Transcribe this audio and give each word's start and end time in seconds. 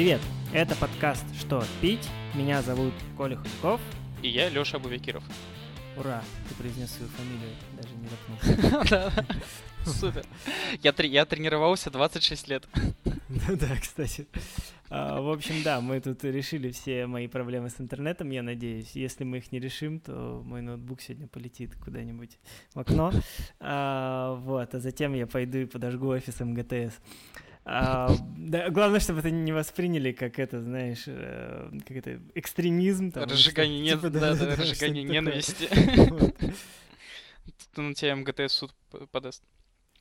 Привет! 0.00 0.22
Это 0.54 0.74
подкаст 0.76 1.26
«Что 1.38 1.62
пить?». 1.82 2.08
Меня 2.34 2.62
зовут 2.62 2.94
Коля 3.18 3.36
Худяков. 3.36 3.82
И 4.22 4.30
я 4.30 4.48
Лёша 4.48 4.78
Абувекиров. 4.78 5.22
Ура! 5.94 6.22
Ты 6.48 6.54
произнес 6.54 6.90
свою 6.92 7.10
фамилию, 7.10 7.50
даже 7.76 7.94
не 7.96 8.08
запнулся. 8.08 9.26
Супер. 9.84 10.24
Я, 10.80 11.26
тренировался 11.26 11.90
26 11.90 12.48
лет. 12.48 12.66
Да, 13.50 13.76
кстати. 13.78 14.26
А, 14.88 15.20
в 15.20 15.30
общем, 15.30 15.62
да, 15.62 15.82
мы 15.82 16.00
тут 16.00 16.24
решили 16.24 16.70
все 16.70 17.06
мои 17.06 17.28
проблемы 17.28 17.68
с 17.68 17.78
интернетом, 17.78 18.30
я 18.30 18.42
надеюсь. 18.42 18.92
Если 18.94 19.24
мы 19.24 19.36
их 19.36 19.52
не 19.52 19.60
решим, 19.60 20.00
то 20.00 20.42
мой 20.46 20.62
ноутбук 20.62 21.02
сегодня 21.02 21.28
полетит 21.28 21.74
куда-нибудь 21.76 22.38
в 22.72 22.80
окно. 22.80 23.12
А, 23.60 24.34
вот, 24.36 24.74
а 24.74 24.80
затем 24.80 25.12
я 25.12 25.26
пойду 25.26 25.58
и 25.58 25.66
подожгу 25.66 26.08
офис 26.08 26.40
МГТС. 26.40 26.98
А, 27.64 28.10
да, 28.36 28.70
главное, 28.70 29.00
чтобы 29.00 29.20
это 29.20 29.30
не 29.30 29.52
восприняли 29.52 30.12
как 30.12 30.38
это, 30.38 30.60
знаешь, 30.60 31.04
э, 31.06 31.70
как 31.86 31.96
это 31.96 32.20
экстремизм. 32.34 33.12
Там, 33.12 33.24
разжигание, 33.24 33.80
нет, 33.80 34.00
типа, 34.00 34.10
да, 34.10 34.34
да, 34.34 34.46
да, 34.46 34.56
разжигание 34.56 35.04
ненависти. 35.04 35.68
На 37.76 37.94
тебя 37.94 38.16
МГТС 38.16 38.52
суд 38.52 38.74
подаст. 39.12 39.44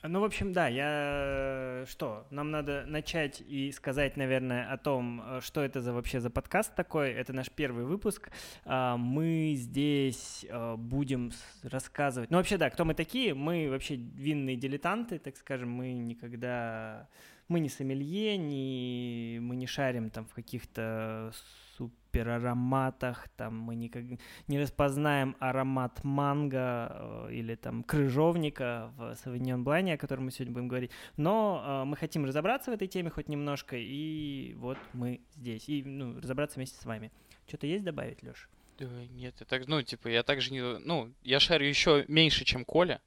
Ну, 0.02 0.22
в 0.22 0.24
общем, 0.24 0.54
да, 0.54 0.70
я... 0.70 1.84
Что? 1.86 2.26
Нам 2.32 2.52
надо 2.52 2.86
начать 2.88 3.42
и 3.42 3.70
сказать, 3.74 4.16
наверное, 4.16 4.72
о 4.72 4.78
том, 4.78 5.22
э, 5.22 5.42
что 5.42 5.62
это 5.62 5.82
за 5.82 5.92
вообще 5.92 6.22
за 6.22 6.30
подкаст 6.30 6.74
такой. 6.74 7.12
Это 7.12 7.34
наш 7.34 7.52
первый 7.52 7.84
выпуск. 7.84 8.30
А, 8.64 8.96
мы 8.96 9.56
здесь 9.58 10.46
э, 10.48 10.76
будем 10.78 11.34
рассказывать... 11.64 12.32
Ну, 12.32 12.38
вообще, 12.38 12.58
да, 12.58 12.70
кто 12.70 12.86
мы 12.86 12.94
такие? 12.94 13.34
Мы 13.34 13.70
вообще 13.70 13.96
винные 13.98 14.56
дилетанты, 14.56 15.20
так 15.20 15.36
скажем. 15.36 15.70
Мы 15.70 15.92
никогда... 15.92 17.10
Мы 17.50 17.60
не 17.60 17.70
сомелье, 17.70 18.38
не... 18.38 19.40
мы 19.42 19.56
не 19.56 19.66
шарим 19.66 20.12
там 20.12 20.26
в 20.26 20.34
каких-то 20.34 21.34
суперароматах, 21.76 23.28
там 23.30 23.58
мы 23.58 23.76
никак 23.76 24.04
не 24.48 24.60
распознаем 24.60 25.36
аромат 25.40 26.04
манго 26.04 26.92
э, 26.92 27.30
или 27.32 27.56
там 27.56 27.84
крыжовника 27.84 28.92
в 28.98 29.16
Савиньон 29.16 29.64
Блане, 29.64 29.96
о 29.96 29.98
котором 29.98 30.26
мы 30.26 30.32
сегодня 30.32 30.54
будем 30.54 30.68
говорить, 30.68 30.92
но 31.18 31.64
э, 31.66 31.86
мы 31.86 31.98
хотим 31.98 32.26
разобраться 32.26 32.72
в 32.72 32.74
этой 32.76 32.88
теме 32.88 33.10
хоть 33.10 33.30
немножко, 33.30 33.76
и 33.78 34.54
вот 34.58 34.78
мы 34.94 35.22
здесь, 35.36 35.68
и 35.70 35.84
ну, 35.84 36.20
разобраться 36.20 36.58
вместе 36.58 36.80
с 36.80 36.86
вами. 36.86 37.12
Что-то 37.48 37.66
есть 37.66 37.84
добавить, 37.84 38.22
Леш? 38.22 38.48
Да, 38.78 38.86
нет, 39.12 39.36
я 39.40 39.46
так, 39.46 39.68
ну, 39.68 39.82
типа, 39.82 40.08
я 40.08 40.24
также 40.24 40.54
не, 40.54 40.62
ну, 40.62 41.12
я 41.24 41.40
шарю 41.40 41.68
еще 41.68 42.06
меньше, 42.08 42.46
чем 42.46 42.64
Коля, 42.64 43.02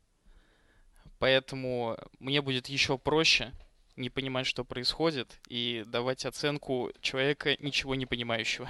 поэтому 1.18 1.96
мне 2.18 2.42
будет 2.42 2.66
еще 2.66 2.98
проще 2.98 3.52
не 3.96 4.10
понимать, 4.10 4.46
что 4.46 4.64
происходит, 4.64 5.38
и 5.48 5.84
давать 5.86 6.24
оценку 6.24 6.90
человека, 7.00 7.56
ничего 7.60 7.94
не 7.94 8.06
понимающего. 8.06 8.68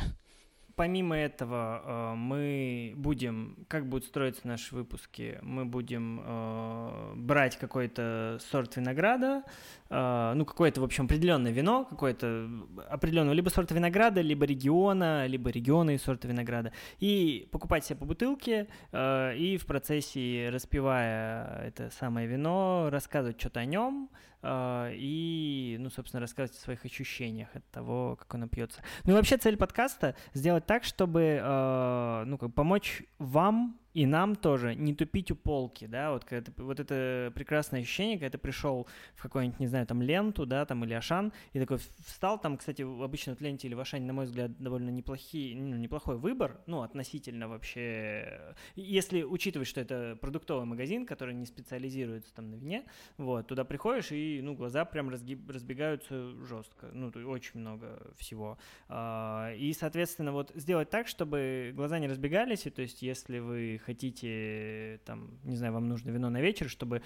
Помимо 0.75 1.17
этого, 1.17 1.83
э, 1.85 2.15
мы 2.15 2.95
будем, 2.97 3.67
как 3.69 3.87
будут 3.87 4.07
строиться 4.07 4.49
наши 4.49 4.75
выпуски, 4.75 5.39
мы 5.43 5.67
будем 5.67 6.23
э, 6.25 7.13
брать 7.17 7.59
какой-то 7.59 8.39
сорт 8.51 8.77
винограда, 8.77 9.43
э, 9.91 10.33
ну, 10.35 10.47
какое-то, 10.47 10.81
в 10.81 10.85
общем, 10.85 11.05
определенное 11.05 11.53
вино, 11.53 11.85
какое-то 11.85 12.49
определенного 12.89 13.35
либо 13.35 13.51
сорта 13.51 13.75
винограда, 13.75 14.23
либо 14.23 14.47
региона, 14.47 15.27
либо 15.27 15.51
регионы 15.51 15.97
и 15.97 15.99
сорта 15.99 16.27
винограда, 16.27 16.73
и 17.01 17.49
покупать 17.53 17.85
себе 17.85 17.99
по 17.99 18.07
бутылке, 18.07 18.69
и 18.93 19.59
в 19.61 19.67
процессе, 19.67 20.49
распивая 20.51 21.67
это 21.67 21.91
самое 21.91 22.27
вино, 22.27 22.89
рассказывать 22.91 23.39
что-то 23.39 23.61
о 23.61 23.67
нем, 23.67 24.09
и, 24.45 25.77
ну, 25.79 25.91
собственно, 25.91 26.21
рассказывать 26.21 26.59
о 26.59 26.63
своих 26.63 26.85
ощущениях 26.85 27.49
от 27.55 27.65
того, 27.71 28.17
как 28.17 28.33
он 28.35 28.49
пьется. 28.49 28.83
Ну 29.05 29.13
и 29.13 29.17
вообще 29.17 29.37
цель 29.37 29.57
подкаста 29.57 30.17
сделать 30.35 30.67
так, 30.67 30.85
чтобы, 30.85 31.41
а, 31.43 32.25
ну, 32.25 32.39
как 32.39 32.55
помочь 32.55 33.03
вам 33.19 33.79
и 33.95 34.07
нам 34.07 34.37
тоже 34.37 34.75
не 34.75 34.95
тупить 34.95 35.31
у 35.31 35.37
полки, 35.37 35.87
да, 35.87 36.13
вот, 36.13 36.25
когда 36.25 36.51
ты, 36.51 36.63
вот 36.63 36.81
это 36.81 37.31
прекрасное 37.35 37.81
ощущение, 37.81 38.19
когда 38.19 38.31
ты 38.31 38.39
пришел 38.39 38.87
в 39.15 39.23
какую-нибудь, 39.23 39.61
не 39.61 39.67
знаю, 39.67 39.87
там 39.87 40.01
ленту, 40.01 40.47
да, 40.47 40.65
там 40.65 40.85
или 40.85 40.95
Ашан, 40.95 41.33
и 41.53 41.61
такой 41.61 41.79
встал, 42.07 42.41
там, 42.41 42.57
кстати, 42.57 42.83
обычно 42.83 43.37
в 43.37 43.41
ленте 43.41 43.69
или 43.69 43.75
в 43.75 43.81
Ашане, 43.81 44.07
на 44.07 44.13
мой 44.13 44.25
взгляд, 44.25 44.57
довольно 44.59 44.91
неплохие, 44.91 45.57
ну, 45.57 45.77
неплохой 45.77 46.17
выбор, 46.17 46.61
ну, 46.67 46.83
относительно 46.83 47.49
вообще, 47.49 48.55
если 48.77 49.23
учитывать, 49.23 49.69
что 49.69 49.81
это 49.81 50.17
продуктовый 50.21 50.65
магазин, 50.65 51.05
который 51.05 51.35
не 51.35 51.47
специализируется 51.47 52.35
там 52.35 52.51
на 52.51 52.55
вине, 52.55 52.85
вот, 53.19 53.47
туда 53.47 53.65
приходишь 53.65 54.13
и, 54.13 54.41
ну, 54.43 54.55
глаза 54.55 54.85
прям 54.85 55.11
разгиб, 55.11 55.51
разбегаются 55.51 56.33
жестко, 56.47 56.89
ну, 56.93 57.13
очень 57.27 57.61
много 57.61 58.13
всего, 58.17 58.59
а, 58.89 59.53
и, 59.55 59.73
соответственно, 59.75 60.33
вот 60.33 60.51
сделать 60.55 60.89
так, 60.89 61.09
чтобы 61.09 61.73
глаза 61.75 61.99
не 61.99 62.09
разбегались, 62.09 62.67
и 62.67 62.71
то 62.71 62.81
есть, 62.81 63.03
если 63.03 63.39
вы 63.39 63.82
хотите, 63.83 65.01
там, 65.05 65.39
не 65.45 65.57
знаю, 65.57 65.73
вам 65.73 65.89
нужно 65.89 66.11
вино 66.11 66.31
на 66.31 66.41
вечер, 66.41 66.69
чтобы 66.69 67.03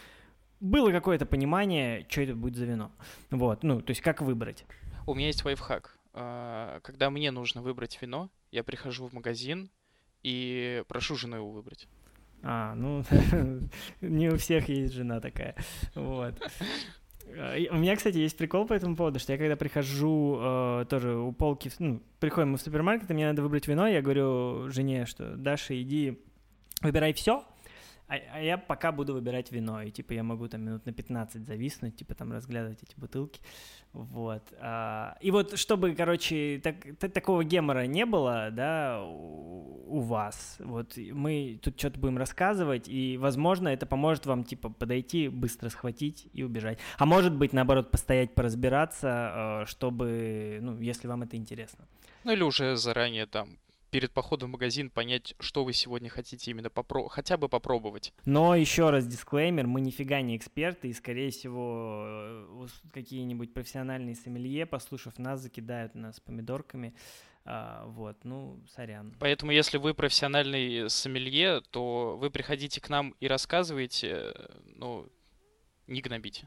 было 0.61 0.91
какое-то 0.91 1.27
понимание, 1.27 2.07
что 2.09 2.23
это 2.23 2.35
будет 2.35 2.57
за 2.57 2.65
вино. 2.65 2.93
Вот, 3.31 3.63
ну, 3.63 3.81
то 3.81 3.91
есть 3.91 4.01
как 4.01 4.23
выбрать. 4.23 4.65
У 5.07 5.15
меня 5.15 5.27
есть 5.29 5.45
лайфхак. 5.45 5.99
А, 6.15 6.81
когда 6.81 7.11
мне 7.11 7.31
нужно 7.31 7.63
выбрать 7.63 7.99
вино, 8.01 8.31
я 8.51 8.65
прихожу 8.65 9.07
в 9.07 9.13
магазин 9.13 9.71
и 10.23 10.83
прошу 10.89 11.17
жену 11.17 11.37
его 11.37 11.51
выбрать. 11.51 11.89
А, 12.43 12.75
ну, 12.75 13.05
не 14.01 14.29
у 14.31 14.37
всех 14.37 14.69
есть 14.69 14.95
жена 14.95 15.21
такая. 15.21 15.57
Вот. 15.95 16.35
А, 17.37 17.57
у 17.71 17.77
меня, 17.77 17.97
кстати, 17.97 18.17
есть 18.17 18.39
прикол 18.39 18.67
по 18.67 18.73
этому 18.73 18.97
поводу, 18.97 19.19
что 19.19 19.33
я 19.33 19.39
когда 19.39 19.57
прихожу 19.57 20.39
э, 20.41 20.87
тоже 20.89 21.17
у 21.17 21.33
полки, 21.33 21.71
ну, 21.79 22.03
приходим 22.19 22.53
мы 22.53 22.57
в 22.57 22.63
супермаркет, 22.63 23.11
и 23.11 23.15
мне 23.15 23.27
надо 23.27 23.43
выбрать 23.43 23.69
вино, 23.69 23.87
я 23.87 24.01
говорю 24.01 24.71
жене, 24.71 25.07
что 25.07 25.37
Даша, 25.37 25.81
иди 25.81 26.19
выбирай 26.83 27.13
все, 27.13 27.45
а, 28.09 28.15
а 28.35 28.41
я 28.41 28.57
пока 28.57 28.93
буду 28.93 29.15
выбирать 29.15 29.51
вино, 29.51 29.83
и 29.83 29.91
типа 29.91 30.13
я 30.13 30.23
могу 30.23 30.47
там 30.49 30.63
минут 30.63 30.87
на 30.87 30.93
15 30.93 31.45
зависнуть, 31.45 31.97
типа 31.97 32.15
там 32.15 32.33
разглядывать 32.33 32.83
эти 32.83 32.95
бутылки, 32.97 33.41
вот. 33.93 34.43
А, 34.61 35.17
и 35.21 35.33
вот 35.33 35.59
чтобы, 35.59 35.95
короче, 35.95 36.61
так, 36.63 36.77
так, 37.01 37.13
такого 37.13 37.43
гемора 37.43 37.87
не 37.87 38.07
было, 38.07 38.51
да, 38.53 39.03
у, 39.03 39.83
у 39.89 40.01
вас, 40.01 40.57
вот 40.61 40.97
мы 40.97 41.59
тут 41.63 41.79
что-то 41.79 41.99
будем 41.99 42.19
рассказывать, 42.19 42.89
и, 42.89 43.17
возможно, 43.19 43.69
это 43.69 43.87
поможет 43.87 44.27
вам, 44.27 44.45
типа, 44.45 44.71
подойти, 44.71 45.29
быстро 45.29 45.69
схватить 45.69 46.29
и 46.33 46.45
убежать. 46.45 46.79
А 46.99 47.07
может 47.07 47.35
быть, 47.35 47.53
наоборот, 47.53 47.91
постоять, 47.91 48.35
поразбираться, 48.35 49.63
э, 49.63 49.67
чтобы, 49.67 50.59
ну, 50.63 50.79
если 50.79 51.09
вам 51.09 51.23
это 51.23 51.37
интересно. 51.37 51.87
Ну 52.23 52.33
или 52.33 52.43
уже 52.43 52.77
заранее 52.77 53.27
там 53.27 53.49
перед 53.97 54.13
походом 54.13 54.51
в 54.51 54.53
магазин 54.53 54.91
понять, 54.91 55.35
что 55.41 55.65
вы 55.65 55.73
сегодня 55.73 56.11
хотите 56.11 56.51
именно 56.51 56.67
попро- 56.67 57.09
хотя 57.09 57.39
бы 57.39 57.49
попробовать. 57.49 58.13
Но 58.27 58.55
еще 58.55 58.91
раз 58.91 59.07
дисклеймер, 59.07 59.67
мы 59.67 59.81
нифига 59.81 60.21
не 60.21 60.37
эксперты, 60.37 60.89
и, 60.89 60.93
скорее 60.93 61.31
всего, 61.31 62.05
э, 62.07 62.67
какие-нибудь 62.93 63.55
профессиональные 63.55 64.15
сомелье, 64.15 64.67
послушав 64.67 65.19
нас, 65.19 65.41
закидают 65.41 65.95
нас 65.95 66.21
помидорками. 66.21 66.95
А, 67.47 67.87
вот, 67.87 68.23
ну, 68.25 68.63
сорян. 68.69 69.17
Поэтому, 69.19 69.51
если 69.51 69.79
вы 69.79 69.95
профессиональный 69.95 70.91
сомелье, 70.91 71.63
то 71.71 72.19
вы 72.21 72.29
приходите 72.29 72.83
к 72.83 72.91
нам 72.91 73.15
и 73.21 73.27
рассказываете, 73.27 74.35
ну, 74.75 75.09
не 75.87 76.03
гнобите. 76.03 76.47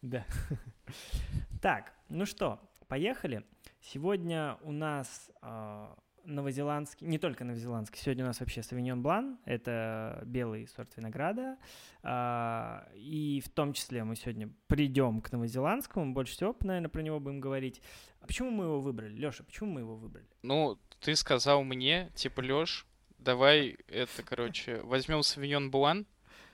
Да. 0.00 0.24
Так, 1.60 1.92
ну 2.08 2.24
что, 2.24 2.60
поехали. 2.86 3.42
Сегодня 3.80 4.58
у 4.62 4.70
нас 4.70 5.30
а, 5.40 5.96
новозеландский, 6.24 7.06
не 7.06 7.18
только 7.18 7.44
новозеландский, 7.44 8.00
сегодня 8.00 8.24
у 8.24 8.26
нас 8.26 8.40
вообще 8.40 8.62
Савиньон 8.62 9.02
Блан, 9.02 9.38
это 9.44 10.22
белый 10.26 10.66
сорт 10.68 10.96
винограда, 10.96 11.56
а, 12.02 12.88
и 12.94 13.42
в 13.44 13.48
том 13.50 13.72
числе 13.72 14.04
мы 14.04 14.16
сегодня 14.16 14.50
придем 14.66 15.20
к 15.20 15.32
новозеландскому, 15.32 16.12
больше 16.12 16.34
всего, 16.34 16.56
наверное, 16.60 16.88
про 16.88 17.02
него 17.02 17.20
будем 17.20 17.40
говорить. 17.40 17.80
А 18.20 18.26
почему 18.26 18.50
мы 18.50 18.64
его 18.64 18.80
выбрали? 18.80 19.14
Леша, 19.14 19.44
почему 19.44 19.72
мы 19.72 19.80
его 19.80 19.96
выбрали? 19.96 20.26
Ну, 20.42 20.78
ты 21.00 21.14
сказал 21.16 21.62
мне, 21.64 22.10
типа, 22.14 22.40
Леш, 22.40 22.86
давай 23.18 23.76
это, 23.88 24.22
короче, 24.24 24.80
возьмем 24.82 25.22
Савиньон 25.22 25.70
Блан, 25.70 26.06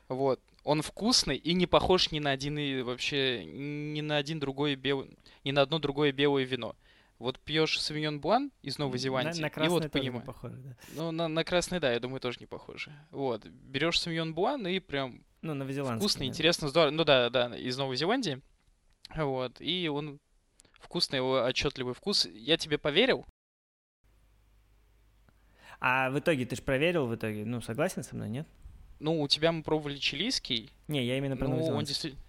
вот, 0.09 0.41
он 0.65 0.83
вкусный 0.83 1.37
и 1.37 1.55
не 1.55 1.67
похож 1.67 2.11
ни 2.11 2.19
на 2.19 2.33
один 2.33 2.59
и 2.59 2.83
вообще 2.83 3.45
ни 3.45 4.01
на 4.01 4.17
один 4.17 4.41
другой 4.41 4.75
белый, 4.75 5.17
ни 5.45 5.53
на 5.53 5.63
одно 5.63 5.79
другое 5.79 6.13
белое 6.13 6.45
вино. 6.45 6.77
Вот 7.21 7.39
пьешь 7.39 7.79
Савиньон 7.79 8.19
Блан 8.19 8.51
из 8.63 8.79
Новой 8.79 8.99
Зеландии, 8.99 9.43
на, 9.43 9.51
на 9.55 9.65
и 9.67 9.69
вот 9.69 9.93
понимаешь. 9.93 10.25
похоже, 10.25 10.57
да. 10.57 10.77
Ну, 10.97 11.11
на, 11.11 11.29
на 11.29 11.45
красный, 11.45 11.79
да, 11.79 11.93
я 11.93 12.01
думаю, 12.01 12.19
тоже 12.19 12.39
не 12.41 12.47
похоже. 12.47 12.91
Вот, 13.11 13.45
берешь 13.45 14.01
Савиньон 14.01 14.33
Блан 14.33 14.67
и 14.67 14.79
прям 14.79 15.23
ну, 15.43 15.53
новозеландский, 15.53 15.99
вкусно, 15.99 16.21
да. 16.21 16.25
интересно, 16.25 16.69
здорово. 16.69 16.93
Ну 16.93 17.05
да, 17.05 17.29
да, 17.29 17.55
из 17.55 17.77
Новой 17.77 17.97
Зеландии. 17.97 18.41
Вот, 19.15 19.61
и 19.61 19.87
он 19.89 20.19
вкусный, 20.73 21.19
его 21.19 21.45
отчетливый 21.45 21.93
вкус. 21.93 22.25
Я 22.25 22.57
тебе 22.57 22.79
поверил? 22.79 23.27
А 25.79 26.09
в 26.09 26.19
итоге 26.19 26.47
ты 26.47 26.57
же 26.57 26.63
проверил 26.63 27.07
в 27.07 27.15
итоге? 27.15 27.45
Ну, 27.45 27.61
согласен 27.61 28.03
со 28.03 28.17
мной, 28.17 28.31
нет? 28.31 28.49
Ну, 28.99 29.21
у 29.21 29.29
тебя 29.29 29.53
мы 29.53 29.63
пробовали 29.63 29.99
чилийский. 29.99 30.71
Не, 30.89 31.05
я 31.05 31.19
именно 31.19 31.37
про 31.37 31.49
ну, 31.49 31.67
он 31.67 31.85
действительно 31.85 32.23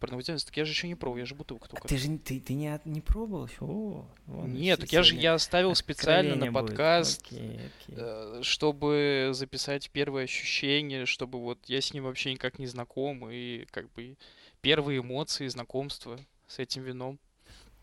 Новозеландский, 0.00 0.50
так 0.50 0.56
я 0.56 0.64
же 0.64 0.72
еще 0.72 0.88
не 0.88 0.94
пробовал, 0.94 1.18
я 1.18 1.26
же 1.26 1.34
бутылку 1.34 1.68
только. 1.68 1.84
А 1.84 1.88
ты 1.88 1.96
же 1.96 2.18
ты, 2.18 2.40
ты 2.40 2.54
не, 2.54 2.80
не 2.84 3.00
пробовал 3.00 3.46
еще? 3.46 3.58
О, 3.60 4.06
вон, 4.26 4.52
Нет, 4.52 4.80
так 4.80 4.92
я 4.92 5.02
же 5.02 5.14
я 5.14 5.34
оставил 5.34 5.74
специально 5.74 6.36
на 6.36 6.52
подкаст, 6.52 7.22
окей, 7.22 7.56
окей. 7.56 7.96
Э, 7.98 8.40
чтобы 8.42 9.30
записать 9.32 9.90
первые 9.90 10.24
ощущения, 10.24 11.06
чтобы 11.06 11.40
вот 11.40 11.58
я 11.66 11.80
с 11.80 11.92
ним 11.92 12.04
вообще 12.04 12.32
никак 12.32 12.58
не 12.58 12.66
знаком, 12.66 13.28
и 13.30 13.64
как 13.70 13.90
бы 13.92 14.16
первые 14.60 15.00
эмоции, 15.00 15.48
знакомства 15.48 16.18
с 16.46 16.58
этим 16.58 16.82
вином. 16.82 17.18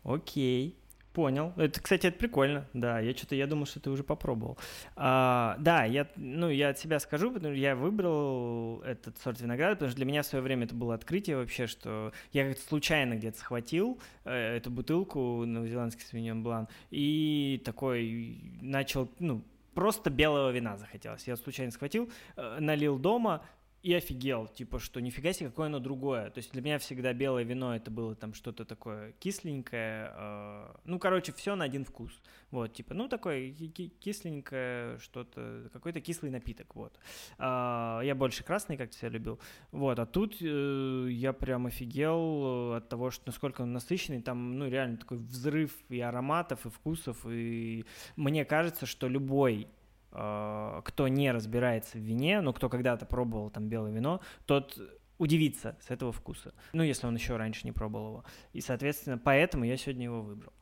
Окей. 0.04 0.76
Понял. 1.14 1.52
Это, 1.56 1.80
кстати, 1.80 2.08
это 2.08 2.18
прикольно. 2.18 2.66
Да, 2.72 2.98
я 2.98 3.14
что-то, 3.14 3.36
я 3.36 3.46
думал, 3.46 3.66
что 3.66 3.78
ты 3.78 3.88
уже 3.88 4.02
попробовал. 4.02 4.58
А, 4.96 5.54
да, 5.60 5.84
я, 5.84 6.08
ну, 6.16 6.50
я 6.50 6.70
от 6.70 6.78
себя 6.80 6.98
скажу, 6.98 7.30
потому 7.30 7.54
что 7.54 7.60
я 7.60 7.76
выбрал 7.76 8.80
этот 8.80 9.16
сорт 9.18 9.40
винограда, 9.40 9.76
потому 9.76 9.90
что 9.90 9.96
для 9.96 10.06
меня 10.06 10.22
в 10.22 10.26
свое 10.26 10.42
время 10.42 10.64
это 10.64 10.74
было 10.74 10.92
открытие 10.92 11.36
вообще, 11.36 11.68
что 11.68 12.12
я 12.32 12.48
как-то 12.48 12.66
случайно 12.66 13.14
где-то 13.14 13.38
схватил 13.38 14.00
э, 14.24 14.56
эту 14.56 14.72
бутылку 14.72 15.44
новозеландский 15.46 16.04
Савиньон 16.04 16.42
Блан 16.42 16.66
и 16.90 17.62
такой 17.64 18.40
начал, 18.60 19.08
ну, 19.20 19.44
просто 19.74 20.10
белого 20.10 20.50
вина 20.50 20.76
захотелось. 20.76 21.28
Я 21.28 21.36
случайно 21.36 21.70
схватил, 21.70 22.10
э, 22.36 22.58
налил 22.58 22.98
дома, 22.98 23.44
и 23.84 23.92
офигел, 23.92 24.48
типа, 24.48 24.78
что 24.78 25.00
нифига 25.00 25.34
себе, 25.34 25.50
какое 25.50 25.66
оно 25.66 25.78
другое. 25.78 26.30
То 26.30 26.38
есть 26.38 26.52
для 26.52 26.62
меня 26.62 26.78
всегда 26.78 27.12
белое 27.12 27.44
вино 27.44 27.76
это 27.76 27.90
было 27.90 28.14
там 28.14 28.32
что-то 28.32 28.64
такое 28.64 29.12
кисленькое, 29.20 30.10
э, 30.10 30.74
ну, 30.86 30.98
короче, 30.98 31.32
все 31.32 31.54
на 31.54 31.66
один 31.66 31.84
вкус. 31.84 32.22
Вот, 32.50 32.72
типа, 32.72 32.94
ну, 32.94 33.08
такое 33.08 33.52
кисленькое 33.52 34.98
что-то, 35.00 35.68
какой-то 35.70 36.00
кислый 36.00 36.30
напиток, 36.30 36.74
вот. 36.74 36.98
Э, 37.38 38.00
я 38.02 38.14
больше 38.14 38.42
красный 38.42 38.78
как-то 38.78 38.96
себя 38.96 39.10
любил. 39.10 39.38
Вот, 39.70 39.98
а 39.98 40.06
тут 40.06 40.36
э, 40.40 41.08
я 41.10 41.34
прям 41.34 41.66
офигел 41.66 42.72
от 42.76 42.88
того, 42.88 43.10
что 43.10 43.24
насколько 43.26 43.60
он 43.60 43.74
насыщенный, 43.74 44.22
там, 44.22 44.58
ну, 44.58 44.66
реально 44.66 44.96
такой 44.96 45.18
взрыв 45.18 45.72
и 45.90 46.00
ароматов, 46.00 46.64
и 46.64 46.70
вкусов, 46.70 47.26
и 47.26 47.84
мне 48.16 48.46
кажется, 48.46 48.86
что 48.86 49.08
любой 49.08 49.68
кто 50.14 51.08
не 51.08 51.32
разбирается 51.32 51.98
в 51.98 52.00
вине, 52.00 52.40
но 52.40 52.52
кто 52.52 52.68
когда-то 52.68 53.04
пробовал 53.04 53.50
там 53.50 53.68
белое 53.68 53.92
вино, 53.92 54.20
тот 54.46 54.78
удивится 55.18 55.76
с 55.80 55.90
этого 55.90 56.12
вкуса. 56.12 56.54
Ну, 56.72 56.82
если 56.82 57.06
он 57.06 57.14
еще 57.14 57.36
раньше 57.36 57.62
не 57.64 57.72
пробовал 57.72 58.08
его. 58.08 58.24
И, 58.52 58.60
соответственно, 58.60 59.18
поэтому 59.18 59.64
я 59.64 59.76
сегодня 59.76 60.04
его 60.04 60.22
выбрал. 60.22 60.52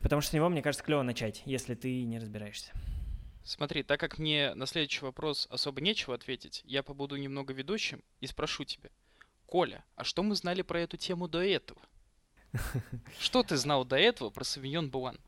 Потому 0.00 0.20
что 0.20 0.30
с 0.30 0.34
него, 0.34 0.48
мне 0.48 0.62
кажется, 0.62 0.84
клево 0.84 1.02
начать, 1.02 1.42
если 1.44 1.74
ты 1.74 2.04
не 2.04 2.18
разбираешься. 2.18 2.72
Смотри, 3.42 3.82
так 3.82 4.00
как 4.00 4.18
мне 4.18 4.54
на 4.54 4.66
следующий 4.66 5.04
вопрос 5.04 5.48
особо 5.50 5.80
нечего 5.80 6.14
ответить, 6.14 6.62
я 6.64 6.82
побуду 6.82 7.16
немного 7.16 7.52
ведущим 7.52 8.02
и 8.20 8.26
спрошу 8.26 8.64
тебя. 8.64 8.90
Коля, 9.46 9.84
а 9.96 10.04
что 10.04 10.22
мы 10.22 10.34
знали 10.34 10.62
про 10.62 10.80
эту 10.80 10.96
тему 10.96 11.28
до 11.28 11.42
этого? 11.42 11.80
Что 13.18 13.42
ты 13.42 13.56
знал 13.56 13.84
до 13.84 13.96
этого 13.96 14.30
про 14.30 14.44
Савиньон 14.44 14.88
Буан? 14.88 15.18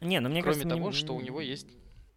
Не, 0.00 0.20
ну 0.20 0.28
мне 0.30 0.42
Кроме 0.42 0.56
кажется, 0.56 0.76
того, 0.76 0.88
не... 0.88 0.92
что 0.94 1.14
у 1.14 1.20
него 1.20 1.40
есть 1.40 1.66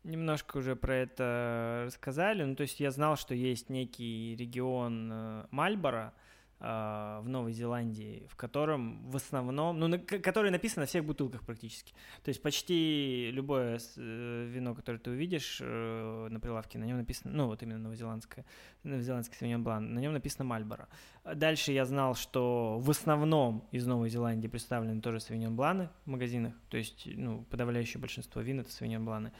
немножко 0.03 0.57
уже 0.57 0.75
про 0.75 0.95
это 0.95 1.83
рассказали. 1.85 2.43
Ну, 2.43 2.55
то 2.55 2.63
есть 2.63 2.79
я 2.79 2.91
знал, 2.91 3.15
что 3.15 3.33
есть 3.33 3.69
некий 3.69 4.35
регион 4.35 5.09
э, 5.11 5.45
Мальборо, 5.51 5.97
а, 6.07 6.13
в 6.59 7.23
Новой 7.25 7.51
Зеландии, 7.51 8.25
в 8.29 8.35
котором 8.35 9.09
в 9.09 9.17
основном, 9.17 9.79
ну, 9.79 9.87
на, 9.87 9.97
который 9.97 10.49
написан 10.49 10.81
на 10.81 10.87
всех 10.87 11.03
бутылках 11.03 11.43
практически. 11.43 11.93
То 12.23 12.29
есть 12.29 12.41
почти 12.41 13.31
любое 13.31 13.79
э, 13.97 14.47
вино, 14.49 14.73
которое 14.73 14.99
ты 14.99 15.11
увидишь 15.11 15.59
э, 15.61 16.27
на 16.29 16.39
прилавке, 16.39 16.79
на 16.79 16.85
нем 16.85 16.97
написано, 16.97 17.33
ну, 17.33 17.47
вот 17.47 17.61
именно 17.63 17.79
новозеландское, 17.79 18.45
новозеландский 18.83 19.37
Савиньон 19.37 19.63
Блан, 19.63 19.93
на 19.93 19.99
нем 19.99 20.13
написано 20.13 20.45
Мальборо. 20.45 20.87
Дальше 21.23 21.71
я 21.71 21.85
знал, 21.85 22.15
что 22.15 22.79
в 22.79 22.89
основном 22.89 23.65
из 23.71 23.85
Новой 23.85 24.09
Зеландии 24.09 24.47
представлены 24.47 25.01
тоже 25.01 25.21
Савиньон 25.21 25.55
Бланы 25.55 25.89
в 26.05 26.09
магазинах, 26.09 26.53
то 26.69 26.77
есть, 26.77 27.05
ну, 27.05 27.43
подавляющее 27.49 27.99
большинство 27.99 28.41
вин 28.41 28.59
это 28.59 28.71
Савиньон 28.71 29.05
Бланы, 29.05 29.31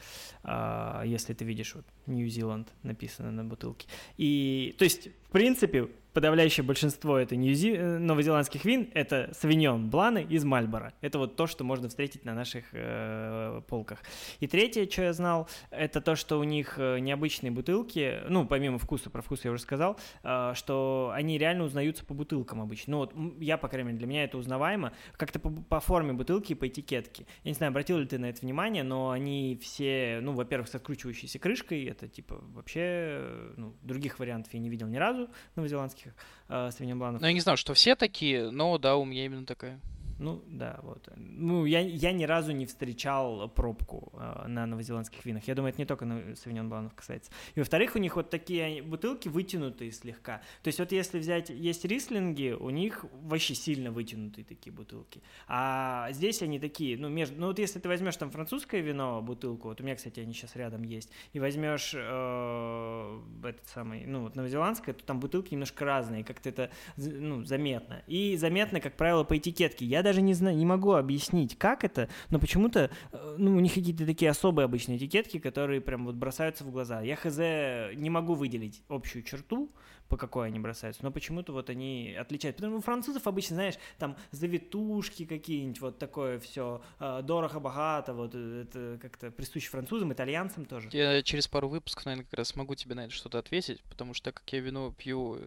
а, 0.43 1.03
если 1.03 1.33
ты 1.33 1.43
видишь 1.43 1.75
вот 1.75 1.85
Нью-Зеланд 2.05 2.73
написано 2.83 3.31
на 3.31 3.43
бутылке. 3.43 3.87
И, 4.17 4.75
то 4.77 4.85
есть, 4.85 5.09
принципе, 5.33 5.89
подавляющее 6.13 6.63
большинство 6.63 7.17
это 7.17 7.35
ньюзи... 7.35 7.73
Э, 7.75 7.97
новозеландских 7.97 8.65
вин— 8.65 8.89
это 8.93 9.31
савиньон 9.33 9.89
бланы 9.89 10.25
из 10.29 10.45
Мальбора. 10.45 10.93
Это 11.01 11.17
вот 11.17 11.35
то, 11.35 11.47
что 11.47 11.63
можно 11.63 11.89
встретить 11.89 12.23
на 12.23 12.33
наших 12.33 12.65
э, 12.71 13.61
полках. 13.67 13.99
И 14.39 14.47
третье, 14.47 14.87
что 14.89 15.03
я 15.03 15.13
знал, 15.13 15.49
это 15.71 16.01
то, 16.01 16.15
что 16.15 16.39
у 16.39 16.43
них 16.43 16.75
э, 16.77 16.99
необычные 16.99 17.51
бутылки, 17.51 18.19
ну, 18.29 18.45
помимо 18.45 18.77
вкуса, 18.77 19.09
про 19.09 19.21
вкус 19.21 19.43
я 19.43 19.51
уже 19.51 19.61
сказал, 19.61 19.97
э, 20.23 20.53
что 20.55 21.11
они 21.13 21.37
реально 21.37 21.63
узнаются 21.63 22.05
по 22.05 22.13
бутылкам 22.13 22.61
обычно. 22.61 22.91
Ну, 22.91 22.97
вот 22.99 23.13
я, 23.39 23.57
по 23.57 23.67
крайней 23.67 23.87
мере, 23.87 23.97
для 23.97 24.07
меня 24.07 24.23
это 24.23 24.37
узнаваемо, 24.37 24.93
как-то 25.17 25.39
по, 25.39 25.49
по 25.49 25.79
форме 25.79 26.13
бутылки 26.13 26.51
и 26.51 26.55
по 26.55 26.67
этикетке. 26.67 27.25
Я 27.43 27.51
не 27.51 27.55
знаю, 27.55 27.71
обратил 27.71 27.97
ли 27.97 28.05
ты 28.05 28.19
на 28.19 28.27
это 28.27 28.41
внимание, 28.41 28.83
но 28.83 29.09
они 29.09 29.59
все, 29.61 30.19
ну, 30.21 30.33
во-первых, 30.33 30.67
с 30.67 30.75
откручивающейся 30.75 31.39
крышкой, 31.39 31.85
это, 31.85 32.07
типа, 32.07 32.39
вообще, 32.53 32.81
э, 32.81 33.53
ну, 33.57 33.73
других 33.81 34.19
вариантов 34.19 34.53
я 34.53 34.59
не 34.59 34.69
видел 34.69 34.87
ни 34.87 34.97
разу 34.97 35.22
новозеландских 35.55 36.13
э, 36.49 36.71
свиньобланов. 36.71 37.21
Ну, 37.21 37.27
я 37.27 37.33
не 37.33 37.39
знаю, 37.39 37.57
что 37.57 37.73
все 37.73 37.95
такие, 37.95 38.49
но 38.51 38.77
да, 38.77 38.95
у 38.95 39.05
меня 39.05 39.25
именно 39.25 39.45
такая. 39.45 39.79
Ну, 40.23 40.41
да, 40.47 40.79
вот. 40.83 41.09
Ну, 41.17 41.65
я, 41.65 41.81
я 41.81 42.13
ни 42.13 42.23
разу 42.23 42.53
не 42.53 42.65
встречал 42.65 43.49
пробку 43.49 44.13
э, 44.13 44.47
на 44.47 44.65
новозеландских 44.65 45.25
винах. 45.25 45.45
Я 45.49 45.55
думаю, 45.55 45.71
это 45.71 45.81
не 45.81 45.85
только 45.85 46.05
на 46.05 46.33
Савиньон 46.37 46.69
Бланов 46.69 46.93
касается. 46.93 47.29
И, 47.55 47.59
во-вторых, 47.59 47.95
у 47.95 47.99
них 47.99 48.15
вот 48.15 48.29
такие 48.29 48.81
бутылки 48.81 49.27
вытянутые 49.27 49.91
слегка. 49.91 50.41
То 50.61 50.69
есть 50.69 50.79
вот 50.79 50.93
если 50.93 51.19
взять, 51.19 51.49
есть 51.49 51.83
рислинги, 51.83 52.55
у 52.57 52.69
них 52.69 53.05
вообще 53.23 53.53
сильно 53.53 53.91
вытянутые 53.91 54.45
такие 54.45 54.71
бутылки. 54.71 55.21
А 55.47 56.07
здесь 56.11 56.41
они 56.41 56.57
такие, 56.57 56.97
ну, 56.97 57.09
между... 57.09 57.39
Ну, 57.41 57.47
вот 57.47 57.59
если 57.59 57.79
ты 57.79 57.89
возьмешь 57.89 58.15
там 58.15 58.31
французское 58.31 58.79
вино, 58.79 59.21
бутылку, 59.21 59.67
вот 59.67 59.81
у 59.81 59.83
меня, 59.83 59.97
кстати, 59.97 60.21
они 60.21 60.31
сейчас 60.33 60.55
рядом 60.55 60.83
есть, 60.83 61.11
и 61.33 61.41
возьмешь 61.41 61.91
э, 61.93 63.19
этот 63.43 63.67
самый, 63.67 64.05
ну, 64.05 64.21
вот 64.21 64.37
новозеландское, 64.37 64.95
то 64.95 65.03
там 65.03 65.19
бутылки 65.19 65.53
немножко 65.53 65.83
разные, 65.83 66.23
как-то 66.23 66.47
это, 66.47 66.69
ну, 66.95 67.43
заметно. 67.43 68.03
И 68.07 68.37
заметно, 68.37 68.79
как 68.79 68.95
правило, 68.95 69.25
по 69.25 69.37
этикетке. 69.37 69.85
Я 69.85 70.01
даже 70.01 70.12
не 70.21 70.33
знаю, 70.33 70.57
не 70.57 70.65
могу 70.65 70.93
объяснить, 70.93 71.57
как 71.57 71.83
это, 71.83 72.09
но 72.29 72.39
почему-то, 72.39 72.89
э, 73.11 73.35
ну, 73.37 73.55
у 73.55 73.59
них 73.59 73.73
какие-то 73.73 74.05
такие 74.05 74.31
особые 74.31 74.65
обычные 74.65 74.97
этикетки, 74.97 75.39
которые 75.39 75.81
прям 75.81 76.05
вот 76.05 76.15
бросаются 76.15 76.63
в 76.63 76.71
глаза. 76.71 77.01
Я 77.01 77.15
хз 77.15 77.37
не 77.37 78.09
могу 78.09 78.33
выделить 78.33 78.83
общую 78.89 79.23
черту, 79.23 79.71
по 80.13 80.17
какой 80.17 80.45
они 80.45 80.59
бросаются, 80.59 81.03
но 81.03 81.09
почему-то 81.09 81.53
вот 81.53 81.71
они 81.71 82.13
отличаются. 82.13 82.57
Потому 82.57 82.73
что 82.73 82.77
у 82.77 82.83
французов 82.83 83.25
обычно, 83.25 83.55
знаешь, 83.55 83.79
там 83.97 84.15
завитушки 84.29 85.25
какие-нибудь, 85.25 85.81
вот 85.81 85.97
такое 85.97 86.37
все, 86.37 86.83
э, 86.99 87.21
дорого-богато, 87.23 88.13
вот 88.13 88.35
это 88.35 88.99
как-то 89.01 89.31
присуще 89.31 89.69
французам, 89.69 90.13
итальянцам 90.13 90.65
тоже. 90.65 90.89
Я 90.91 91.23
через 91.23 91.47
пару 91.47 91.67
выпусков, 91.67 92.05
наверное, 92.05 92.25
как 92.25 92.37
раз 92.37 92.49
смогу 92.49 92.75
тебе 92.75 92.93
на 92.93 93.05
это 93.05 93.09
что-то 93.11 93.39
ответить, 93.39 93.81
потому 93.89 94.13
что 94.13 94.25
так 94.25 94.35
как 94.35 94.53
я 94.53 94.59
вино 94.59 94.93
пью 94.95 95.39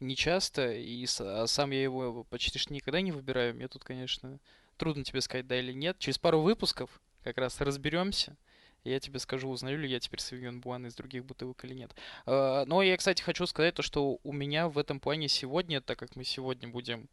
не 0.00 0.16
часто, 0.16 0.72
и 0.72 1.06
а 1.20 1.46
сам 1.46 1.70
я 1.70 1.84
его 1.84 2.24
почти 2.24 2.58
что 2.58 2.74
никогда 2.74 3.00
не 3.00 3.12
выбираю, 3.12 3.54
мне 3.54 3.68
тут, 3.68 3.84
конечно, 3.84 4.40
трудно 4.76 5.04
тебе 5.04 5.20
сказать 5.20 5.46
да 5.46 5.56
или 5.56 5.72
нет. 5.72 6.00
Через 6.00 6.18
пару 6.18 6.40
выпусков 6.40 7.00
как 7.22 7.38
раз 7.38 7.60
разберемся, 7.60 8.36
я 8.84 9.00
тебе 9.00 9.18
скажу, 9.18 9.48
узнаю 9.48 9.78
ли 9.78 9.88
я 9.88 9.98
теперь 10.00 10.20
Савиньон 10.20 10.60
Буан 10.60 10.86
из 10.86 10.94
других 10.94 11.24
бутылок 11.24 11.64
или 11.64 11.74
нет. 11.74 11.94
А, 12.26 12.64
но 12.66 12.82
я, 12.82 12.96
кстати, 12.96 13.22
хочу 13.22 13.46
сказать 13.46 13.74
то, 13.74 13.82
что 13.82 14.18
у 14.22 14.32
меня 14.32 14.68
в 14.68 14.78
этом 14.78 15.00
плане 15.00 15.28
сегодня, 15.28 15.80
так 15.80 15.98
как 15.98 16.16
мы 16.16 16.24
сегодня 16.24 16.68
будем 16.68 17.08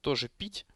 тоже 0.00 0.28
пить, 0.28 0.66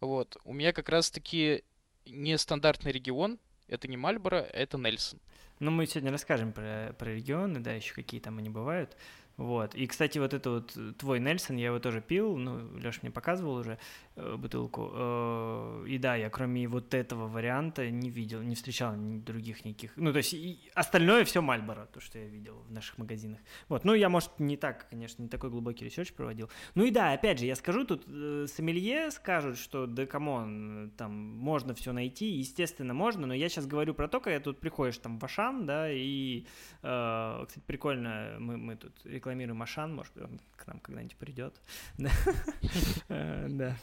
вот, 0.00 0.36
у 0.44 0.52
меня 0.52 0.72
как 0.72 0.88
раз-таки 0.88 1.64
нестандартный 2.06 2.92
регион, 2.92 3.38
это 3.66 3.88
не 3.88 3.96
Мальборо, 3.96 4.36
это 4.36 4.78
Нельсон. 4.78 5.20
Ну, 5.60 5.70
мы 5.70 5.86
сегодня 5.86 6.12
расскажем 6.12 6.52
про, 6.52 6.94
про 6.98 7.14
регионы, 7.14 7.60
да, 7.60 7.72
еще 7.72 7.92
какие 7.94 8.20
там 8.20 8.38
они 8.38 8.48
бывают. 8.48 8.96
Вот. 9.38 9.76
И, 9.76 9.86
кстати, 9.86 10.18
вот 10.18 10.34
это 10.34 10.50
вот 10.50 10.76
э, 10.76 10.92
твой 10.98 11.20
Нельсон, 11.20 11.56
я 11.56 11.66
его 11.66 11.78
тоже 11.78 12.00
пил, 12.00 12.36
ну, 12.36 12.76
Леша 12.76 12.98
мне 13.02 13.12
показывал 13.12 13.54
уже 13.54 13.78
э, 14.16 14.36
бутылку. 14.36 14.90
Э, 14.92 15.84
и 15.86 15.96
да, 15.98 16.16
я 16.16 16.28
кроме 16.28 16.66
вот 16.66 16.92
этого 16.92 17.28
варианта 17.28 17.88
не 17.88 18.10
видел, 18.10 18.42
не 18.42 18.56
встречал 18.56 18.94
других 18.96 19.64
никаких. 19.64 19.92
Ну, 19.96 20.10
то 20.12 20.18
есть 20.18 20.34
и 20.34 20.58
остальное 20.74 21.24
все 21.24 21.40
Мальборо, 21.40 21.86
то, 21.86 22.00
что 22.00 22.18
я 22.18 22.26
видел 22.26 22.64
в 22.68 22.72
наших 22.72 22.98
магазинах. 22.98 23.38
Вот. 23.68 23.84
Ну, 23.84 23.94
я, 23.94 24.08
может, 24.08 24.40
не 24.40 24.56
так, 24.56 24.88
конечно, 24.90 25.22
не 25.22 25.28
такой 25.28 25.50
глубокий 25.50 25.84
research 25.84 26.12
проводил. 26.12 26.50
Ну 26.74 26.84
и 26.84 26.90
да, 26.90 27.12
опять 27.12 27.38
же, 27.38 27.46
я 27.46 27.54
скажу, 27.54 27.84
тут 27.84 28.06
э, 28.08 28.46
сомелье 28.48 29.12
скажут, 29.12 29.56
что 29.56 29.86
да 29.86 30.04
come 30.06 30.54
on, 30.54 30.90
там 30.96 31.12
можно 31.12 31.74
все 31.74 31.92
найти, 31.92 32.26
естественно, 32.26 32.92
можно, 32.92 33.28
но 33.28 33.34
я 33.34 33.48
сейчас 33.48 33.68
говорю 33.68 33.94
про 33.94 34.08
то, 34.08 34.18
когда 34.18 34.40
тут 34.40 34.58
приходишь 34.58 34.98
там 34.98 35.20
в 35.20 35.24
Ашан, 35.24 35.64
да, 35.64 35.88
и, 35.92 36.44
э, 36.82 37.44
кстати, 37.46 37.62
прикольно, 37.64 38.36
мы, 38.40 38.56
мы 38.56 38.74
тут 38.74 38.94
рекламируем 39.04 39.27
рекламируем 39.28 39.62
Ашан, 39.62 39.94
может 39.94 40.14
быть, 40.14 40.24
он 40.24 40.40
к 40.56 40.66
нам 40.66 40.80
когда-нибудь 40.80 41.16
придет. 41.16 41.60
Э, 43.10 43.46
да, 43.48 43.76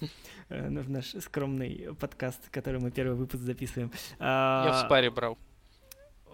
э, 0.50 0.70
ну, 0.70 0.82
в 0.82 0.90
наш 0.90 1.16
скромный 1.20 1.96
подкаст, 2.00 2.50
который 2.50 2.80
мы 2.80 2.92
первый 2.92 3.16
выпуск 3.16 3.42
записываем. 3.42 3.92
Я 4.20 4.72
в 4.72 4.86
спаре 4.86 5.10
брал. 5.10 5.38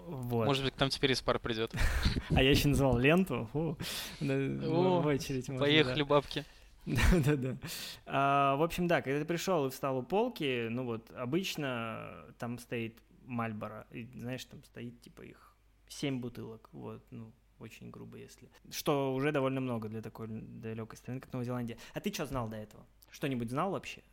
Вот. 0.08 0.46
Может 0.46 0.66
быть, 0.66 0.74
к 0.74 0.80
нам 0.80 0.90
теперь 0.90 1.12
из 1.12 1.22
пар 1.22 1.40
придет. 1.40 1.74
А 2.36 2.44
я 2.44 2.50
еще 2.50 2.68
назвал 2.68 2.98
ленту. 2.98 3.50
О, 3.54 3.78
в 4.20 5.06
очередь. 5.06 5.48
Поехали, 5.48 6.04
бабки. 6.04 6.46
Да-да-да. 6.86 7.58
А, 8.06 8.56
в 8.56 8.64
общем, 8.64 8.88
да, 8.88 9.02
когда 9.02 9.20
ты 9.20 9.26
пришел 9.26 9.68
и 9.68 9.70
встал 9.70 10.00
у 10.00 10.04
полки, 10.04 10.68
ну 10.70 10.86
вот, 10.86 11.12
обычно 11.12 12.26
там 12.40 12.58
стоит 12.60 12.98
Мальборо, 13.26 13.86
и, 13.92 14.06
знаешь, 14.16 14.44
там 14.46 14.64
стоит, 14.64 15.00
типа, 15.02 15.22
их 15.22 15.56
семь 15.88 16.20
бутылок, 16.20 16.70
вот, 16.72 17.04
ну, 17.12 17.32
очень 17.62 17.90
грубо, 17.90 18.18
если. 18.18 18.50
Что 18.70 19.14
уже 19.14 19.32
довольно 19.32 19.62
много 19.62 19.90
для 19.90 20.02
такой 20.02 20.28
далекой 20.28 20.98
страны, 20.98 21.20
как 21.20 21.32
Новая 21.34 21.46
Зеландия. 21.46 21.78
А 21.94 22.00
ты 22.00 22.12
что 22.14 22.26
знал 22.26 22.50
до 22.50 22.58
этого? 22.58 22.86
Что-нибудь 23.10 23.50
знал 23.50 23.72
вообще? 23.72 24.04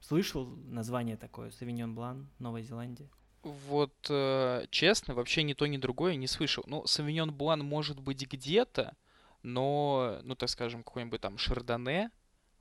Слышал 0.00 0.46
название 0.66 1.16
такое, 1.16 1.50
Савиньон 1.50 1.94
Блан, 1.94 2.28
Новая 2.38 2.62
Зеландия? 2.62 3.08
Вот, 3.42 4.06
э, 4.08 4.66
честно, 4.70 5.14
вообще 5.14 5.42
ни 5.42 5.52
то, 5.52 5.66
ни 5.66 5.76
другое 5.76 6.16
не 6.16 6.26
слышал. 6.26 6.64
Ну, 6.66 6.86
Савиньон 6.86 7.32
Блан 7.32 7.60
может 7.60 8.00
быть 8.00 8.26
где-то, 8.26 8.96
но, 9.42 10.20
ну, 10.22 10.34
так 10.34 10.48
скажем, 10.48 10.84
какой-нибудь 10.84 11.20
там 11.20 11.38
Шардоне, 11.38 12.10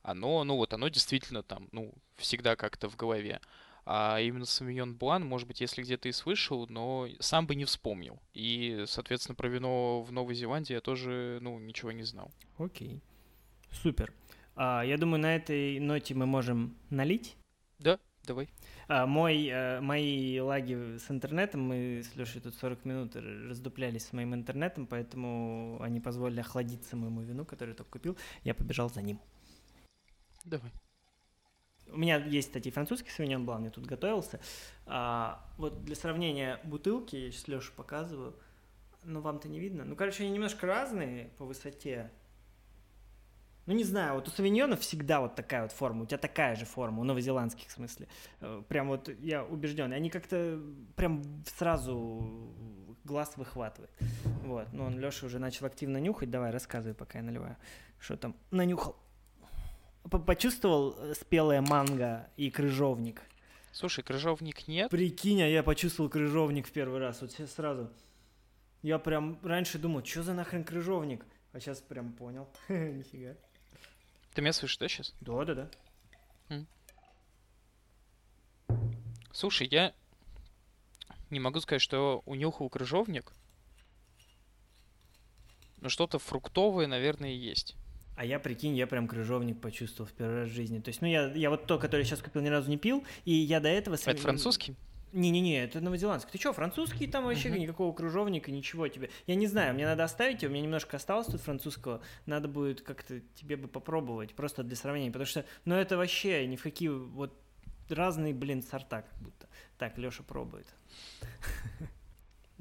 оно, 0.02 0.44
ну, 0.44 0.56
вот 0.56 0.74
оно 0.74 0.88
действительно 0.88 1.44
там, 1.44 1.68
ну, 1.72 1.94
всегда 2.16 2.56
как-то 2.56 2.90
в 2.90 2.96
голове. 2.96 3.40
А 3.94 4.22
именно 4.22 4.46
Савиньон 4.46 4.96
Блан, 4.96 5.26
может 5.26 5.50
быть, 5.50 5.60
если 5.60 5.82
где-то 5.82 6.08
и 6.08 6.14
слышал, 6.14 6.66
но 6.70 7.10
сам 7.20 7.46
бы 7.46 7.56
не 7.56 7.66
вспомнил. 7.66 8.22
И, 8.34 8.86
соответственно, 8.88 9.36
про 9.36 9.50
вино 9.50 10.02
в 10.02 10.14
Новой 10.14 10.34
Зеландии 10.34 10.72
я 10.72 10.80
тоже, 10.80 11.40
ну, 11.42 11.60
ничего 11.60 11.92
не 11.92 12.04
знал. 12.04 12.32
Окей. 12.58 13.02
Супер. 13.70 14.14
А, 14.56 14.82
я 14.86 14.98
думаю, 14.98 15.20
на 15.20 15.36
этой 15.36 15.78
ноте 15.82 16.16
мы 16.16 16.26
можем 16.26 16.78
налить. 16.90 17.36
Да, 17.80 18.00
давай. 18.24 18.48
А, 18.88 19.06
мой, 19.06 19.50
а, 19.52 19.82
мои 19.82 20.40
лаги 20.40 20.98
с 20.98 21.12
интернетом, 21.12 21.62
мы 21.62 22.02
с 22.02 22.16
Лешей 22.16 22.40
тут 22.40 22.56
40 22.56 22.86
минут 22.86 23.18
раздуплялись 23.18 24.06
с 24.06 24.14
моим 24.14 24.34
интернетом, 24.34 24.88
поэтому 24.88 25.82
они 25.82 26.00
позволили 26.00 26.40
охладиться 26.40 26.96
моему 26.96 27.24
вину, 27.24 27.44
который 27.44 27.72
я 27.72 27.76
только 27.76 27.92
купил. 27.92 28.18
Я 28.46 28.54
побежал 28.54 28.90
за 28.90 29.02
ним. 29.02 29.20
Давай. 30.46 30.72
У 31.92 31.98
меня 31.98 32.18
есть, 32.18 32.50
кстати, 32.50 32.72
французский 32.72 33.10
савиньон 33.10 33.46
блан, 33.46 33.66
я 33.66 33.70
тут 33.70 33.86
готовился. 33.86 34.40
А, 34.86 35.46
вот 35.58 35.84
для 35.84 35.96
сравнения 35.96 36.60
бутылки, 36.64 37.16
я 37.16 37.32
сейчас 37.32 37.48
Леша 37.48 37.72
показываю, 37.76 38.36
ну 39.04 39.22
вам-то 39.22 39.48
не 39.50 39.60
видно. 39.60 39.84
Ну, 39.84 39.96
короче, 39.96 40.24
они 40.24 40.32
немножко 40.32 40.68
разные 40.68 41.30
по 41.38 41.46
высоте. 41.46 42.10
Ну, 43.68 43.74
не 43.74 43.84
знаю, 43.84 44.16
вот 44.16 44.28
у 44.28 44.32
савиньонов 44.32 44.80
всегда 44.80 45.22
вот 45.22 45.36
такая 45.36 45.64
вот 45.64 45.72
форма, 45.72 46.04
у 46.04 46.06
тебя 46.06 46.18
такая 46.18 46.56
же 46.56 46.66
форма, 46.66 47.02
у 47.02 47.04
новозеландских 47.04 47.68
в 47.68 47.72
смысле. 47.72 48.08
Э, 48.40 48.64
прям 48.68 48.88
вот 48.88 49.10
я 49.20 49.44
убежден. 49.44 49.94
Они 49.94 50.10
как-то 50.10 50.60
прям 50.96 51.24
сразу 51.46 52.54
глаз 53.04 53.34
выхватывает. 53.38 53.92
Вот, 54.44 54.68
ну 54.74 54.86
он, 54.86 55.00
Леша, 55.00 55.26
уже 55.26 55.40
начал 55.40 55.68
активно 55.68 55.98
нюхать. 55.98 56.32
Давай, 56.32 56.52
рассказывай, 56.52 56.96
пока 56.96 57.20
я 57.20 57.24
наливаю. 57.24 57.56
Что 58.00 58.18
там 58.18 58.36
нанюхал? 58.50 58.96
Почувствовал 60.10 60.96
э, 60.98 61.14
спелая 61.14 61.62
манго 61.62 62.30
и 62.38 62.50
крыжовник? 62.50 63.22
Слушай, 63.72 64.04
крыжовник 64.04 64.68
нет. 64.68 64.90
Прикинь, 64.90 65.42
а 65.42 65.48
я 65.48 65.64
почувствовал 65.64 66.10
крыжовник 66.10 66.68
в 66.68 66.72
первый 66.72 67.00
раз. 67.00 67.22
Вот 67.22 67.32
сейчас 67.32 67.54
сразу. 67.54 67.90
Я 68.82 69.00
прям 69.00 69.40
раньше 69.44 69.78
думал, 69.78 70.04
что 70.04 70.24
за 70.24 70.34
нахрен 70.34 70.64
крыжовник? 70.64 71.26
А 71.54 71.60
сейчас 71.60 71.80
прям 71.80 72.14
понял. 72.14 72.50
Нифига. 72.70 73.36
Ты 74.34 74.42
меня 74.42 74.54
слышишь, 74.54 74.78
да, 74.78 74.88
сейчас? 74.88 75.14
Да, 75.22 75.46
да, 75.46 75.56
да. 75.56 75.70
Слушай, 79.34 79.68
я 79.72 79.94
не 81.30 81.40
могу 81.40 81.62
сказать, 81.62 81.82
что 81.82 82.22
унюхал 82.26 82.70
крыжовник. 82.70 83.34
Но 85.78 85.90
что-то 85.90 86.20
фруктовое, 86.20 86.88
наверное, 86.88 87.32
есть. 87.32 87.76
А 88.16 88.26
я, 88.26 88.40
прикинь, 88.40 88.76
я 88.76 88.88
прям 88.88 89.08
крыжовник 89.08 89.60
почувствовал 89.60 90.10
в 90.10 90.14
первый 90.14 90.42
раз 90.42 90.50
в 90.50 90.54
жизни. 90.54 90.80
То 90.80 90.90
есть, 90.90 91.02
ну, 91.02 91.08
я, 91.08 91.32
я 91.34 91.50
вот 91.50 91.66
то, 91.66 91.80
который 91.80 92.06
сейчас 92.06 92.22
купил, 92.22 92.42
ни 92.42 92.50
разу 92.50 92.70
не 92.70 92.78
пил, 92.78 93.04
и 93.26 93.34
я 93.34 93.60
до 93.60 93.70
этого... 93.70 93.96
Это 93.96 94.22
французский? 94.22 94.76
Не-не-не, 95.14 95.64
это 95.64 95.82
новозеландский. 95.82 96.32
Ты 96.32 96.38
что, 96.38 96.54
французский 96.54 97.06
там 97.06 97.26
вообще 97.26 97.50
uh-huh. 97.50 97.60
никакого 97.60 97.94
кружовника, 97.94 98.50
ничего 98.50 98.88
тебе. 98.88 99.10
Я 99.28 99.36
не 99.36 99.48
знаю, 99.48 99.74
мне 99.74 99.86
надо 99.86 100.06
оставить, 100.06 100.44
у 100.44 100.50
меня 100.50 100.62
немножко 100.62 100.98
осталось 100.98 101.28
тут 101.28 101.42
французского. 101.42 102.02
Надо 102.26 102.48
будет 102.48 102.82
как-то 102.82 103.20
тебе 103.36 103.58
бы 103.58 103.68
попробовать, 103.68 104.34
просто 104.36 104.64
для 104.64 104.78
сравнения. 104.78 105.12
Потому 105.12 105.26
что, 105.26 105.46
ну 105.66 105.76
это 105.76 105.98
вообще 105.98 106.48
ни 106.48 106.56
в 106.56 106.64
какие 106.64 106.90
вот 106.90 107.34
разные, 107.90 108.34
блин, 108.34 108.64
сорта 108.64 109.02
как 109.02 109.20
будто. 109.20 109.50
Так, 109.78 109.98
Леша 109.98 110.24
пробует. 110.24 110.68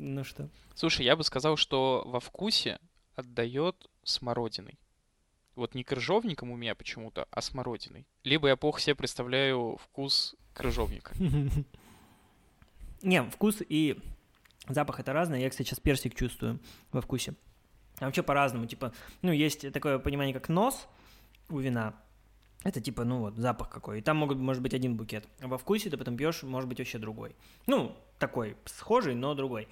Ну 0.02 0.25
что? 0.25 0.49
Слушай, 0.75 1.04
я 1.04 1.14
бы 1.14 1.23
сказал, 1.25 1.59
что 1.59 2.04
во 2.07 2.21
вкусе 2.21 2.78
отдает 3.16 3.76
смородиной. 4.02 4.78
Вот 5.60 5.74
не 5.74 5.84
крыжовником 5.84 6.50
у 6.50 6.56
меня 6.56 6.74
почему-то, 6.74 7.28
а 7.30 7.42
смородиной. 7.42 8.06
Либо 8.24 8.48
я 8.48 8.56
плохо 8.56 8.80
себе 8.80 8.94
представляю 8.94 9.76
вкус 9.76 10.34
крыжовника. 10.54 11.12
Не, 13.02 13.24
вкус 13.24 13.58
и 13.68 14.00
запах 14.70 15.00
это 15.00 15.12
разное. 15.12 15.38
Я, 15.38 15.50
кстати, 15.50 15.68
сейчас 15.68 15.78
персик 15.78 16.14
чувствую 16.14 16.60
во 16.92 17.02
вкусе. 17.02 17.34
А 17.98 18.06
вообще 18.06 18.22
по-разному. 18.22 18.64
Типа, 18.64 18.94
ну, 19.20 19.32
есть 19.32 19.70
такое 19.70 19.98
понимание, 19.98 20.32
как 20.32 20.48
нос 20.48 20.88
у 21.50 21.58
вина. 21.58 21.94
Это 22.64 22.80
типа, 22.80 23.04
ну 23.04 23.18
вот, 23.18 23.36
запах 23.36 23.68
какой. 23.68 23.98
И 23.98 24.02
там 24.02 24.16
могут, 24.16 24.38
может 24.38 24.62
быть 24.62 24.72
один 24.72 24.96
букет. 24.96 25.28
А 25.40 25.46
во 25.46 25.58
вкусе 25.58 25.90
ты 25.90 25.98
потом 25.98 26.16
пьешь, 26.16 26.42
может 26.42 26.70
быть, 26.70 26.78
вообще 26.78 26.96
другой. 26.96 27.36
Ну, 27.66 27.94
такой, 28.18 28.56
схожий, 28.64 29.14
но 29.14 29.34
другой. 29.34 29.68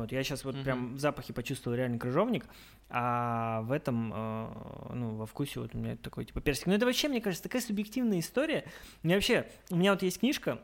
Вот, 0.00 0.12
я 0.12 0.22
сейчас 0.22 0.44
вот 0.44 0.54
mm-hmm. 0.54 0.64
прям 0.64 0.94
в 0.94 0.98
запахе 0.98 1.32
почувствовал 1.32 1.76
реально 1.76 1.98
крыжовник, 1.98 2.46
а 2.88 3.62
в 3.62 3.72
этом, 3.72 4.12
э, 4.14 4.48
ну, 4.94 5.16
во 5.16 5.26
вкусе 5.26 5.60
вот 5.60 5.74
у 5.74 5.78
меня 5.78 5.96
такой 5.96 6.24
типа 6.24 6.40
персик. 6.40 6.66
Ну, 6.66 6.74
это 6.74 6.86
вообще, 6.86 7.08
мне 7.08 7.20
кажется, 7.20 7.42
такая 7.42 7.62
субъективная 7.62 8.20
история. 8.20 8.64
Меня 9.02 9.16
вообще, 9.16 9.46
у 9.70 9.76
меня 9.76 9.92
вот 9.92 10.02
есть 10.02 10.20
книжка 10.20 10.60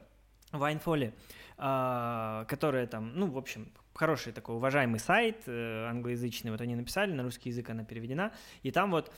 Вайнфоли, 0.52 1.14
а, 1.56 2.44
которая 2.46 2.86
там, 2.86 3.12
ну, 3.14 3.26
в 3.26 3.38
общем, 3.38 3.72
хороший 3.94 4.32
такой 4.32 4.56
уважаемый 4.56 4.98
сайт 4.98 5.42
э, 5.46 5.86
англоязычный, 5.88 6.50
вот 6.50 6.60
они 6.60 6.74
написали, 6.74 7.12
на 7.12 7.22
русский 7.22 7.50
язык 7.50 7.70
она 7.70 7.84
переведена, 7.84 8.32
и 8.62 8.70
там 8.70 8.90
вот 8.90 9.12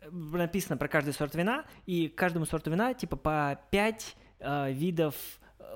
э, 0.00 0.10
написано 0.10 0.76
про 0.76 0.88
каждый 0.88 1.12
сорт 1.14 1.34
вина, 1.34 1.64
и 1.86 2.08
каждому 2.08 2.46
сорту 2.46 2.70
вина 2.70 2.94
типа 2.94 3.16
по 3.16 3.60
пять 3.70 4.16
э, 4.38 4.72
видов 4.72 5.14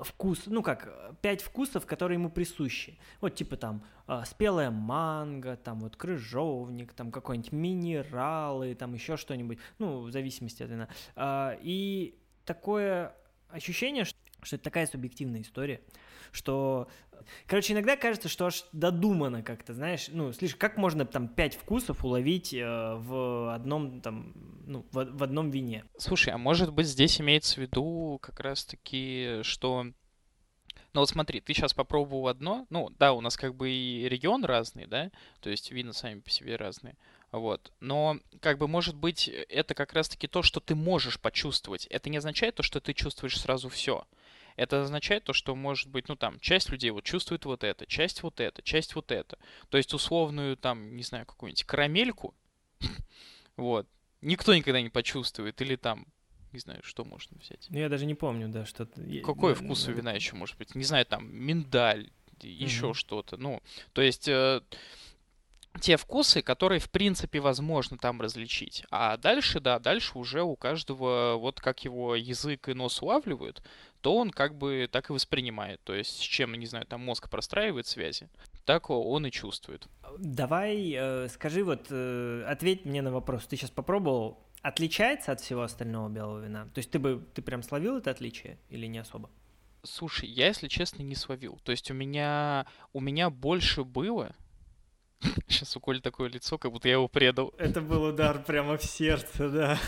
вкус, 0.01 0.43
ну 0.45 0.61
как, 0.63 1.15
пять 1.21 1.41
вкусов, 1.41 1.85
которые 1.85 2.17
ему 2.17 2.29
присущи. 2.29 2.97
Вот 3.21 3.35
типа 3.35 3.57
там 3.57 3.83
э, 4.07 4.23
спелая 4.25 4.71
манго, 4.71 5.55
там 5.55 5.79
вот 5.81 5.95
крыжовник, 5.95 6.93
там 6.93 7.11
какой-нибудь 7.11 7.51
минералы, 7.51 8.75
там 8.75 8.93
еще 8.93 9.17
что-нибудь, 9.17 9.59
ну, 9.79 10.01
в 10.01 10.11
зависимости 10.11 10.63
от 10.63 10.69
вина. 10.69 10.87
Э, 11.15 11.57
и 11.61 12.19
такое 12.45 13.15
ощущение, 13.49 14.03
что 14.05 14.17
что 14.45 14.55
это 14.55 14.63
такая 14.63 14.87
субъективная 14.87 15.41
история, 15.41 15.81
что, 16.31 16.87
короче, 17.47 17.73
иногда 17.73 17.95
кажется, 17.95 18.29
что 18.29 18.45
аж 18.45 18.65
додумано 18.71 19.43
как-то, 19.43 19.73
знаешь, 19.73 20.07
ну, 20.09 20.31
слишком, 20.33 20.59
как 20.59 20.77
можно 20.77 21.05
там 21.05 21.27
пять 21.27 21.55
вкусов 21.55 22.05
уловить 22.05 22.53
э, 22.53 22.63
в 22.63 23.53
одном 23.53 24.01
там, 24.01 24.33
ну, 24.65 24.85
в, 24.91 25.05
в 25.05 25.23
одном 25.23 25.49
вине? 25.49 25.85
Слушай, 25.97 26.33
а 26.33 26.37
может 26.37 26.71
быть 26.71 26.87
здесь 26.87 27.19
имеется 27.19 27.55
в 27.55 27.57
виду 27.59 28.19
как 28.21 28.39
раз-таки, 28.39 29.39
что 29.43 29.87
ну 30.95 31.01
вот 31.01 31.09
смотри, 31.09 31.41
ты 31.41 31.53
сейчас 31.53 31.73
попробовал 31.73 32.29
одно, 32.29 32.65
ну 32.69 32.89
да, 32.97 33.11
у 33.11 33.19
нас 33.19 33.35
как 33.35 33.53
бы 33.53 33.69
и 33.69 34.07
регион 34.07 34.45
разный, 34.45 34.85
да, 34.85 35.11
то 35.41 35.49
есть 35.49 35.69
вина 35.69 35.91
сами 35.91 36.21
по 36.21 36.29
себе 36.29 36.55
разные, 36.55 36.95
вот, 37.33 37.73
но 37.81 38.17
как 38.39 38.57
бы 38.57 38.69
может 38.69 38.95
быть 38.95 39.27
это 39.27 39.73
как 39.73 39.91
раз-таки 39.91 40.27
то, 40.27 40.41
что 40.41 40.61
ты 40.61 40.73
можешь 40.73 41.19
почувствовать, 41.19 41.85
это 41.87 42.09
не 42.09 42.15
означает 42.15 42.55
то, 42.55 42.63
что 42.63 42.79
ты 42.79 42.93
чувствуешь 42.93 43.37
сразу 43.37 43.67
все, 43.67 44.07
это 44.55 44.81
означает 44.81 45.23
то, 45.23 45.33
что, 45.33 45.55
может 45.55 45.89
быть, 45.89 46.07
ну 46.07 46.15
там, 46.15 46.39
часть 46.39 46.69
людей 46.69 46.91
вот 46.91 47.03
чувствует 47.03 47.45
вот 47.45 47.63
это, 47.63 47.85
часть 47.85 48.23
вот 48.23 48.39
это, 48.39 48.61
часть 48.61 48.95
вот 48.95 49.11
это. 49.11 49.37
То 49.69 49.77
есть 49.77 49.93
условную 49.93 50.57
там, 50.57 50.95
не 50.95 51.03
знаю, 51.03 51.25
какую-нибудь 51.25 51.63
карамельку, 51.65 52.33
вот, 53.57 53.87
никто 54.21 54.55
никогда 54.55 54.81
не 54.81 54.89
почувствует, 54.89 55.61
или 55.61 55.75
там, 55.75 56.07
не 56.51 56.59
знаю, 56.59 56.81
что 56.83 57.03
можно 57.03 57.37
взять. 57.37 57.67
Ну, 57.69 57.77
я 57.77 57.89
даже 57.89 58.05
не 58.05 58.15
помню, 58.15 58.47
да, 58.47 58.65
что-то... 58.65 59.01
Какой 59.23 59.55
вкус 59.55 59.87
у 59.87 59.91
вина 59.91 60.13
еще 60.13 60.35
может 60.35 60.57
быть? 60.57 60.73
Не 60.73 60.83
знаю, 60.83 61.05
там, 61.05 61.33
миндаль, 61.33 62.09
еще 62.41 62.93
что-то. 62.93 63.37
Ну, 63.37 63.61
то 63.93 64.01
есть... 64.01 64.27
Э, 64.27 64.61
те 65.79 65.97
вкусы, 65.97 66.41
которые, 66.41 66.79
в 66.79 66.89
принципе, 66.89 67.39
возможно 67.39 67.97
там 67.97 68.21
различить. 68.21 68.85
А 68.91 69.17
дальше, 69.17 69.59
да, 69.59 69.79
дальше 69.79 70.17
уже 70.17 70.41
у 70.41 70.55
каждого, 70.55 71.35
вот 71.37 71.59
как 71.59 71.85
его 71.85 72.15
язык 72.15 72.69
и 72.69 72.73
нос 72.73 73.01
улавливают, 73.01 73.61
то 74.01 74.15
он 74.15 74.29
как 74.29 74.55
бы 74.55 74.87
так 74.91 75.09
и 75.09 75.13
воспринимает. 75.13 75.81
То 75.83 75.93
есть 75.93 76.17
с 76.17 76.21
чем, 76.21 76.53
не 76.53 76.65
знаю, 76.65 76.85
там 76.85 77.01
мозг 77.01 77.29
простраивает 77.29 77.87
связи, 77.87 78.29
так 78.65 78.89
он 78.89 79.25
и 79.25 79.31
чувствует. 79.31 79.87
Давай, 80.17 80.93
э, 80.95 81.27
скажи 81.29 81.63
вот, 81.63 81.87
э, 81.89 82.45
ответь 82.47 82.85
мне 82.85 83.01
на 83.01 83.11
вопрос. 83.11 83.45
Ты 83.45 83.57
сейчас 83.57 83.71
попробовал, 83.71 84.39
отличается 84.61 85.31
от 85.31 85.41
всего 85.41 85.63
остального 85.63 86.09
белого 86.09 86.39
вина? 86.39 86.65
То 86.73 86.79
есть 86.79 86.91
ты 86.91 86.99
бы, 86.99 87.25
ты 87.33 87.41
прям 87.41 87.63
словил 87.63 87.97
это 87.97 88.11
отличие 88.11 88.57
или 88.69 88.85
не 88.85 88.99
особо? 88.99 89.29
Слушай, 89.83 90.29
я, 90.29 90.47
если 90.47 90.67
честно, 90.67 91.03
не 91.03 91.15
словил. 91.15 91.59
То 91.63 91.71
есть 91.71 91.91
у 91.91 91.93
меня, 91.93 92.65
у 92.93 92.99
меня 92.99 93.29
больше 93.29 93.83
было 93.83 94.35
Сейчас 95.47 95.75
у 95.77 95.79
Коли 95.79 95.99
такое 95.99 96.29
лицо, 96.29 96.57
как 96.57 96.71
будто 96.71 96.87
я 96.87 96.95
его 96.95 97.07
предал. 97.07 97.53
Это 97.57 97.81
был 97.81 98.03
удар 98.03 98.43
прямо 98.43 98.77
в 98.77 98.83
сердце, 98.83 99.49
да. 99.49 99.79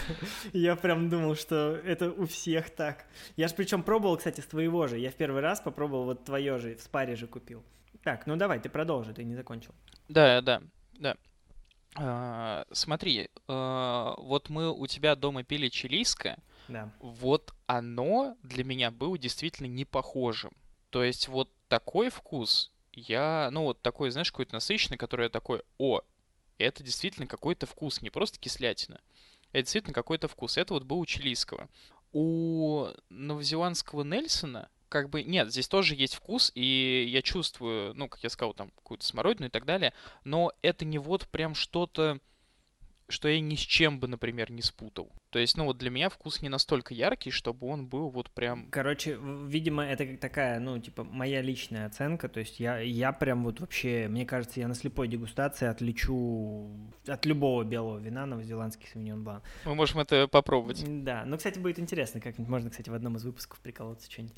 Я 0.53 0.75
прям 0.75 1.09
думал, 1.09 1.35
что 1.35 1.79
это 1.83 2.11
у 2.11 2.25
всех 2.25 2.69
так. 2.69 3.05
Я 3.35 3.47
же 3.47 3.55
причем 3.55 3.83
пробовал, 3.83 4.17
кстати, 4.17 4.41
с 4.41 4.45
твоего 4.45 4.87
же. 4.87 4.97
Я 4.97 5.11
в 5.11 5.15
первый 5.15 5.41
раз 5.41 5.61
попробовал 5.61 6.05
вот 6.05 6.25
твое 6.25 6.57
же, 6.59 6.75
в 6.75 6.81
спаре 6.81 7.15
же 7.15 7.27
купил. 7.27 7.63
Так, 8.03 8.27
ну 8.27 8.35
давай, 8.35 8.59
ты 8.59 8.69
продолжи, 8.69 9.13
ты 9.13 9.23
не 9.23 9.35
закончил. 9.35 9.73
Да, 10.07 10.41
да, 10.41 10.61
да. 10.97 11.17
А, 11.95 12.65
смотри, 12.71 13.29
а, 13.47 14.15
вот 14.17 14.49
мы 14.49 14.71
у 14.71 14.87
тебя 14.87 15.15
дома 15.15 15.43
пили 15.43 15.67
чилийское. 15.67 16.37
Да. 16.67 16.91
Вот 16.99 17.53
оно 17.65 18.35
для 18.43 18.63
меня 18.63 18.91
было 18.91 19.17
действительно 19.17 19.67
не 19.67 19.85
похожим. 19.85 20.51
То 20.89 21.03
есть 21.03 21.27
вот 21.27 21.49
такой 21.67 22.09
вкус 22.09 22.71
я, 22.97 23.49
ну 23.51 23.63
вот 23.63 23.81
такой, 23.81 24.09
знаешь, 24.09 24.31
какой-то 24.31 24.55
насыщенный, 24.55 24.97
который 24.97 25.23
я 25.23 25.29
такой, 25.29 25.61
о, 25.77 26.01
это 26.57 26.83
действительно 26.83 27.27
какой-то 27.27 27.65
вкус, 27.67 28.01
не 28.01 28.09
просто 28.09 28.39
кислятина. 28.39 28.99
Это 29.51 29.63
действительно 29.63 29.93
какой-то 29.93 30.27
вкус. 30.27 30.57
Это 30.57 30.73
вот 30.73 30.83
был 30.83 30.99
у 30.99 31.05
чилийского. 31.05 31.69
У 32.11 32.87
новозеландского 33.09 34.03
Нельсона 34.03 34.69
как 34.89 35.09
бы 35.09 35.21
нет, 35.23 35.51
здесь 35.51 35.67
тоже 35.67 35.95
есть 35.95 36.15
вкус, 36.15 36.51
и 36.55 37.05
я 37.09 37.21
чувствую, 37.21 37.93
ну, 37.93 38.07
как 38.07 38.23
я 38.23 38.29
сказал, 38.29 38.53
там 38.53 38.71
какую-то 38.71 39.05
смородину 39.05 39.47
и 39.47 39.51
так 39.51 39.65
далее, 39.65 39.93
но 40.23 40.53
это 40.61 40.85
не 40.85 40.97
вот 40.97 41.27
прям 41.27 41.55
что-то 41.55 42.19
что 43.09 43.27
я 43.27 43.39
ни 43.39 43.55
с 43.55 43.59
чем 43.59 43.99
бы, 43.99 44.07
например, 44.07 44.51
не 44.51 44.61
спутал. 44.61 45.11
То 45.37 45.41
есть, 45.41 45.55
ну 45.55 45.65
вот 45.65 45.77
для 45.77 45.91
меня 45.91 46.09
вкус 46.09 46.41
не 46.41 46.49
настолько 46.49 46.95
яркий, 46.95 47.29
чтобы 47.29 47.67
он 47.67 47.85
был 47.85 48.09
вот 48.09 48.31
прям... 48.31 48.71
Короче, 48.71 49.19
видимо, 49.21 49.85
это 49.85 50.17
такая, 50.17 50.59
ну, 50.59 50.79
типа, 50.79 51.03
моя 51.03 51.43
личная 51.43 51.85
оценка, 51.85 52.27
то 52.27 52.39
есть 52.39 52.59
я, 52.59 52.79
я 52.79 53.11
прям 53.11 53.43
вот 53.43 53.59
вообще, 53.59 54.07
мне 54.09 54.25
кажется, 54.25 54.59
я 54.59 54.67
на 54.67 54.73
слепой 54.73 55.07
дегустации 55.07 55.67
отличу 55.67 56.71
от 57.05 57.23
любого 57.27 57.63
белого 57.63 57.99
вина 57.99 58.25
новозеландский 58.25 58.87
савиньон 58.91 59.23
блан. 59.23 59.43
Мы 59.65 59.75
можем 59.75 59.99
это 59.99 60.27
попробовать. 60.27 60.83
Да, 61.03 61.23
ну, 61.23 61.37
кстати, 61.37 61.59
будет 61.59 61.77
интересно, 61.77 62.19
как-нибудь 62.19 62.49
можно, 62.49 62.71
кстати, 62.71 62.89
в 62.89 62.95
одном 62.95 63.17
из 63.17 63.23
выпусков 63.23 63.59
приколоться 63.59 64.11
что-нибудь. 64.11 64.35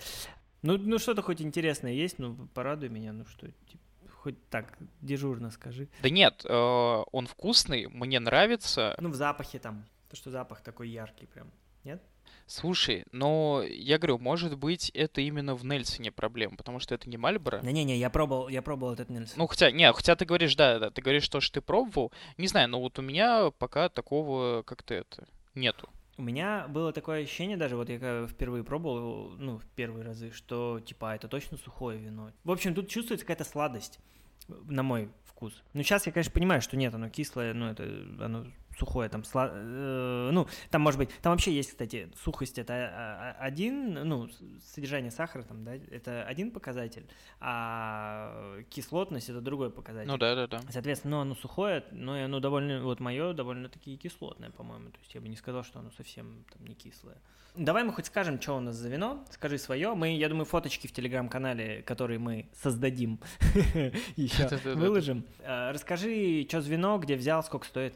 Ну, 0.63 0.77
ну 0.77 0.99
что-то 0.99 1.21
хоть 1.21 1.41
интересное 1.41 1.93
есть, 1.93 2.19
ну, 2.19 2.49
порадуй 2.53 2.89
меня, 2.89 3.13
ну 3.13 3.23
что, 3.25 3.47
типа, 3.47 3.83
хоть 4.17 4.49
так 4.49 4.77
дежурно 4.99 5.49
скажи. 5.49 5.87
Да 6.03 6.09
нет, 6.09 6.43
э, 6.43 7.03
он 7.13 7.25
вкусный, 7.25 7.87
мне 7.87 8.19
нравится. 8.19 8.97
Ну, 8.99 9.07
в 9.07 9.15
запахе 9.15 9.59
там, 9.59 9.85
то, 10.09 10.15
что 10.15 10.31
запах 10.31 10.61
такой 10.61 10.89
яркий 10.89 11.27
прям, 11.27 11.51
нет? 11.83 12.01
Слушай, 12.45 13.05
но 13.11 13.63
я 13.63 13.97
говорю, 13.97 14.17
может 14.17 14.57
быть, 14.57 14.89
это 14.91 15.21
именно 15.21 15.55
в 15.55 15.63
Нельсоне 15.63 16.11
проблема, 16.11 16.57
потому 16.57 16.79
что 16.79 16.95
это 16.95 17.09
не 17.09 17.17
Мальборо. 17.17 17.61
Не-не-не, 17.61 17.97
я 17.97 18.09
пробовал, 18.09 18.49
я 18.49 18.61
пробовал 18.61 18.93
этот 18.93 19.09
Нельсон. 19.09 19.37
Ну, 19.37 19.47
хотя, 19.47 19.71
не, 19.71 19.91
хотя 19.93 20.15
ты 20.15 20.25
говоришь, 20.25 20.55
да, 20.55 20.79
да, 20.79 20.89
ты 20.89 21.01
говоришь, 21.01 21.23
что, 21.23 21.41
что 21.41 21.55
ты 21.55 21.61
пробовал. 21.61 22.11
Не 22.37 22.47
знаю, 22.47 22.69
но 22.69 22.79
вот 22.79 22.97
у 22.97 23.01
меня 23.01 23.51
пока 23.51 23.89
такого 23.89 24.63
как-то 24.63 24.95
это 24.95 25.27
нету. 25.53 25.89
У 26.17 26.21
меня 26.21 26.67
было 26.67 26.91
такое 26.91 27.23
ощущение 27.23 27.55
даже, 27.55 27.77
вот 27.77 27.87
я 27.87 28.27
впервые 28.27 28.63
пробовал, 28.63 29.29
ну, 29.37 29.57
в 29.57 29.65
первые 29.67 30.03
разы, 30.03 30.31
что, 30.31 30.81
типа, 30.81 31.11
а, 31.11 31.15
это 31.15 31.27
точно 31.27 31.57
сухое 31.57 31.97
вино. 31.97 32.31
В 32.43 32.51
общем, 32.51 32.73
тут 32.73 32.89
чувствуется 32.89 33.25
какая-то 33.25 33.49
сладость, 33.49 33.99
на 34.47 34.83
мой 34.83 35.09
вкус. 35.23 35.63
Ну, 35.73 35.81
сейчас 35.83 36.07
я, 36.07 36.11
конечно, 36.11 36.33
понимаю, 36.33 36.61
что 36.61 36.75
нет, 36.75 36.93
оно 36.93 37.09
кислое, 37.09 37.53
ну, 37.53 37.67
это, 37.67 37.83
оно 38.19 38.47
сухое, 38.79 39.09
там, 39.09 39.23
сла... 39.23 39.49
э, 39.51 40.29
ну, 40.31 40.47
там, 40.69 40.81
может 40.81 40.97
быть, 40.97 41.09
там 41.21 41.33
вообще 41.33 41.53
есть, 41.53 41.71
кстати, 41.71 42.09
сухость, 42.23 42.57
это 42.57 42.73
а, 42.73 43.35
а, 43.39 43.43
один, 43.43 43.93
ну, 43.93 44.29
содержание 44.73 45.11
сахара, 45.11 45.43
там, 45.43 45.63
да, 45.63 45.75
это 45.75 46.23
один 46.23 46.51
показатель, 46.51 47.05
а 47.39 48.61
кислотность 48.69 49.29
это 49.29 49.41
другой 49.41 49.69
показатель. 49.69 50.09
Ну, 50.09 50.17
да, 50.17 50.35
да, 50.35 50.47
да. 50.47 50.61
Соответственно, 50.69 51.17
ну, 51.17 51.21
оно 51.21 51.35
сухое, 51.35 51.83
но 51.91 52.13
оно 52.13 52.39
довольно, 52.39 52.81
вот 52.81 52.99
мое 52.99 53.33
довольно-таки 53.33 53.97
кислотное, 53.97 54.51
по-моему, 54.51 54.89
то 54.89 54.99
есть 54.99 55.13
я 55.13 55.21
бы 55.21 55.27
не 55.27 55.35
сказал, 55.35 55.63
что 55.63 55.79
оно 55.79 55.91
совсем 55.91 56.45
там 56.51 56.65
не 56.65 56.75
кислое. 56.75 57.17
Давай 57.55 57.83
мы 57.83 57.91
хоть 57.91 58.05
скажем, 58.05 58.39
что 58.39 58.55
у 58.55 58.59
нас 58.59 58.75
за 58.75 58.89
вино. 58.89 59.25
Скажи 59.31 59.57
свое. 59.57 59.93
Мы, 59.93 60.15
я 60.15 60.29
думаю, 60.29 60.45
фоточки 60.45 60.87
в 60.87 60.91
телеграм-канале, 60.91 61.81
которые 61.81 62.19
мы 62.19 62.47
создадим, 62.53 63.19
еще 64.15 64.47
выложим. 64.75 65.25
А, 65.43 65.73
расскажи, 65.73 66.45
что 66.47 66.61
за 66.61 66.69
вино, 66.69 66.99
где 66.99 67.15
взял, 67.15 67.43
сколько 67.43 67.65
стоит. 67.65 67.93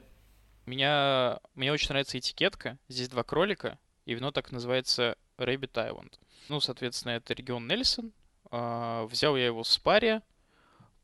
Меня, 0.66 1.40
мне 1.56 1.72
очень 1.72 1.90
нравится 1.90 2.18
этикетка. 2.18 2.78
Здесь 2.88 3.10
два 3.10 3.24
кролика, 3.24 3.78
и 4.06 4.14
вино 4.14 4.32
так 4.32 4.52
называется 4.52 5.18
Rabbit 5.38 5.74
Island. 5.74 6.14
Ну, 6.50 6.60
соответственно, 6.60 7.12
это 7.14 7.34
регион 7.34 7.68
Нельсон. 7.68 8.12
А, 8.52 9.06
взял 9.06 9.36
я 9.36 9.46
его 9.46 9.64
в 9.64 9.68
спаре. 9.68 10.22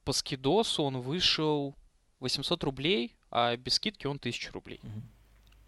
По 0.05 0.13
скидосу 0.13 0.83
он 0.83 1.01
вышел 1.01 1.75
800 2.19 2.63
рублей, 2.63 3.15
а 3.31 3.55
без 3.57 3.75
скидки 3.75 4.07
он 4.07 4.17
1000 4.17 4.51
рублей. 4.51 4.81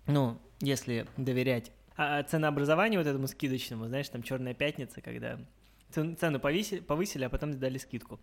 Ну, 0.08 0.40
если 0.62 1.08
доверять 1.18 1.72
а 1.98 2.24
ценообразованию 2.24 3.00
вот 3.00 3.08
этому 3.08 3.28
скидочному, 3.28 3.88
знаешь, 3.88 4.10
там 4.10 4.24
черная 4.24 4.54
пятница, 4.54 5.02
когда 5.02 5.38
цену 5.92 6.40
повысили, 6.40 6.80
повысили, 6.80 7.26
а 7.26 7.30
потом 7.30 7.60
дали 7.60 7.78
скидку. 7.78 8.20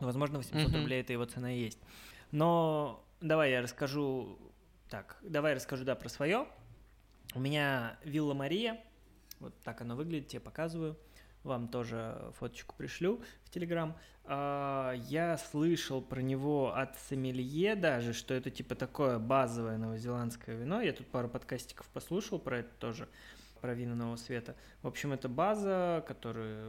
Возможно, 0.00 0.38
800 0.38 0.70
mm-hmm. 0.70 0.78
рублей 0.78 1.00
это 1.00 1.12
его 1.12 1.24
цена 1.24 1.52
и 1.52 1.60
есть. 1.60 1.78
Но 2.30 3.04
давай 3.20 3.50
я 3.50 3.60
расскажу 3.60 4.38
так, 4.92 5.16
давай 5.22 5.54
расскажу, 5.54 5.86
да, 5.86 5.94
про 5.94 6.10
свое. 6.10 6.46
У 7.34 7.40
меня 7.40 7.98
Вилла 8.04 8.34
Мария, 8.34 8.78
вот 9.40 9.58
так 9.62 9.80
оно 9.80 9.96
выглядит, 9.96 10.28
тебе 10.28 10.40
показываю. 10.40 10.98
Вам 11.44 11.68
тоже 11.68 12.30
фоточку 12.38 12.74
пришлю 12.76 13.22
в 13.44 13.48
Телеграм. 13.48 13.96
А, 14.24 14.92
я 14.92 15.38
слышал 15.38 16.02
про 16.02 16.20
него 16.20 16.74
от 16.76 16.98
сомелье 17.08 17.74
даже, 17.74 18.12
что 18.12 18.34
это 18.34 18.50
типа 18.50 18.74
такое 18.74 19.18
базовое 19.18 19.78
новозеландское 19.78 20.56
вино. 20.56 20.82
Я 20.82 20.92
тут 20.92 21.06
пару 21.06 21.30
подкастиков 21.30 21.86
послушал 21.88 22.38
про 22.38 22.58
это 22.58 22.74
тоже 22.74 23.06
про 23.06 23.41
вина 23.70 23.94
нового 23.94 24.16
света. 24.16 24.56
В 24.82 24.88
общем, 24.88 25.12
это 25.12 25.28
база, 25.28 26.04
которая 26.06 26.66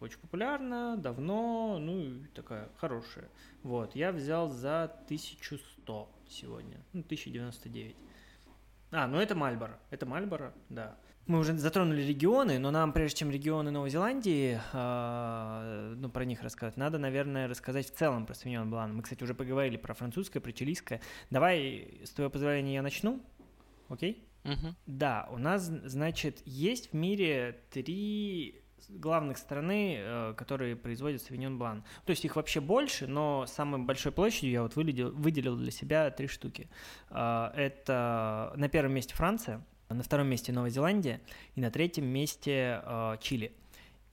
очень 0.00 0.18
популярна, 0.18 0.96
давно, 0.96 1.78
ну 1.80 1.98
и 1.98 2.24
такая 2.34 2.68
хорошая. 2.76 3.28
Вот, 3.62 3.96
я 3.96 4.12
взял 4.12 4.50
за 4.50 4.84
1100 5.06 6.08
сегодня, 6.28 6.78
ну, 6.92 7.00
1099. 7.00 7.96
А, 8.90 9.06
ну 9.06 9.18
это 9.18 9.34
Мальборо, 9.34 9.78
это 9.90 10.06
Мальборо, 10.06 10.52
да. 10.68 10.96
Мы 11.26 11.38
уже 11.38 11.56
затронули 11.56 12.02
регионы, 12.02 12.58
но 12.58 12.70
нам, 12.70 12.92
прежде 12.92 13.20
чем 13.20 13.30
регионы 13.30 13.70
Новой 13.70 13.88
Зеландии, 13.88 14.60
э, 14.74 15.94
ну, 15.96 16.10
про 16.10 16.26
них 16.26 16.42
рассказать, 16.42 16.76
надо, 16.76 16.98
наверное, 16.98 17.48
рассказать 17.48 17.86
в 17.86 17.94
целом 17.94 18.26
про 18.26 18.34
Савиньон 18.34 18.70
Блан. 18.70 18.94
Мы, 18.94 19.02
кстати, 19.02 19.22
уже 19.24 19.34
поговорили 19.34 19.78
про 19.78 19.94
французское, 19.94 20.42
про 20.42 20.52
чилийское. 20.52 21.00
Давай, 21.30 21.98
с 22.04 22.10
твоего 22.10 22.30
позволения, 22.30 22.74
я 22.74 22.82
начну, 22.82 23.22
окей? 23.88 24.28
Да, 24.86 25.28
у 25.30 25.38
нас, 25.38 25.64
значит, 25.64 26.42
есть 26.44 26.90
в 26.90 26.94
мире 26.94 27.60
три 27.70 28.64
главных 28.88 29.38
страны, 29.38 29.96
э, 29.98 30.34
которые 30.36 30.76
производят 30.76 31.22
Савиньон 31.22 31.58
Блан. 31.58 31.84
То 32.04 32.10
есть 32.10 32.24
их 32.24 32.36
вообще 32.36 32.60
больше, 32.60 33.06
но 33.06 33.46
самой 33.46 33.80
большой 33.80 34.12
площадью 34.12 34.50
я 34.50 34.62
вот 34.62 34.76
выделил, 34.76 35.10
выделил 35.10 35.56
для 35.56 35.70
себя 35.70 36.10
три 36.10 36.26
штуки. 36.26 36.68
Э, 37.10 37.50
это 37.54 38.52
на 38.56 38.68
первом 38.68 38.94
месте 38.94 39.14
Франция, 39.14 39.64
на 39.88 40.02
втором 40.02 40.28
месте 40.28 40.52
Новая 40.52 40.70
Зеландия 40.70 41.20
и 41.54 41.60
на 41.60 41.70
третьем 41.70 42.06
месте 42.06 42.82
э, 42.84 43.16
Чили. 43.20 43.52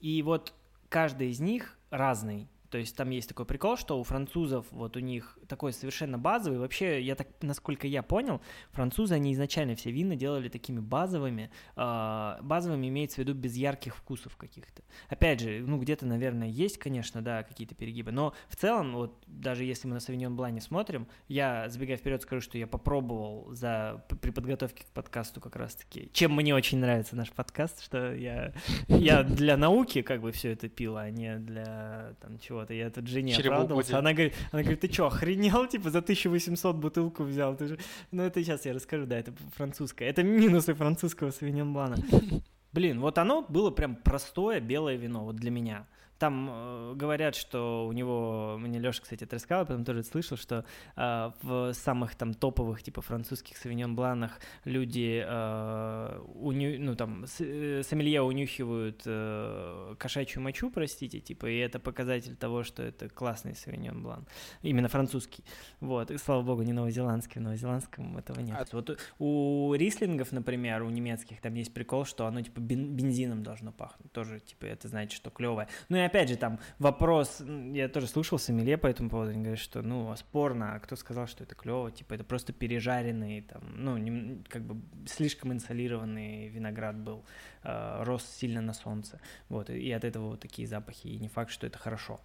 И 0.00 0.22
вот 0.22 0.54
каждый 0.88 1.30
из 1.30 1.40
них 1.40 1.78
разный. 1.90 2.48
То 2.72 2.78
есть 2.78 2.96
там 2.96 3.10
есть 3.10 3.28
такой 3.28 3.44
прикол, 3.44 3.76
что 3.76 4.00
у 4.00 4.02
французов 4.02 4.64
вот 4.70 4.96
у 4.96 5.00
них 5.00 5.38
такой 5.46 5.74
совершенно 5.74 6.16
базовый. 6.16 6.58
Вообще, 6.58 7.02
я 7.02 7.14
так, 7.14 7.28
насколько 7.42 7.86
я 7.86 8.02
понял, 8.02 8.40
французы, 8.70 9.14
они 9.14 9.34
изначально 9.34 9.76
все 9.76 9.90
вина 9.90 10.16
делали 10.16 10.48
такими 10.48 10.80
базовыми. 10.80 11.50
Э, 11.76 12.38
базовыми 12.40 12.88
имеется 12.88 13.16
в 13.16 13.18
виду 13.18 13.34
без 13.34 13.56
ярких 13.56 13.94
вкусов 13.94 14.38
каких-то. 14.38 14.82
Опять 15.10 15.40
же, 15.40 15.62
ну 15.66 15.78
где-то, 15.78 16.06
наверное, 16.06 16.48
есть, 16.48 16.78
конечно, 16.78 17.20
да, 17.20 17.42
какие-то 17.42 17.74
перегибы. 17.74 18.10
Но 18.10 18.32
в 18.48 18.56
целом, 18.56 18.94
вот 18.94 19.22
даже 19.26 19.64
если 19.64 19.86
мы 19.86 19.92
на 19.92 20.00
Савиньон 20.00 20.34
Блане 20.34 20.62
смотрим, 20.62 21.06
я, 21.28 21.68
забегая 21.68 21.98
вперед, 21.98 22.22
скажу, 22.22 22.40
что 22.40 22.56
я 22.56 22.66
попробовал 22.66 23.52
за, 23.52 24.02
при 24.22 24.30
подготовке 24.30 24.84
к 24.84 24.86
подкасту 24.94 25.42
как 25.42 25.56
раз-таки, 25.56 26.08
чем 26.14 26.34
мне 26.34 26.54
очень 26.54 26.78
нравится 26.78 27.16
наш 27.16 27.30
подкаст, 27.32 27.84
что 27.84 28.14
я, 28.14 28.54
я 28.88 29.24
для 29.24 29.58
науки 29.58 30.00
как 30.00 30.22
бы 30.22 30.32
все 30.32 30.52
это 30.52 30.70
пил, 30.70 30.96
а 30.96 31.10
не 31.10 31.36
для 31.36 32.14
там 32.22 32.38
чего-то. 32.62 32.74
Я 32.74 32.90
тут 32.90 33.06
жене 33.06 33.36
оправдывался. 33.36 33.98
Она 33.98 34.12
говорит, 34.12 34.34
она 34.52 34.62
говорит, 34.62 34.80
ты 34.80 34.92
что, 34.92 35.06
охренел? 35.06 35.66
типа, 35.66 35.90
за 35.90 35.98
1800 35.98 36.76
бутылку 36.76 37.24
взял. 37.24 37.56
Ты 37.56 37.68
же... 37.68 37.78
Ну, 38.10 38.22
это 38.22 38.42
сейчас 38.42 38.64
я 38.66 38.72
расскажу, 38.72 39.06
да, 39.06 39.18
это 39.18 39.32
французское. 39.56 40.08
Это 40.08 40.22
минусы 40.22 40.74
французского 40.74 41.30
Савиньон 41.30 41.72
Блана. 41.72 41.96
Блин, 42.72 43.00
вот 43.00 43.18
оно 43.18 43.44
было 43.48 43.70
прям 43.70 43.96
простое 43.96 44.60
белое 44.60 44.96
вино, 44.96 45.24
вот 45.24 45.36
для 45.36 45.50
меня. 45.50 45.86
Там 46.22 46.48
э, 46.52 46.94
говорят, 46.94 47.34
что 47.34 47.84
у 47.88 47.92
него, 47.92 48.56
мне 48.56 48.78
Леша, 48.78 49.02
кстати, 49.02 49.24
это 49.24 49.34
рассказал, 49.34 49.66
потом 49.66 49.84
тоже 49.84 50.04
слышал, 50.04 50.36
что 50.36 50.64
э, 50.94 51.30
в 51.42 51.72
самых 51.72 52.14
там 52.14 52.32
топовых, 52.32 52.80
типа, 52.80 53.02
французских 53.02 53.56
савиньон 53.56 53.96
бланах 53.96 54.38
люди, 54.64 55.20
э, 55.26 56.20
уню, 56.34 56.78
ну, 56.78 56.94
там, 56.94 57.26
с, 57.26 57.40
э, 57.40 57.82
сомелье 57.82 58.22
унюхивают 58.22 59.02
э, 59.04 59.96
кошачью 59.98 60.42
мочу, 60.42 60.70
простите, 60.70 61.18
типа, 61.18 61.46
и 61.46 61.56
это 61.56 61.80
показатель 61.80 62.36
того, 62.36 62.62
что 62.62 62.84
это 62.84 63.08
классный 63.08 63.56
савиньон 63.56 64.04
блан, 64.04 64.24
именно 64.62 64.86
французский, 64.86 65.42
вот, 65.80 66.12
и, 66.12 66.18
слава 66.18 66.42
богу, 66.42 66.62
не 66.62 66.72
новозеландский, 66.72 67.40
в 67.40 67.42
новозеландском 67.42 68.16
этого 68.16 68.38
нет. 68.38 68.56
А... 68.60 68.76
Вот 68.76 68.96
у 69.18 69.74
рислингов, 69.74 70.30
например, 70.30 70.84
у 70.84 70.90
немецких, 70.90 71.40
там 71.40 71.54
есть 71.54 71.74
прикол, 71.74 72.04
что 72.04 72.26
оно, 72.26 72.42
типа, 72.42 72.60
бензином 72.60 73.42
должно 73.42 73.72
пахнуть, 73.72 74.12
тоже, 74.12 74.38
типа, 74.38 74.66
это 74.66 74.86
значит, 74.86 75.16
что 75.16 75.30
клевое. 75.30 75.66
Ну 75.88 75.96
и 75.96 76.11
опять 76.12 76.28
же, 76.28 76.36
там 76.36 76.58
вопрос, 76.78 77.42
я 77.72 77.88
тоже 77.88 78.06
слушал 78.06 78.38
Сомелье 78.38 78.76
по 78.76 78.86
этому 78.86 79.08
поводу, 79.08 79.30
они 79.30 79.40
говорят, 79.40 79.58
что, 79.58 79.80
ну, 79.80 80.14
спорно, 80.16 80.74
а 80.74 80.78
кто 80.78 80.94
сказал, 80.94 81.26
что 81.26 81.44
это 81.44 81.54
клево, 81.54 81.90
типа, 81.90 82.12
это 82.12 82.22
просто 82.22 82.52
пережаренный, 82.52 83.40
там, 83.40 83.62
ну, 83.74 83.96
не, 83.96 84.44
как 84.48 84.62
бы 84.62 84.82
слишком 85.06 85.52
инсолированный 85.54 86.48
виноград 86.48 86.96
был, 86.98 87.24
э, 87.64 88.02
рос 88.04 88.26
сильно 88.26 88.60
на 88.60 88.74
солнце, 88.74 89.20
вот, 89.48 89.70
и 89.70 89.90
от 89.90 90.04
этого 90.04 90.28
вот 90.28 90.40
такие 90.40 90.68
запахи, 90.68 91.06
и 91.06 91.18
не 91.18 91.28
факт, 91.28 91.50
что 91.50 91.66
это 91.66 91.78
хорошо, 91.78 92.20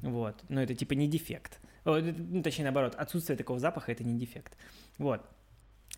вот, 0.00 0.36
но 0.50 0.62
это, 0.62 0.74
типа, 0.74 0.92
не 0.92 1.08
дефект, 1.08 1.60
ну, 1.86 2.42
точнее, 2.42 2.64
наоборот, 2.64 2.94
отсутствие 2.94 3.38
такого 3.38 3.58
запаха— 3.58 3.90
это 3.92 4.04
не 4.04 4.18
дефект, 4.18 4.54
вот, 4.98 5.26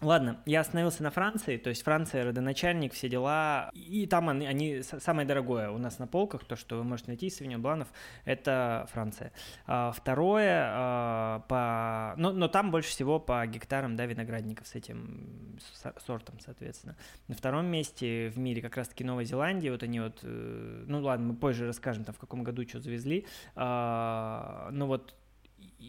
Ладно, 0.03 0.43
я 0.47 0.61
остановился 0.61 1.05
на 1.05 1.13
Франции, 1.13 1.57
то 1.59 1.71
есть 1.71 1.85
Франция 1.85 2.25
родоначальник, 2.25 2.93
все 2.93 3.09
дела, 3.09 3.71
и 3.73 4.05
там 4.07 4.29
они, 4.29 4.47
они 4.47 4.83
самое 4.83 5.29
дорогое 5.29 5.71
у 5.71 5.79
нас 5.79 6.01
на 6.01 6.09
полках, 6.09 6.45
то, 6.45 6.57
что 6.57 6.79
вы 6.79 6.85
можете 6.85 7.11
найти 7.11 7.29
из 7.29 7.41
Бланов, 7.61 7.87
это 8.25 8.89
Франция. 8.93 9.33
А, 9.65 9.93
второе, 9.93 10.67
а, 10.73 11.41
по, 11.49 12.21
но, 12.21 12.33
но 12.33 12.49
там 12.49 12.73
больше 12.73 12.91
всего 12.91 13.21
по 13.21 13.47
гектарам, 13.47 13.95
да, 13.95 14.07
виноградников 14.07 14.67
с 14.67 14.75
этим 14.75 15.57
сортом, 16.05 16.41
соответственно. 16.41 16.97
На 17.29 17.37
втором 17.37 17.67
месте 17.67 18.29
в 18.31 18.39
мире 18.39 18.61
как 18.61 18.77
раз-таки 18.77 19.05
Новая 19.05 19.25
Зеландия, 19.25 19.71
вот 19.71 19.85
они 19.85 20.01
вот, 20.01 20.19
э, 20.25 20.85
ну 20.85 21.01
ладно, 21.01 21.29
мы 21.29 21.37
позже 21.37 21.65
расскажем, 21.65 22.03
там 22.03 22.15
в 22.17 22.19
каком 22.19 22.43
году 22.43 22.67
что 22.67 22.81
завезли, 22.81 23.25
а, 23.55 24.69
но 24.73 24.89
вот 24.89 25.15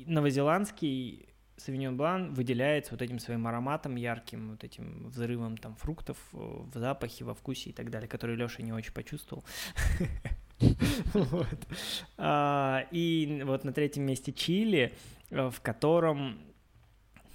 новозеландский 0.06 1.33
Савиньон 1.58 1.98
Блан 1.98 2.34
выделяется 2.34 2.92
вот 2.92 3.02
этим 3.02 3.20
своим 3.20 3.46
ароматом 3.48 3.96
ярким, 3.96 4.52
вот 4.52 4.64
этим 4.64 5.10
взрывом 5.10 5.58
там 5.58 5.76
фруктов 5.76 6.18
э, 6.34 6.38
в 6.38 6.78
запахе, 6.78 7.26
во 7.26 7.36
вкусе 7.36 7.70
и 7.70 7.74
так 7.74 7.90
далее, 7.90 8.08
который 8.08 8.36
Леша 8.36 8.64
не 8.64 8.74
очень 8.74 8.94
почувствовал. 8.94 9.44
А, 12.18 12.86
и 12.92 13.42
вот 13.46 13.66
на 13.66 13.74
третьем 13.74 14.04
месте 14.04 14.32
Чили, 14.32 14.94
э, 15.30 15.50
в 15.50 15.60
котором 15.62 16.40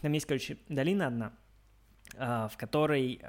там 0.00 0.12
есть, 0.12 0.26
короче, 0.26 0.56
долина 0.68 1.08
одна, 1.08 1.32
а, 2.16 2.48
в 2.48 2.56
которой 2.56 3.20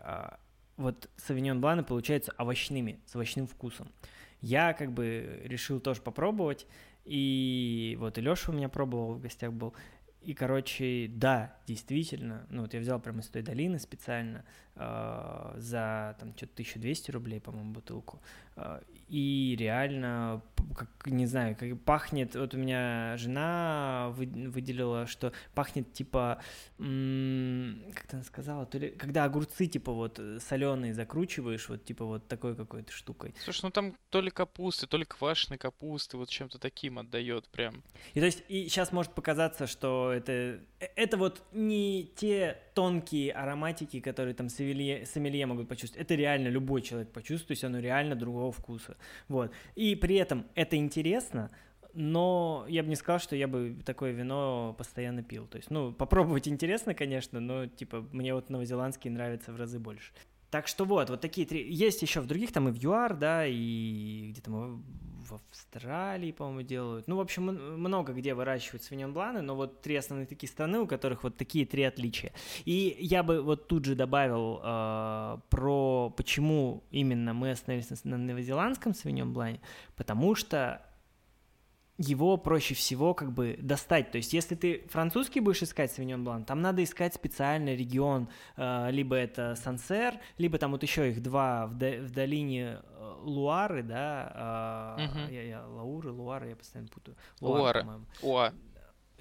вот 0.77 1.09
савиньон 1.17 1.59
бланы 1.59 1.83
получаются 1.83 2.33
овощными, 2.37 3.01
с 3.05 3.15
овощным 3.15 3.47
вкусом. 3.47 3.91
Я 4.39 4.73
как 4.73 4.93
бы 4.93 5.41
решил 5.43 5.81
тоже 5.81 6.01
попробовать, 6.01 6.65
и 7.03 7.97
вот 7.99 8.17
и 8.17 8.21
Леша 8.21 8.51
у 8.51 8.55
меня 8.55 8.69
пробовал, 8.69 9.15
в 9.15 9.19
гостях 9.19 9.51
был, 9.51 9.73
и, 10.21 10.33
короче, 10.33 11.07
да, 11.09 11.55
действительно, 11.67 12.45
ну 12.49 12.61
вот 12.63 12.73
я 12.73 12.79
взял 12.79 12.99
прямо 12.99 13.21
из 13.21 13.27
той 13.27 13.41
долины 13.41 13.79
специально 13.79 14.43
э, 14.75 15.53
за 15.57 16.15
там 16.19 16.33
что-то 16.35 16.53
1200 16.53 17.11
рублей, 17.11 17.39
по-моему, 17.39 17.71
бутылку. 17.73 18.21
Э, 18.55 18.81
и 19.07 19.55
реально, 19.57 20.41
как, 20.75 20.89
не 21.07 21.25
знаю, 21.25 21.55
как 21.55 21.79
пахнет, 21.81 22.35
вот 22.35 22.53
у 22.53 22.57
меня 22.57 23.15
жена 23.17 24.09
вы, 24.15 24.25
выделила, 24.49 25.07
что 25.07 25.31
пахнет 25.55 25.93
типа, 25.93 26.41
м- 26.79 27.81
как 27.93 28.07
ты 28.07 28.23
сказала, 28.23 28.65
то 28.65 28.77
ли, 28.77 28.89
когда 28.89 29.23
огурцы 29.23 29.67
типа 29.67 29.91
вот 29.91 30.19
соленые 30.39 30.93
закручиваешь, 30.93 31.69
вот 31.69 31.85
типа 31.85 32.05
вот 32.05 32.27
такой 32.27 32.55
какой-то 32.55 32.91
штукой. 32.91 33.33
Слушай, 33.43 33.61
ну 33.63 33.71
там 33.71 33.95
то 34.09 34.21
ли 34.21 34.29
капусты, 34.29 34.87
то 34.87 34.97
ли 34.97 35.05
квашеной 35.05 35.57
капусты, 35.57 36.17
вот 36.17 36.29
чем-то 36.29 36.59
таким 36.59 36.99
отдает 36.99 37.47
прям. 37.49 37.83
И 38.13 38.19
то 38.19 38.25
есть, 38.25 38.43
и 38.49 38.67
сейчас 38.67 38.91
может 38.91 39.13
показаться, 39.13 39.67
что 39.67 40.08
это, 40.11 40.31
э, 40.79 40.87
это 40.95 41.17
вот 41.17 41.43
не 41.51 42.11
те 42.15 42.57
тонкие 42.73 43.31
ароматики, 43.31 43.99
которые 43.99 44.33
там 44.33 44.49
сомелье, 44.49 45.05
сомелье 45.05 45.45
могут 45.45 45.67
почувствовать. 45.67 46.05
Это 46.05 46.15
реально 46.15 46.47
любой 46.47 46.81
человек 46.81 47.11
почувствует, 47.11 47.47
то 47.47 47.51
есть 47.51 47.63
оно 47.63 47.79
реально 47.79 48.15
другого 48.15 48.51
вкуса. 48.51 48.97
Вот. 49.27 49.51
И 49.75 49.95
при 49.95 50.15
этом 50.15 50.45
это 50.55 50.75
интересно, 50.75 51.51
но 51.93 52.65
я 52.69 52.83
бы 52.83 52.89
не 52.89 52.95
сказал, 52.95 53.19
что 53.19 53.35
я 53.35 53.47
бы 53.47 53.77
такое 53.85 54.11
вино 54.11 54.75
постоянно 54.77 55.23
пил. 55.23 55.47
То 55.47 55.57
есть, 55.57 55.71
ну, 55.71 55.91
попробовать 55.91 56.47
интересно, 56.47 56.93
конечно, 56.93 57.39
но, 57.39 57.65
типа, 57.65 58.07
мне 58.11 58.33
вот 58.33 58.49
новозеландский 58.49 59.09
нравится 59.09 59.51
в 59.51 59.55
разы 59.55 59.79
больше. 59.79 60.11
Так 60.49 60.67
что 60.67 60.85
вот, 60.85 61.09
вот 61.09 61.21
такие 61.21 61.45
три. 61.45 61.71
Есть 61.71 62.01
еще 62.01 62.21
в 62.21 62.27
других, 62.27 62.51
там 62.51 62.69
и 62.69 62.71
в 62.71 62.75
ЮАР, 62.75 63.15
да, 63.15 63.45
и 63.45 64.29
где-то 64.31 64.79
в 65.29 65.41
Австралии, 65.49 66.31
по-моему, 66.31 66.61
делают. 66.61 67.07
Ну, 67.07 67.17
в 67.17 67.19
общем, 67.19 67.45
много 67.45 68.13
где 68.13 68.33
выращивают 68.33 68.83
свиньон 68.83 69.13
бланы, 69.13 69.41
но 69.41 69.55
вот 69.55 69.81
три 69.81 69.95
основные 69.95 70.27
такие 70.27 70.49
страны, 70.49 70.79
у 70.79 70.87
которых 70.87 71.23
вот 71.23 71.37
такие 71.37 71.65
три 71.65 71.83
отличия. 71.83 72.33
И 72.65 72.97
я 72.99 73.23
бы 73.23 73.41
вот 73.41 73.67
тут 73.67 73.85
же 73.85 73.95
добавил 73.95 74.59
э, 74.63 75.37
про 75.49 76.13
почему 76.15 76.83
именно 76.91 77.33
мы 77.33 77.51
остановились 77.51 78.03
на 78.03 78.17
новозеландском 78.17 78.93
свиньон 78.93 79.33
блане, 79.33 79.61
потому 79.95 80.35
что 80.35 80.81
его 81.99 82.37
проще 82.37 82.73
всего 82.73 83.13
как 83.13 83.33
бы 83.33 83.57
достать. 83.61 84.09
То 84.11 84.17
есть, 84.17 84.31
если 84.33 84.55
ты 84.55 84.87
французский 84.89 85.41
будешь 85.41 85.61
искать 85.61 85.91
Савиньон 85.91 86.23
Блан, 86.23 86.45
там 86.45 86.61
надо 86.61 86.83
искать 86.83 87.13
специальный 87.13 87.75
регион, 87.75 88.29
э, 88.55 88.89
либо 88.91 89.15
это 89.17 89.55
Сансер, 89.55 90.15
либо 90.37 90.57
там 90.57 90.71
вот 90.71 90.81
еще 90.81 91.09
их 91.09 91.21
два 91.21 91.67
в, 91.67 91.75
до, 91.75 92.01
в 92.01 92.11
долине 92.11 92.79
э, 92.81 93.13
Луары, 93.21 93.83
да, 93.83 94.95
угу. 94.97 95.31
я, 95.31 95.43
я, 95.43 95.67
Лауры, 95.67 96.11
Луары, 96.11 96.49
я 96.49 96.55
постоянно 96.55 96.89
путаю. 96.89 97.17
Луары, 97.41 97.85
Луара. 98.21 98.53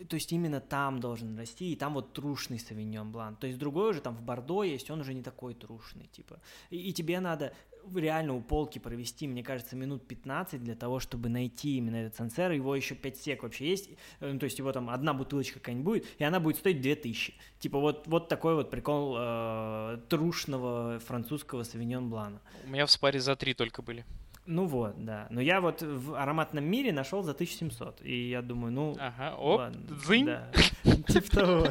То 0.09 0.15
есть 0.15 0.33
именно 0.33 0.61
там 0.61 1.01
должен 1.01 1.37
расти, 1.37 1.73
и 1.73 1.77
там 1.77 1.95
вот 1.95 2.13
трушный 2.13 2.59
савиньон 2.59 3.11
блан. 3.11 3.37
То 3.37 3.47
есть 3.47 3.59
другой 3.59 3.91
уже 3.91 4.01
там 4.01 4.15
в 4.17 4.23
Бордо 4.23 4.63
есть, 4.63 4.91
он 4.91 5.01
уже 5.01 5.15
не 5.15 5.23
такой 5.23 5.55
трушный, 5.55 6.07
типа. 6.07 6.41
И, 6.71 6.77
и 6.77 6.93
тебе 6.93 7.21
надо 7.21 7.53
реально 7.95 8.35
у 8.35 8.41
полки 8.41 8.79
провести, 8.79 9.27
мне 9.27 9.43
кажется, 9.43 9.77
минут 9.77 10.07
15 10.07 10.63
для 10.63 10.75
того, 10.75 11.01
чтобы 11.01 11.29
найти 11.29 11.77
именно 11.79 11.97
этот 11.97 12.17
сансер. 12.17 12.51
Его 12.51 12.75
еще 12.75 12.95
5 12.95 13.17
сек 13.17 13.43
вообще 13.43 13.69
есть. 13.69 13.91
Э, 14.21 14.33
ну, 14.33 14.39
то 14.39 14.45
есть 14.45 14.59
его 14.59 14.73
там 14.73 14.91
одна 14.91 15.15
бутылочка 15.15 15.59
какая-нибудь 15.59 15.85
будет, 15.85 16.07
и 16.19 16.25
она 16.25 16.41
будет 16.41 16.57
стоить 16.57 16.81
2000. 16.81 17.35
Типа 17.59 17.79
вот, 17.79 18.07
вот 18.07 18.29
такой 18.29 18.55
вот 18.55 18.71
прикол 18.71 19.17
э, 19.19 19.99
трушного 20.09 20.99
французского 21.01 21.63
савиньон 21.63 22.11
блана. 22.11 22.41
У 22.67 22.71
меня 22.71 22.87
в 22.87 22.91
спаре 22.91 23.21
за 23.21 23.37
3 23.37 23.55
только 23.55 23.83
были. 23.83 24.05
Ну 24.51 24.65
вот, 24.65 25.05
да. 25.05 25.27
Но 25.29 25.43
я 25.43 25.61
вот 25.61 25.83
в 25.83 26.15
ароматном 26.15 26.65
мире 26.65 26.91
нашел 26.91 27.23
за 27.23 27.33
1700. 27.33 28.01
И 28.03 28.31
я 28.31 28.41
думаю, 28.41 28.73
ну... 28.73 28.97
Ага, 28.99 29.37
оп, 29.37 29.59
ладно, 29.59 29.81
дзынь. 29.91 30.25
Да. 30.25 30.51
Типа 31.07 31.31
того. 31.31 31.67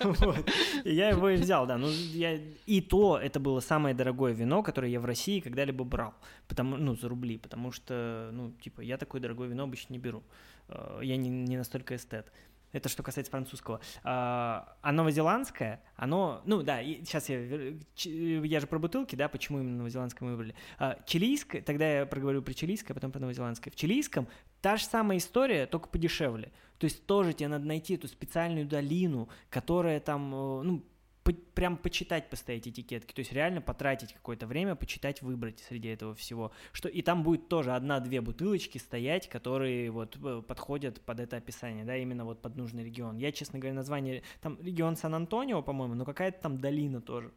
Вот. 0.00 0.50
Я 0.84 1.10
его 1.10 1.28
и 1.28 1.36
взял, 1.36 1.66
да. 1.66 1.76
Ну, 1.76 1.88
я... 1.90 2.40
И 2.64 2.80
то 2.80 3.18
это 3.18 3.40
было 3.40 3.60
самое 3.60 3.94
дорогое 3.94 4.32
вино, 4.32 4.62
которое 4.62 4.90
я 4.90 5.00
в 5.00 5.04
России 5.04 5.40
когда-либо 5.40 5.84
брал. 5.84 6.14
Потому, 6.48 6.78
ну, 6.78 6.96
за 6.96 7.10
рубли. 7.10 7.36
Потому 7.36 7.72
что, 7.72 8.30
ну, 8.32 8.52
типа, 8.62 8.80
я 8.80 8.96
такое 8.96 9.20
дорогое 9.20 9.48
вино 9.48 9.64
обычно 9.64 9.92
не 9.92 9.98
беру. 9.98 10.22
Э, 10.68 11.00
я 11.02 11.18
не, 11.18 11.28
не 11.28 11.58
настолько 11.58 11.94
эстет. 11.94 12.32
Это 12.72 12.88
что 12.88 13.02
касается 13.02 13.30
французского. 13.30 13.80
А, 14.04 14.76
а 14.80 14.92
новозеландское, 14.92 15.82
оно, 15.96 16.42
ну 16.44 16.62
да, 16.62 16.82
сейчас 16.82 17.28
я, 17.28 17.74
я 18.04 18.60
же 18.60 18.66
про 18.66 18.78
бутылки, 18.78 19.16
да, 19.16 19.28
почему 19.28 19.60
именно 19.60 19.78
новозеландское 19.78 20.28
мы 20.28 20.36
выбрали. 20.36 20.54
А, 20.78 20.98
чилийское, 21.06 21.62
тогда 21.62 22.00
я 22.00 22.06
проговорю 22.06 22.42
про 22.42 22.54
чилийское, 22.54 22.92
а 22.92 22.94
потом 22.94 23.12
про 23.12 23.20
новозеландское. 23.20 23.72
В 23.72 23.76
чилийском 23.76 24.28
та 24.60 24.76
же 24.76 24.84
самая 24.84 25.18
история, 25.18 25.66
только 25.66 25.88
подешевле. 25.88 26.52
То 26.78 26.84
есть 26.84 27.04
тоже 27.06 27.32
тебе 27.32 27.48
надо 27.48 27.66
найти 27.66 27.94
эту 27.94 28.08
специальную 28.08 28.66
долину, 28.66 29.28
которая 29.50 30.00
там, 30.00 30.34
э, 30.34 30.62
ну, 30.62 30.82
по, 31.22 31.32
прям 31.32 31.76
почитать, 31.76 32.30
поставить 32.30 32.68
этикетки, 32.68 33.12
то 33.12 33.20
есть 33.20 33.32
реально 33.32 33.60
потратить 33.60 34.12
какое-то 34.12 34.46
время, 34.46 34.74
почитать, 34.74 35.22
выбрать 35.22 35.60
среди 35.60 35.88
этого 35.88 36.14
всего, 36.14 36.52
что 36.72 36.88
и 36.88 37.02
там 37.02 37.22
будет 37.22 37.48
тоже 37.48 37.72
одна-две 37.72 38.20
бутылочки 38.20 38.78
стоять, 38.78 39.28
которые 39.28 39.90
вот 39.90 40.16
э, 40.22 40.42
подходят 40.46 41.00
под 41.02 41.20
это 41.20 41.36
описание, 41.36 41.84
да, 41.84 41.96
именно 41.96 42.24
вот 42.24 42.40
под 42.40 42.56
нужный 42.56 42.84
регион. 42.84 43.18
Я, 43.18 43.32
честно 43.32 43.58
говоря, 43.58 43.74
название, 43.74 44.22
там 44.40 44.58
регион 44.60 44.96
Сан-Антонио, 44.96 45.62
по-моему, 45.62 45.94
но 45.94 46.04
какая-то 46.04 46.40
там 46.40 46.58
долина 46.58 47.00
тоже. 47.00 47.32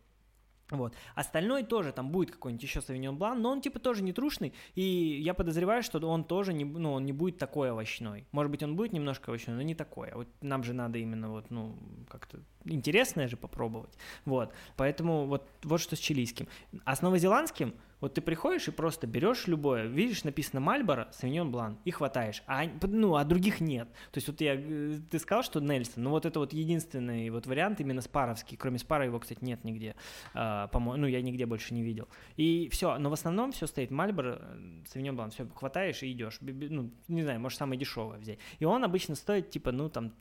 Вот. 0.73 0.95
Остальной 1.15 1.63
тоже 1.63 1.91
там 1.91 2.09
будет 2.09 2.31
какой-нибудь 2.31 2.63
еще 2.63 2.81
Савиньон 2.81 3.17
Блан, 3.17 3.41
но 3.41 3.51
он 3.51 3.61
типа 3.61 3.79
тоже 3.79 4.03
не 4.03 4.13
трушный, 4.13 4.53
и 4.75 4.81
я 4.81 5.33
подозреваю, 5.33 5.83
что 5.83 5.99
он 6.07 6.23
тоже 6.23 6.53
не, 6.53 6.65
ну, 6.65 6.93
он 6.93 7.05
не 7.05 7.13
будет 7.13 7.37
такой 7.37 7.71
овощной. 7.71 8.25
Может 8.31 8.51
быть, 8.51 8.63
он 8.63 8.75
будет 8.75 8.93
немножко 8.93 9.29
овощной, 9.31 9.55
но 9.55 9.61
не 9.61 9.75
такой. 9.75 10.09
А 10.09 10.17
вот 10.17 10.27
нам 10.41 10.63
же 10.63 10.73
надо 10.73 10.97
именно 10.97 11.29
вот, 11.29 11.49
ну, 11.49 11.77
как-то 12.09 12.39
интересное 12.65 13.27
же 13.27 13.37
попробовать. 13.37 13.97
Вот. 14.25 14.53
Поэтому 14.75 15.25
вот, 15.25 15.47
вот 15.63 15.81
что 15.81 15.95
с 15.95 15.99
чилийским. 15.99 16.47
А 16.85 16.95
с 16.95 17.01
новозеландским 17.01 17.73
Вот 18.03 18.15
ты 18.15 18.21
приходишь 18.21 18.67
и 18.67 18.71
просто 18.71 19.07
берешь 19.07 19.47
любое, 19.47 19.85
видишь, 19.85 20.25
написано 20.25 20.59
Мальборо, 20.59 21.07
Савиньон 21.13 21.51
Блан, 21.51 21.79
и 21.85 21.91
хватаешь, 21.91 22.43
а, 22.47 22.65
ну, 22.81 23.15
а 23.15 23.23
других 23.23 23.61
нет. 23.61 23.87
То 24.11 24.17
есть 24.17 24.27
вот 24.27 24.41
я, 24.41 24.55
э, 24.57 24.99
ты 25.09 25.19
сказал, 25.19 25.41
что 25.41 25.61
Нельсон, 25.61 26.03
ну 26.03 26.09
вот 26.09 26.25
это 26.25 26.37
вот 26.37 26.51
единственный 26.51 27.29
вот 27.29 27.47
вариант 27.47 27.79
именно 27.79 28.01
спаровский, 28.01 28.57
кроме 28.57 28.77
спара 28.77 29.05
его, 29.05 29.21
кстати, 29.21 29.41
нет 29.41 29.63
нигде, 29.63 29.95
а, 30.33 30.67
по-моему, 30.67 31.03
ну, 31.03 31.07
я 31.07 31.21
нигде 31.21 31.45
больше 31.45 31.73
не 31.73 31.81
видел. 31.81 32.09
И 32.35 32.67
все, 32.73 32.97
но 32.97 33.09
в 33.09 33.13
основном 33.13 33.53
все 33.53 33.67
стоит 33.67 33.89
Мальборо, 33.89 34.41
Савиньон 34.85 35.15
Блан, 35.15 35.31
все, 35.31 35.47
хватаешь 35.55 36.03
и 36.03 36.11
идешь. 36.11 36.39
Ну, 36.41 36.91
не 37.07 37.23
знаю, 37.23 37.39
может, 37.39 37.57
самое 37.57 37.79
дешевое 37.79 38.19
взять. 38.19 38.39
И 38.59 38.65
он 38.65 38.83
обычно 38.83 39.15
стоит, 39.15 39.49
типа, 39.49 39.71
ну, 39.71 39.87
там, 39.87 40.11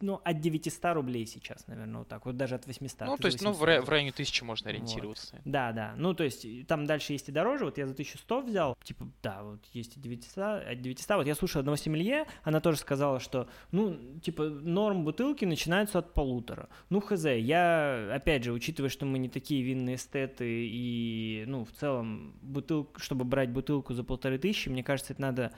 ну, 0.00 0.20
от 0.24 0.40
900 0.40 0.94
рублей 0.94 1.26
сейчас, 1.26 1.66
наверное, 1.66 2.00
вот 2.00 2.08
так, 2.08 2.26
вот 2.26 2.36
даже 2.36 2.54
от 2.54 2.66
800. 2.66 3.08
Ну, 3.08 3.16
то 3.16 3.26
есть, 3.26 3.42
ну, 3.42 3.52
в, 3.52 3.60
в 3.60 3.88
районе 3.88 4.10
1000 4.10 4.44
можно 4.44 4.70
ориентироваться. 4.70 5.36
Вот. 5.36 5.42
Да, 5.44 5.72
да, 5.72 5.94
ну, 5.96 6.14
то 6.14 6.24
есть, 6.24 6.46
там 6.66 6.86
дальше 6.86 7.12
есть 7.12 7.28
и 7.28 7.32
дороже, 7.32 7.64
вот 7.64 7.78
я 7.78 7.86
за 7.86 7.92
1100 7.92 8.42
взял, 8.42 8.76
типа, 8.82 9.08
да, 9.22 9.42
вот 9.42 9.64
есть 9.72 9.96
и 9.96 10.00
900, 10.00 10.38
от 10.66 10.80
900, 10.80 11.16
вот 11.16 11.26
я 11.26 11.34
слушал 11.34 11.60
одного 11.60 11.76
семелье, 11.76 12.26
она 12.42 12.60
тоже 12.60 12.78
сказала, 12.78 13.20
что, 13.20 13.48
ну, 13.70 13.96
типа, 14.20 14.44
норм 14.44 15.04
бутылки 15.04 15.44
начинаются 15.44 15.98
от 15.98 16.14
полутора. 16.14 16.68
Ну, 16.90 17.00
хз, 17.00 17.24
я, 17.24 18.10
опять 18.14 18.44
же, 18.44 18.52
учитывая, 18.52 18.90
что 18.90 19.06
мы 19.06 19.18
не 19.18 19.28
такие 19.28 19.62
винные 19.62 19.96
эстеты, 19.96 20.46
и, 20.46 21.44
ну, 21.46 21.64
в 21.64 21.72
целом, 21.72 22.34
бутылку, 22.42 23.00
чтобы 23.00 23.24
брать 23.24 23.50
бутылку 23.50 23.94
за 23.94 24.04
полторы 24.04 24.38
тысячи, 24.38 24.68
мне 24.68 24.82
кажется, 24.82 25.12
это 25.12 25.22
надо 25.22 25.52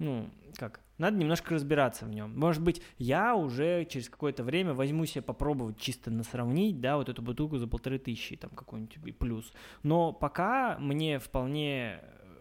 ну, 0.00 0.30
как, 0.56 0.80
надо 1.00 1.16
немножко 1.16 1.54
разбираться 1.54 2.04
в 2.04 2.10
нем. 2.10 2.38
Может 2.38 2.62
быть, 2.62 2.82
я 2.98 3.34
уже 3.34 3.86
через 3.86 4.10
какое-то 4.10 4.44
время 4.44 4.74
возьму 4.74 5.06
себе 5.06 5.22
попробовать 5.22 5.78
чисто 5.78 6.10
на 6.10 6.22
сравнить, 6.22 6.80
да, 6.80 6.96
вот 6.98 7.08
эту 7.08 7.22
бутылку 7.22 7.56
за 7.56 7.66
полторы 7.66 7.98
тысячи, 7.98 8.36
там, 8.36 8.50
какой-нибудь 8.50 9.18
плюс. 9.18 9.52
Но 9.82 10.12
пока 10.12 10.78
мне 10.78 11.18
вполне 11.18 12.00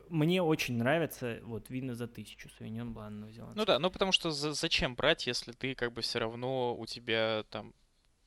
мне 0.10 0.42
очень 0.42 0.76
нравится 0.78 1.40
вот 1.44 1.70
вина 1.70 1.94
за 1.94 2.08
тысячу 2.08 2.50
Савиньон 2.58 2.94
Блан 2.94 3.32
Ну 3.56 3.66
да, 3.66 3.80
ну 3.80 3.90
потому 3.92 4.12
что 4.12 4.32
за, 4.32 4.54
зачем 4.54 4.96
брать, 4.96 5.28
если 5.28 5.52
ты 5.52 5.76
как 5.76 5.94
бы 5.94 6.02
все 6.02 6.20
равно 6.20 6.76
у 6.76 6.86
тебя 6.86 7.44
там 7.52 7.74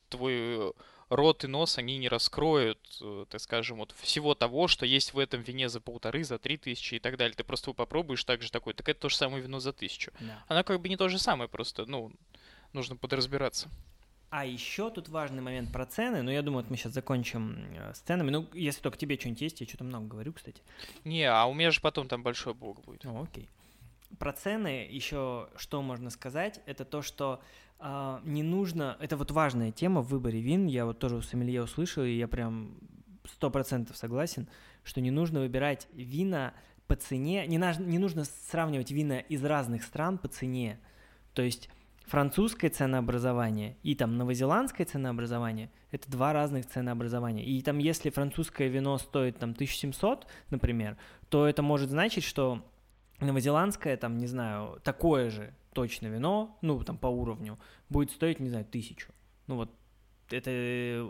твой 0.09 0.73
рот 1.15 1.43
и 1.43 1.47
нос 1.47 1.77
они 1.77 1.97
не 1.97 2.09
раскроют, 2.09 2.79
э, 3.01 3.25
так 3.29 3.41
скажем, 3.41 3.77
вот 3.77 3.93
всего 3.99 4.35
того, 4.35 4.67
что 4.67 4.85
есть 4.85 5.13
в 5.13 5.19
этом 5.19 5.41
вине 5.41 5.69
за 5.69 5.79
полторы, 5.79 6.23
за 6.23 6.37
три 6.37 6.57
тысячи 6.57 6.95
и 6.95 6.99
так 6.99 7.17
далее. 7.17 7.35
Ты 7.35 7.43
просто 7.43 7.73
попробуешь 7.73 8.23
так 8.23 8.41
же 8.41 8.51
такой, 8.51 8.73
так 8.73 8.87
это 8.89 9.01
то 9.01 9.09
же 9.09 9.15
самое 9.15 9.43
вино 9.43 9.59
за 9.59 9.73
тысячу. 9.73 10.11
Да. 10.19 10.43
Оно 10.47 10.63
как 10.63 10.81
бы 10.81 10.89
не 10.89 10.97
то 10.97 11.09
же 11.09 11.19
самое, 11.19 11.49
просто, 11.49 11.85
ну, 11.85 12.11
нужно 12.73 12.95
подразбираться. 12.95 13.69
А 14.29 14.45
еще 14.45 14.89
тут 14.89 15.09
важный 15.09 15.43
момент 15.43 15.71
про 15.71 15.85
цены, 15.85 16.23
но 16.23 16.31
я 16.31 16.41
думаю, 16.41 16.63
вот 16.63 16.71
мы 16.71 16.77
сейчас 16.77 16.93
закончим 16.93 17.55
э, 17.77 17.93
с 17.93 17.99
ценами. 17.99 18.31
Ну, 18.31 18.47
если 18.53 18.81
только 18.81 18.97
тебе 18.97 19.15
что-нибудь 19.15 19.41
есть, 19.41 19.61
я 19.61 19.67
что-то 19.67 19.83
много 19.83 20.07
говорю, 20.07 20.33
кстати. 20.33 20.59
Не, 21.03 21.25
а 21.25 21.45
у 21.45 21.53
меня 21.53 21.69
же 21.69 21.81
потом 21.81 22.07
там 22.07 22.23
большой 22.23 22.55
блок 22.55 22.83
будет. 22.83 23.05
О, 23.05 23.21
окей. 23.21 23.47
Про 24.19 24.33
цены 24.33 24.87
еще 24.89 25.49
что 25.55 25.81
можно 25.81 26.09
сказать, 26.09 26.61
это 26.65 26.85
то, 26.85 27.01
что 27.01 27.41
а, 27.79 28.21
не 28.23 28.43
нужно, 28.43 28.97
это 28.99 29.17
вот 29.17 29.31
важная 29.31 29.71
тема 29.71 30.01
в 30.01 30.07
выборе 30.07 30.39
вин, 30.39 30.67
я 30.67 30.85
вот 30.85 30.99
тоже 30.99 31.15
у 31.15 31.21
сомелье 31.21 31.63
услышал, 31.63 32.03
и 32.03 32.11
я 32.11 32.27
прям 32.27 32.77
сто 33.25 33.49
процентов 33.49 33.97
согласен, 33.97 34.47
что 34.83 35.01
не 35.01 35.11
нужно 35.11 35.41
выбирать 35.41 35.87
вина 35.93 36.53
по 36.87 36.95
цене, 36.95 37.47
не, 37.47 37.57
на, 37.57 37.73
не 37.75 37.97
нужно 37.97 38.25
сравнивать 38.25 38.91
вина 38.91 39.19
из 39.19 39.43
разных 39.43 39.83
стран 39.83 40.17
по 40.17 40.27
цене, 40.27 40.79
то 41.33 41.41
есть 41.41 41.69
французское 42.05 42.69
ценообразование 42.69 43.77
и 43.83 43.95
там 43.95 44.17
новозеландское 44.17 44.85
ценообразование– 44.85 45.69
это 45.91 46.09
два 46.09 46.33
разных 46.33 46.65
ценообразования. 46.65 47.43
И 47.43 47.61
там 47.61 47.77
если 47.77 48.09
французское 48.09 48.67
вино 48.67 48.97
стоит 48.97 49.39
там 49.39 49.51
1700, 49.51 50.27
например, 50.49 50.97
то 51.29 51.47
это 51.47 51.61
может 51.61 51.89
значить, 51.89 52.23
что 52.23 52.65
новозеландское, 53.23 53.97
там, 53.97 54.17
не 54.17 54.27
знаю, 54.27 54.79
такое 54.83 55.29
же 55.29 55.53
точно 55.73 56.07
вино, 56.07 56.57
ну, 56.61 56.83
там, 56.83 56.97
по 56.97 57.07
уровню, 57.07 57.57
будет 57.89 58.11
стоить, 58.11 58.39
не 58.39 58.49
знаю, 58.49 58.65
тысячу. 58.65 59.11
Ну, 59.47 59.55
вот 59.55 59.71
это, 60.29 60.51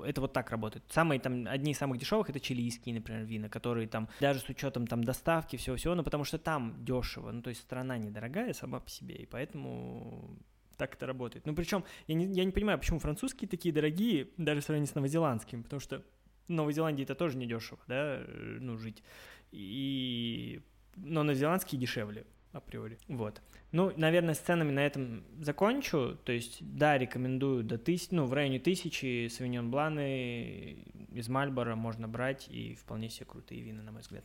это 0.05 0.21
вот 0.21 0.33
так 0.33 0.49
работает. 0.51 0.83
Самые 0.89 1.19
там, 1.19 1.47
одни 1.47 1.71
из 1.71 1.77
самых 1.77 1.99
дешевых 1.99 2.29
это 2.29 2.39
чилийские, 2.39 2.95
например, 2.95 3.23
вина, 3.23 3.49
которые 3.49 3.87
там, 3.87 4.09
даже 4.19 4.39
с 4.39 4.49
учетом 4.49 4.87
там 4.87 5.03
доставки, 5.03 5.55
всего-всего, 5.55 5.95
ну, 5.95 6.03
потому 6.03 6.23
что 6.23 6.37
там 6.37 6.83
дешево, 6.83 7.31
ну, 7.31 7.41
то 7.41 7.49
есть 7.49 7.61
страна 7.61 7.97
недорогая 7.97 8.53
сама 8.53 8.79
по 8.79 8.89
себе, 8.89 9.15
и 9.15 9.25
поэтому 9.25 10.37
так 10.77 10.95
это 10.95 11.05
работает. 11.05 11.45
Ну, 11.45 11.55
причем, 11.55 11.83
я 12.07 12.15
не, 12.15 12.25
я 12.25 12.43
не 12.43 12.51
понимаю, 12.51 12.79
почему 12.79 12.99
французские 12.99 13.47
такие 13.47 13.73
дорогие, 13.73 14.29
даже 14.37 14.61
в 14.61 14.63
сравнении 14.63 14.89
с 14.89 14.95
новозеландскими, 14.95 15.61
потому 15.61 15.79
что 15.79 16.03
в 16.47 16.51
Новой 16.51 16.73
Зеландии 16.73 17.03
это 17.03 17.15
тоже 17.15 17.37
недешево, 17.37 17.79
да, 17.87 18.17
э, 18.19 18.57
ну, 18.59 18.77
жить. 18.77 19.03
И... 19.51 20.61
Но 20.95 21.23
новозеландские 21.23 21.79
дешевле 21.79 22.25
априори. 22.51 22.97
Вот. 23.07 23.41
Ну, 23.71 23.91
наверное, 23.97 24.35
с 24.35 24.39
ценами 24.39 24.71
на 24.71 24.85
этом 24.85 25.23
закончу. 25.39 26.17
То 26.23 26.31
есть, 26.31 26.57
да, 26.61 26.97
рекомендую 26.97 27.63
до 27.63 27.77
тысяч, 27.77 28.11
ну, 28.11 28.25
в 28.25 28.33
районе 28.33 28.59
тысячи 28.59 29.27
Савиньон 29.27 29.71
Бланы 29.71 30.85
из 31.11 31.27
Мальбора 31.27 31.75
можно 31.75 32.07
брать, 32.07 32.47
и 32.49 32.75
вполне 32.75 33.09
себе 33.09 33.25
крутые 33.25 33.61
вина, 33.61 33.81
на 33.81 33.91
мой 33.91 34.01
взгляд. 34.01 34.23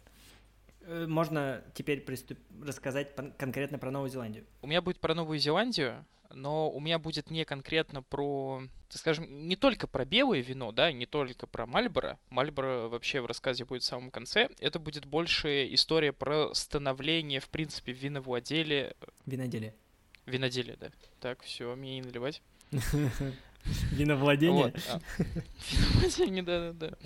Э, 0.83 1.07
можно 1.07 1.63
теперь 1.75 2.01
приступ... 2.03 2.39
рассказать 2.63 3.15
конкретно 3.39 3.79
про 3.79 3.91
Новую 3.91 4.11
Зеландию. 4.11 4.45
У 4.63 4.67
меня 4.67 4.83
будет 4.83 5.01
про 5.01 5.15
Новую 5.15 5.39
Зеландию 5.39 6.05
но 6.31 6.71
у 6.71 6.81
меня 6.81 6.99
будет 6.99 7.31
не 7.31 7.45
конкретно 7.45 8.03
про, 8.03 8.63
так 8.89 8.99
скажем, 8.99 9.49
не 9.49 9.57
только 9.57 9.87
про 9.87 10.05
белое 10.05 10.41
вино, 10.41 10.73
да, 10.73 10.93
не 10.93 11.07
только 11.07 11.47
про 11.47 11.67
Мальборо. 11.67 12.19
Мальборо 12.31 12.89
вообще 12.89 13.21
в 13.21 13.27
рассказе 13.27 13.65
будет 13.65 13.83
в 13.83 13.87
самом 13.87 14.11
конце. 14.11 14.49
Это 14.59 14.79
будет 14.79 15.07
больше 15.07 15.73
история 15.75 16.13
про 16.13 16.53
становление, 16.55 17.41
в 17.41 17.49
принципе, 17.49 17.93
виновладелия. 17.93 18.95
Виноделие. 19.27 19.75
Виноделие, 20.27 20.77
да. 20.77 20.91
Так, 21.21 21.43
все, 21.43 21.75
мне 21.75 21.97
не 21.97 22.03
наливать. 22.03 22.43
Виновладение? 23.93 24.75
Виновладение, 25.59 26.43
да-да-да. 26.43 26.97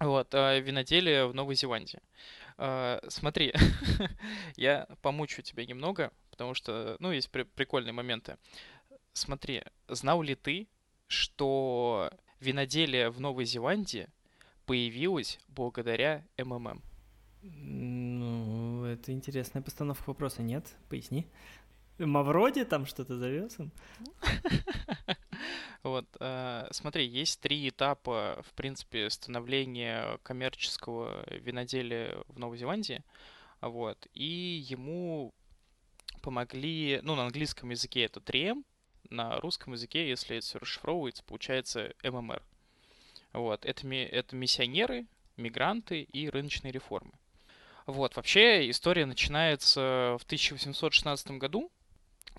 Вот, 0.00 0.34
а, 0.34 0.58
виноделие 0.58 1.26
в 1.26 1.34
Новой 1.34 1.54
Зеландии. 1.54 2.00
А, 2.56 3.00
смотри, 3.08 3.52
я 4.56 4.86
помучу 5.02 5.42
тебя 5.42 5.66
немного, 5.66 6.10
потому 6.40 6.54
что, 6.54 6.96
ну, 7.00 7.12
есть 7.12 7.30
при- 7.30 7.42
прикольные 7.42 7.92
моменты. 7.92 8.38
Смотри, 9.12 9.62
знал 9.88 10.22
ли 10.22 10.34
ты, 10.34 10.68
что 11.06 12.10
виноделие 12.40 13.10
в 13.10 13.20
Новой 13.20 13.44
Зеландии 13.44 14.08
появилось 14.64 15.38
благодаря 15.48 16.24
МММ? 16.38 16.80
Ну, 17.42 18.84
это 18.86 19.12
интересная 19.12 19.60
постановка 19.60 20.08
вопроса. 20.08 20.40
Нет? 20.40 20.64
Поясни. 20.88 21.26
Мавроди 21.98 22.64
там 22.64 22.86
что-то 22.86 23.18
завез 23.18 23.56
он? 23.58 23.70
Вот, 25.82 26.06
э, 26.20 26.68
смотри, 26.72 27.06
есть 27.06 27.40
три 27.40 27.68
этапа, 27.68 28.42
в 28.46 28.52
принципе, 28.52 29.08
становления 29.08 30.18
коммерческого 30.22 31.24
виноделия 31.30 32.22
в 32.28 32.38
Новой 32.38 32.58
Зеландии. 32.58 33.02
Вот, 33.62 34.06
и 34.12 34.62
ему 34.68 35.34
помогли, 36.20 37.00
ну, 37.02 37.14
на 37.14 37.24
английском 37.24 37.70
языке 37.70 38.04
это 38.04 38.20
3M, 38.20 38.64
на 39.10 39.40
русском 39.40 39.72
языке, 39.72 40.08
если 40.08 40.36
это 40.36 40.46
все 40.46 40.58
расшифровывается, 40.58 41.24
получается 41.24 41.94
ММР. 42.02 42.42
Вот, 43.32 43.64
это, 43.64 43.86
это 43.88 44.36
миссионеры, 44.36 45.06
мигранты 45.36 46.02
и 46.02 46.28
рыночные 46.28 46.72
реформы. 46.72 47.12
Вот, 47.86 48.16
вообще 48.16 48.70
история 48.70 49.06
начинается 49.06 50.16
в 50.20 50.24
1816 50.24 51.32
году. 51.32 51.70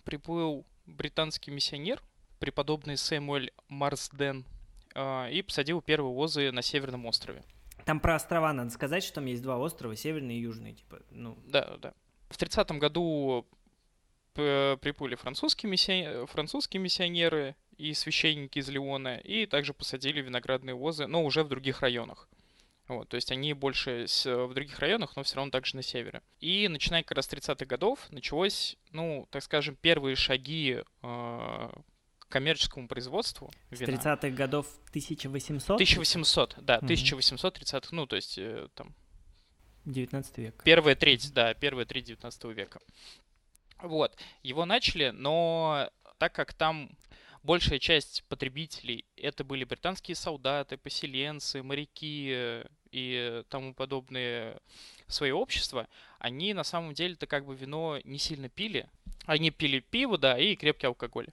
Приплыл 0.04 0.66
британский 0.86 1.52
миссионер, 1.52 2.02
преподобный 2.40 2.98
Сэмуэль 2.98 3.52
Марсден, 3.68 4.46
а, 4.94 5.30
и 5.30 5.42
посадил 5.42 5.82
первые 5.82 6.14
возы 6.14 6.52
на 6.52 6.62
Северном 6.62 7.06
острове. 7.06 7.44
Там 7.86 8.00
про 8.00 8.16
острова 8.16 8.54
надо 8.54 8.70
сказать, 8.70 9.04
что 9.04 9.16
там 9.16 9.26
есть 9.26 9.42
два 9.42 9.58
острова, 9.58 9.96
северный 9.96 10.36
и 10.36 10.42
южный, 10.42 10.74
типа, 10.74 11.02
ну... 11.10 11.38
Да, 11.46 11.78
да. 11.78 11.94
В 12.30 12.38
30 12.38 12.72
году 12.74 13.48
приплыли 14.34 15.16
французские, 15.16 15.70
миссионеры, 15.70 16.26
французские 16.28 16.82
миссионеры 16.82 17.56
и 17.78 17.94
священники 17.94 18.60
из 18.60 18.70
Леона, 18.70 19.18
и 19.18 19.46
также 19.46 19.74
посадили 19.74 20.22
виноградные 20.22 20.74
лозы, 20.74 21.08
но 21.08 21.24
уже 21.24 21.44
в 21.44 21.50
других 21.50 21.82
районах. 21.82 22.30
Вот, 22.88 23.08
то 23.08 23.16
есть 23.16 23.32
они 23.32 23.54
больше 23.54 24.06
с, 24.08 24.26
в 24.26 24.54
других 24.54 24.80
районах, 24.80 25.16
но 25.16 25.24
все 25.24 25.38
равно 25.38 25.50
также 25.50 25.78
на 25.78 25.82
севере. 25.82 26.22
И 26.42 26.68
начиная 26.68 27.04
как 27.04 27.16
раз 27.16 27.26
с 27.26 27.34
30-х 27.34 27.66
годов 27.66 28.00
началось, 28.10 28.76
ну, 28.92 29.28
так 29.32 29.44
скажем, 29.44 29.78
первые 29.80 30.18
шаги 30.18 30.84
э, 31.02 31.70
к 32.20 32.28
коммерческому 32.28 32.90
производству 32.90 33.50
вина. 33.70 34.00
С 34.00 34.06
30-х 34.06 34.30
годов 34.32 34.68
1800? 34.90 35.76
1800, 35.76 36.56
да, 36.62 36.80
угу. 36.80 36.88
1830-х, 36.88 37.88
ну, 37.92 38.08
то 38.08 38.18
есть 38.18 38.38
э, 38.38 38.68
там... 38.76 38.94
19 39.86 40.38
век. 40.38 40.62
Первая 40.64 40.96
треть, 40.96 41.34
да, 41.34 41.54
первая 41.54 41.86
треть 41.86 42.06
19 42.06 42.44
века. 42.46 42.82
Вот, 43.82 44.16
его 44.44 44.66
начали, 44.66 45.10
но 45.10 45.90
так 46.18 46.34
как 46.34 46.54
там 46.54 46.92
большая 47.44 47.80
часть 47.80 48.24
потребителей 48.30 49.06
это 49.18 49.44
были 49.44 49.64
британские 49.64 50.16
солдаты, 50.16 50.78
поселенцы, 50.78 51.64
моряки, 51.64 52.64
и 52.92 53.44
тому 53.50 53.74
подобные 53.74 54.60
свои 55.08 55.32
общества, 55.32 55.88
они 56.20 56.54
на 56.54 56.64
самом 56.64 56.94
деле-то 56.94 57.28
как 57.28 57.46
бы 57.46 57.56
вино 57.56 58.00
не 58.04 58.18
сильно 58.18 58.50
пили. 58.50 58.88
Они 59.26 59.52
пили 59.52 59.80
пиво, 59.80 60.18
да, 60.18 60.38
и 60.38 60.56
крепкий 60.56 60.88
алкоголь. 60.88 61.28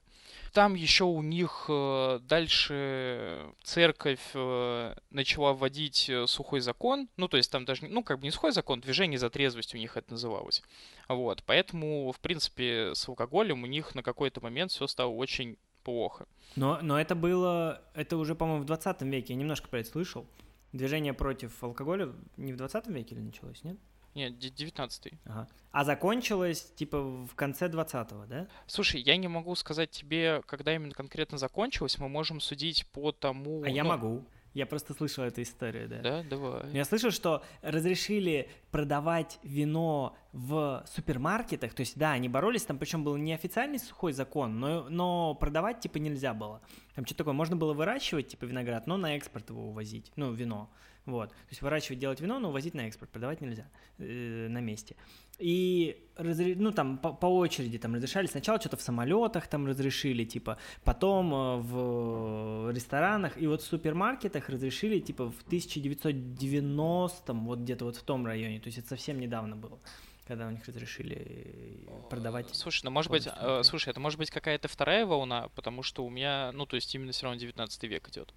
Там 0.53 0.75
еще 0.75 1.05
у 1.05 1.21
них 1.21 1.65
э, 1.69 2.19
дальше 2.21 3.51
церковь 3.63 4.21
э, 4.33 4.95
начала 5.09 5.53
вводить 5.53 6.09
э, 6.09 6.27
сухой 6.27 6.59
закон. 6.59 7.07
Ну, 7.17 7.27
то 7.27 7.37
есть 7.37 7.51
там 7.51 7.65
даже, 7.65 7.87
ну, 7.87 8.03
как 8.03 8.19
бы 8.19 8.25
не 8.25 8.31
сухой 8.31 8.51
закон, 8.51 8.79
движение 8.79 9.17
за 9.17 9.29
трезвость 9.29 9.73
у 9.73 9.77
них 9.77 9.97
это 9.97 10.11
называлось. 10.11 10.61
Вот, 11.07 11.43
поэтому, 11.45 12.11
в 12.11 12.19
принципе, 12.19 12.93
с 12.93 13.07
алкоголем 13.09 13.63
у 13.63 13.67
них 13.67 13.95
на 13.95 14.03
какой-то 14.03 14.41
момент 14.41 14.71
все 14.71 14.85
стало 14.85 15.09
очень 15.09 15.57
плохо. 15.83 16.27
Но, 16.55 16.79
но 16.81 16.99
это 16.99 17.15
было, 17.15 17.81
это 17.95 18.17
уже, 18.17 18.35
по-моему, 18.35 18.63
в 18.63 18.65
20 18.65 19.01
веке, 19.03 19.33
я 19.33 19.39
немножко 19.39 19.67
про 19.67 19.79
это 19.79 19.89
слышал. 19.89 20.27
Движение 20.71 21.13
против 21.13 21.63
алкоголя 21.63 22.13
не 22.37 22.53
в 22.53 22.57
20 22.57 22.87
веке 22.87 23.15
или 23.15 23.21
началось, 23.21 23.63
нет? 23.63 23.77
Нет, 24.15 24.33
19-й. 24.33 25.19
Ага. 25.25 25.47
А 25.71 25.83
закончилось, 25.83 26.73
типа, 26.75 26.99
в 27.01 27.35
конце 27.35 27.67
20-го, 27.67 28.25
да? 28.25 28.47
Слушай, 28.65 29.01
я 29.01 29.17
не 29.17 29.27
могу 29.27 29.55
сказать 29.55 29.91
тебе, 29.91 30.41
когда 30.45 30.73
именно 30.73 30.93
конкретно 30.93 31.37
закончилось. 31.37 31.99
Мы 31.99 32.09
можем 32.09 32.39
судить 32.39 32.87
по 32.87 33.11
тому... 33.11 33.61
А 33.63 33.67
ну... 33.67 33.73
я 33.73 33.83
могу. 33.83 34.25
Я 34.53 34.65
просто 34.65 34.93
слышал 34.93 35.23
эту 35.23 35.41
историю, 35.41 35.87
да. 35.87 36.01
Да, 36.01 36.23
давай. 36.23 36.71
Я 36.71 36.85
слышал, 36.85 37.11
что 37.11 37.43
разрешили 37.61 38.49
продавать 38.71 39.39
вино 39.43 40.17
в 40.31 40.83
супермаркетах. 40.87 41.73
То 41.73 41.81
есть, 41.81 41.97
да, 41.97 42.11
они 42.11 42.29
боролись, 42.29 42.63
там 42.63 42.77
причем 42.77 43.03
был 43.03 43.15
неофициальный 43.17 43.79
сухой 43.79 44.13
закон, 44.13 44.59
но, 44.59 44.89
но 44.89 45.35
продавать 45.35 45.81
типа 45.81 45.97
нельзя 45.97 46.33
было. 46.33 46.61
Там 46.95 47.05
что 47.05 47.15
такое, 47.15 47.33
можно 47.33 47.55
было 47.55 47.73
выращивать 47.73 48.29
типа 48.29 48.45
виноград, 48.45 48.87
но 48.87 48.97
на 48.97 49.15
экспорт 49.15 49.49
его 49.49 49.69
увозить, 49.69 50.11
ну, 50.15 50.31
вино. 50.33 50.69
Вот. 51.09 51.29
То 51.29 51.49
есть 51.49 51.61
выращивать, 51.61 51.99
делать 51.99 52.21
вино, 52.21 52.39
но 52.39 52.49
увозить 52.49 52.73
на 52.73 52.87
экспорт, 52.87 53.11
продавать 53.11 53.41
нельзя 53.41 53.65
э, 53.97 54.47
на 54.49 54.61
месте. 54.61 54.95
И 55.39 56.05
разре... 56.17 56.55
ну 56.57 56.71
там 56.71 56.97
по, 56.97 57.13
по 57.13 57.25
очереди 57.25 57.77
там 57.77 57.95
разрешали 57.95 58.27
сначала 58.27 58.59
что-то 58.59 58.75
в 58.75 58.81
самолетах 58.81 59.47
там 59.47 59.65
разрешили 59.65 60.25
типа 60.25 60.57
потом 60.83 61.33
э, 61.33 61.57
в 61.61 62.71
ресторанах 62.71 63.41
и 63.41 63.47
вот 63.47 63.61
в 63.61 63.65
супермаркетах 63.65 64.49
разрешили 64.49 64.99
типа 64.99 65.31
в 65.31 65.41
1990 65.45 67.33
вот 67.33 67.59
где-то 67.59 67.85
вот 67.85 67.95
в 67.95 68.03
том 68.03 68.25
районе 68.25 68.59
то 68.59 68.67
есть 68.67 68.79
это 68.79 68.89
совсем 68.89 69.17
недавно 69.17 69.55
было 69.55 69.79
когда 70.27 70.45
у 70.45 70.51
них 70.51 70.63
разрешили 70.67 71.87
продавать. 72.07 72.53
Слушай, 72.53 72.81
ну 72.83 72.91
может 72.91 73.09
быть, 73.09 73.27
э, 73.27 73.63
слушай, 73.63 73.89
это 73.89 73.99
может 73.99 74.19
быть 74.19 74.29
какая-то 74.29 74.67
вторая 74.67 75.07
волна, 75.07 75.47
потому 75.55 75.81
что 75.81 76.05
у 76.05 76.09
меня, 76.11 76.51
ну 76.51 76.67
то 76.67 76.75
есть 76.75 76.93
именно 76.93 77.11
все 77.13 77.25
равно 77.25 77.39
19 77.39 77.83
век 77.85 78.07
идет, 78.09 78.31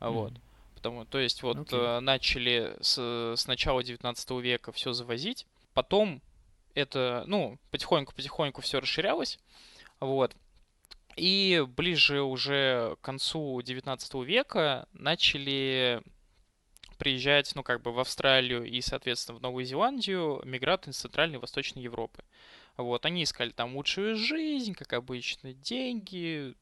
mm. 0.00 0.10
вот. 0.10 0.32
Потому, 0.78 1.04
то 1.04 1.18
есть 1.18 1.42
вот 1.42 1.56
okay. 1.56 1.98
э, 1.98 2.00
начали 2.00 2.76
с, 2.80 3.34
с 3.36 3.46
начала 3.48 3.82
19 3.82 4.30
века 4.42 4.70
все 4.70 4.92
завозить, 4.92 5.44
потом 5.74 6.22
это, 6.74 7.24
ну, 7.26 7.58
потихоньку-потихоньку 7.72 8.62
все 8.62 8.78
расширялось, 8.78 9.40
вот. 9.98 10.36
И 11.16 11.66
ближе 11.76 12.22
уже 12.22 12.96
к 13.00 13.04
концу 13.04 13.60
19 13.60 14.14
века 14.24 14.86
начали 14.92 16.00
приезжать, 16.96 17.52
ну, 17.56 17.64
как 17.64 17.82
бы 17.82 17.90
в 17.90 17.98
Австралию 17.98 18.64
и, 18.64 18.80
соответственно, 18.80 19.38
в 19.38 19.42
Новую 19.42 19.64
Зеландию 19.64 20.40
мигранты 20.44 20.90
из 20.90 20.98
Центральной 20.98 21.38
и 21.38 21.40
Восточной 21.40 21.82
Европы. 21.82 22.22
Вот, 22.76 23.04
они 23.04 23.24
искали 23.24 23.50
там 23.50 23.74
лучшую 23.74 24.14
жизнь, 24.14 24.74
как 24.74 24.92
обычно, 24.92 25.54
деньги. 25.54 26.54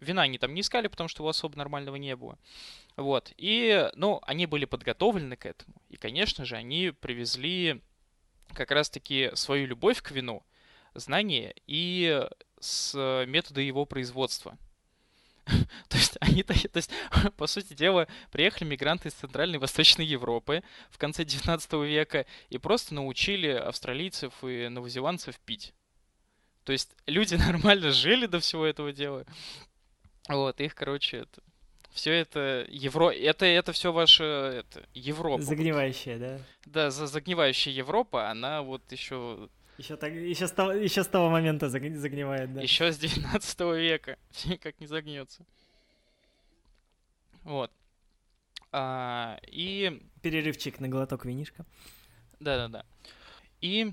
Вина 0.00 0.22
они 0.22 0.38
там 0.38 0.54
не 0.54 0.62
искали, 0.62 0.88
потому 0.88 1.08
что 1.08 1.20
его 1.20 1.28
особо 1.28 1.58
нормального 1.58 1.96
не 1.96 2.16
было. 2.16 2.38
Вот, 2.98 3.32
и, 3.36 3.88
ну, 3.94 4.20
они 4.26 4.46
были 4.46 4.64
подготовлены 4.64 5.36
к 5.36 5.46
этому. 5.46 5.72
И, 5.88 5.96
конечно 5.96 6.44
же, 6.44 6.56
они 6.56 6.90
привезли 6.90 7.80
как 8.54 8.72
раз-таки 8.72 9.30
свою 9.34 9.68
любовь 9.68 10.02
к 10.02 10.10
вину, 10.10 10.44
знания 10.94 11.54
и 11.68 12.26
с 12.58 13.24
метода 13.28 13.60
его 13.60 13.84
производства. 13.84 14.58
то 15.46 15.96
есть 15.96 16.16
они, 16.20 16.42
то 16.42 16.52
есть, 16.52 16.90
по 17.36 17.46
сути 17.46 17.72
дела, 17.74 18.08
приехали 18.32 18.68
мигранты 18.68 19.10
из 19.10 19.14
Центральной 19.14 19.58
и 19.58 19.60
Восточной 19.60 20.04
Европы 20.04 20.64
в 20.90 20.98
конце 20.98 21.24
19 21.24 21.72
века 21.74 22.26
и 22.48 22.58
просто 22.58 22.94
научили 22.94 23.46
австралийцев 23.46 24.32
и 24.42 24.66
новозеландцев 24.66 25.38
пить. 25.38 25.72
То 26.64 26.72
есть 26.72 26.96
люди 27.06 27.36
нормально 27.36 27.92
жили 27.92 28.26
до 28.26 28.40
всего 28.40 28.66
этого 28.66 28.92
дела. 28.92 29.24
Вот, 30.28 30.60
их, 30.60 30.74
короче, 30.74 31.18
это, 31.18 31.42
все 31.98 32.12
это 32.12 32.64
Евро... 32.68 33.10
Это, 33.10 33.44
это 33.44 33.72
все 33.72 33.92
ваше 33.92 34.22
это, 34.22 34.86
Европа. 34.94 35.42
Загнивающая, 35.42 36.18
да? 36.18 36.38
Да, 36.64 36.90
за 36.90 37.08
загнивающая 37.08 37.72
Европа, 37.72 38.30
она 38.30 38.62
вот 38.62 38.92
еще... 38.92 39.48
Еще, 39.78 39.96
так, 39.96 40.12
еще, 40.12 40.46
с 40.46 40.52
того, 40.52 40.72
еще 40.72 41.02
с 41.02 41.08
того 41.08 41.28
момента 41.28 41.68
загнивает, 41.68 42.54
да. 42.54 42.62
Еще 42.62 42.92
с 42.92 42.98
19 42.98 43.60
века. 43.76 44.16
Никак 44.44 44.78
не 44.80 44.86
загнется. 44.86 45.44
Вот. 47.42 47.72
А, 48.70 49.40
и... 49.48 50.00
Перерывчик 50.22 50.78
на 50.78 50.88
глоток 50.88 51.24
винишка. 51.24 51.66
Да-да-да. 52.38 52.84
И 53.60 53.92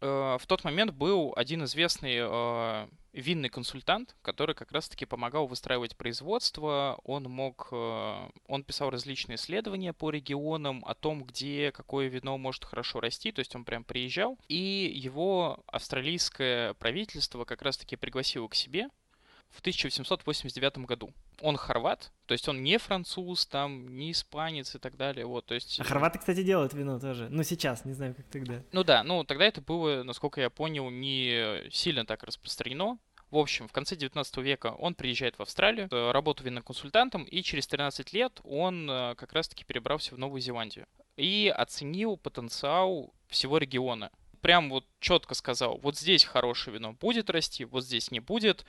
э, 0.00 0.36
в 0.40 0.42
тот 0.48 0.64
момент 0.64 0.92
был 0.92 1.34
один 1.36 1.62
известный 1.64 2.16
э, 2.18 2.88
винный 3.20 3.48
консультант, 3.48 4.16
который 4.22 4.54
как 4.54 4.72
раз-таки 4.72 5.06
помогал 5.06 5.46
выстраивать 5.46 5.96
производство. 5.96 6.98
Он 7.04 7.24
мог, 7.24 7.68
э, 7.72 8.30
он 8.46 8.64
писал 8.64 8.90
различные 8.90 9.36
исследования 9.36 9.92
по 9.92 10.10
регионам 10.10 10.84
о 10.86 10.94
том, 10.94 11.24
где 11.24 11.72
какое 11.72 12.08
вино 12.08 12.38
может 12.38 12.64
хорошо 12.64 13.00
расти. 13.00 13.32
То 13.32 13.40
есть 13.40 13.54
он 13.54 13.64
прям 13.64 13.84
приезжал, 13.84 14.38
и 14.48 14.90
его 14.94 15.62
австралийское 15.66 16.74
правительство 16.74 17.44
как 17.44 17.62
раз-таки 17.62 17.96
пригласило 17.96 18.48
к 18.48 18.54
себе 18.54 18.88
в 19.50 19.60
1889 19.60 20.78
году. 20.78 21.12
Он 21.40 21.56
хорват, 21.56 22.12
то 22.26 22.32
есть 22.32 22.48
он 22.48 22.62
не 22.62 22.78
француз, 22.78 23.46
там, 23.46 23.96
не 23.96 24.10
испанец 24.12 24.74
и 24.74 24.78
так 24.78 24.96
далее, 24.96 25.24
вот, 25.24 25.46
то 25.46 25.54
есть... 25.54 25.78
А 25.78 25.84
хорваты, 25.84 26.18
кстати, 26.18 26.42
делают 26.42 26.74
вино 26.74 26.98
тоже, 26.98 27.28
ну, 27.30 27.44
сейчас, 27.44 27.84
не 27.84 27.92
знаю, 27.92 28.14
как 28.14 28.26
тогда. 28.26 28.62
Ну 28.72 28.82
да, 28.82 29.04
ну, 29.04 29.22
тогда 29.24 29.44
это 29.44 29.60
было, 29.60 30.02
насколько 30.02 30.40
я 30.40 30.50
понял, 30.50 30.90
не 30.90 31.68
сильно 31.70 32.04
так 32.04 32.24
распространено, 32.24 32.98
в 33.30 33.36
общем, 33.36 33.68
в 33.68 33.72
конце 33.72 33.94
19 33.94 34.38
века 34.38 34.68
он 34.78 34.94
приезжает 34.94 35.38
в 35.38 35.42
Австралию, 35.42 35.88
э, 35.90 36.10
работал 36.12 36.46
винным 36.46 36.62
консультантом, 36.62 37.24
и 37.24 37.42
через 37.42 37.66
13 37.66 38.12
лет 38.12 38.40
он 38.42 38.90
э, 38.90 39.14
как 39.16 39.32
раз-таки 39.32 39.64
перебрался 39.64 40.14
в 40.14 40.18
Новую 40.18 40.40
Зеландию. 40.40 40.86
И 41.16 41.52
оценил 41.54 42.16
потенциал 42.16 43.12
всего 43.26 43.58
региона. 43.58 44.10
Прям 44.40 44.70
вот 44.70 44.86
четко 45.00 45.34
сказал, 45.34 45.78
вот 45.78 45.98
здесь 45.98 46.24
хорошее 46.24 46.74
вино 46.74 46.92
будет 46.92 47.28
расти, 47.28 47.64
вот 47.64 47.84
здесь 47.84 48.10
не 48.10 48.20
будет, 48.20 48.64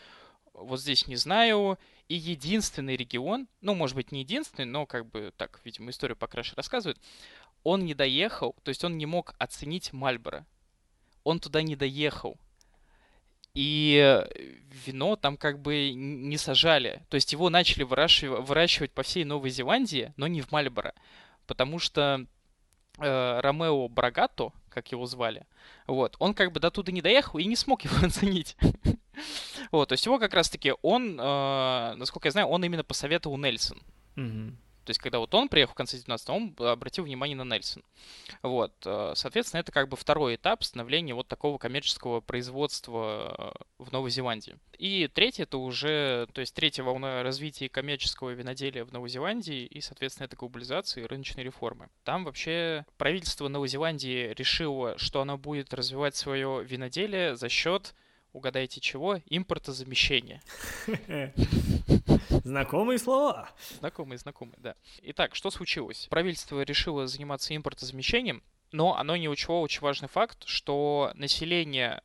вот 0.54 0.82
здесь 0.82 1.08
не 1.08 1.16
знаю. 1.16 1.78
И 2.08 2.16
единственный 2.16 2.98
регион, 2.98 3.48
ну, 3.62 3.76
может 3.76 3.96
быть, 3.96 4.12
не 4.12 4.22
единственный, 4.22 4.66
но 4.66 4.86
как 4.86 5.06
бы 5.06 5.32
так, 5.38 5.62
видимо, 5.64 5.92
историю 5.92 6.18
покраше 6.18 6.56
рассказывает, 6.56 7.00
он 7.64 7.86
не 7.86 7.94
доехал, 7.94 8.56
то 8.64 8.70
есть 8.70 8.84
он 8.84 8.98
не 8.98 9.06
мог 9.06 9.36
оценить 9.38 9.94
Мальборо. 9.94 10.46
Он 11.24 11.40
туда 11.40 11.62
не 11.62 11.76
доехал. 11.76 12.38
И 13.62 14.26
вино 14.86 15.18
там 15.18 15.36
как 15.36 15.60
бы 15.60 15.92
не 15.92 16.38
сажали. 16.38 17.02
То 17.10 17.16
есть 17.16 17.34
его 17.34 17.50
начали 17.50 17.84
выращивать, 17.84 18.48
выращивать 18.48 18.94
по 18.94 19.04
всей 19.04 19.26
Новой 19.26 19.50
Зеландии, 19.50 20.14
но 20.16 20.28
не 20.28 20.40
в 20.40 20.50
Мальборо. 20.54 20.94
Потому 21.46 21.78
что 21.78 22.26
э, 23.00 23.40
Ромео 23.42 23.90
Брагато, 23.90 24.54
как 24.70 24.94
его 24.94 25.06
звали, 25.08 25.46
вот, 25.88 26.16
он 26.20 26.36
как 26.36 26.54
бы 26.54 26.62
до 26.62 26.72
туда 26.72 26.94
не 26.94 27.02
доехал 27.02 27.38
и 27.38 27.44
не 27.44 27.58
смог 27.58 27.82
его 27.84 27.98
оценить. 27.98 28.56
Вот, 29.72 29.90
то 29.90 29.94
есть 29.94 30.06
его 30.06 30.20
как 30.20 30.34
раз-таки 30.34 30.74
он, 30.82 31.20
э, 31.20 31.94
насколько 31.98 32.30
я 32.30 32.32
знаю, 32.32 32.48
он 32.48 32.64
именно 32.64 32.86
посоветовал 32.86 33.38
Нельсон. 33.38 33.82
То 34.90 34.92
есть, 34.92 35.02
когда 35.02 35.20
вот 35.20 35.32
он 35.36 35.50
приехал 35.50 35.74
в 35.74 35.76
конце 35.76 35.98
19 35.98 36.30
он 36.30 36.56
обратил 36.58 37.04
внимание 37.04 37.36
на 37.36 37.44
Нельсон. 37.44 37.84
Вот, 38.42 38.74
э, 38.88 39.12
соответственно, 39.14 39.60
это 39.60 39.72
как 39.72 39.88
бы 39.88 39.96
второй 39.96 40.34
этап 40.34 40.64
становления 40.64 41.14
вот 41.14 41.28
такого 41.28 41.60
коммерческого 41.60 42.22
производства 42.22 43.36
э, 43.38 43.84
в 43.84 43.92
Новой 43.92 44.10
Зеландии. 44.10 44.58
И 44.80 45.08
третий 45.14 45.44
это 45.44 45.60
уже, 45.60 46.28
то 46.34 46.42
есть 46.42 46.56
третья 46.56 46.82
волна 46.82 47.22
развития 47.22 47.70
коммерческого 47.70 48.32
виноделия 48.32 48.84
в 48.84 48.92
Новой 48.92 49.10
Зеландии 49.10 49.64
и, 49.64 49.80
соответственно, 49.80 50.26
это 50.26 50.36
глобализация 50.36 51.04
и 51.04 51.08
рыночные 51.08 51.44
реформы. 51.44 51.90
Там 52.04 52.24
вообще 52.24 52.84
правительство 52.98 53.48
Новой 53.48 53.68
Зеландии 53.68 54.34
решило, 54.34 54.98
что 54.98 55.22
оно 55.22 55.38
будет 55.38 55.72
развивать 55.72 56.16
свое 56.16 56.64
виноделие 56.64 57.36
за 57.36 57.48
счет 57.48 57.94
угадайте 58.34 58.80
чего? 58.80 59.20
Импортозамещение. 59.30 60.42
Знакомые 62.50 62.98
слова. 62.98 63.52
Знакомые, 63.78 64.18
знакомые, 64.18 64.58
да. 64.58 64.76
Итак, 65.04 65.36
что 65.36 65.52
случилось? 65.52 66.08
Правительство 66.10 66.60
решило 66.62 67.06
заниматься 67.06 67.56
импортозамещением, 67.56 68.42
но 68.72 68.98
оно 68.98 69.16
не 69.18 69.30
учело 69.30 69.58
очень 69.58 69.82
важный 69.82 70.08
факт, 70.08 70.48
что 70.48 71.12
население 71.14 72.02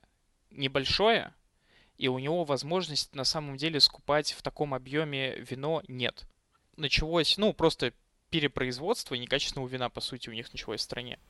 небольшое, 0.50 1.32
и 1.96 2.08
у 2.08 2.18
него 2.18 2.44
возможность 2.44 3.14
на 3.14 3.24
самом 3.24 3.56
деле 3.56 3.80
скупать 3.80 4.34
в 4.34 4.42
таком 4.42 4.74
объеме 4.74 5.34
вино 5.36 5.82
нет. 5.88 6.26
Началось, 6.76 7.38
ну, 7.38 7.54
просто 7.54 7.94
перепроизводства 8.34 9.14
и 9.14 9.20
некачественного 9.20 9.68
вина, 9.68 9.88
по 9.88 10.00
сути, 10.00 10.28
у 10.28 10.32
них 10.32 10.52
началось 10.52 10.80
в 10.80 10.82
стране. 10.82 11.20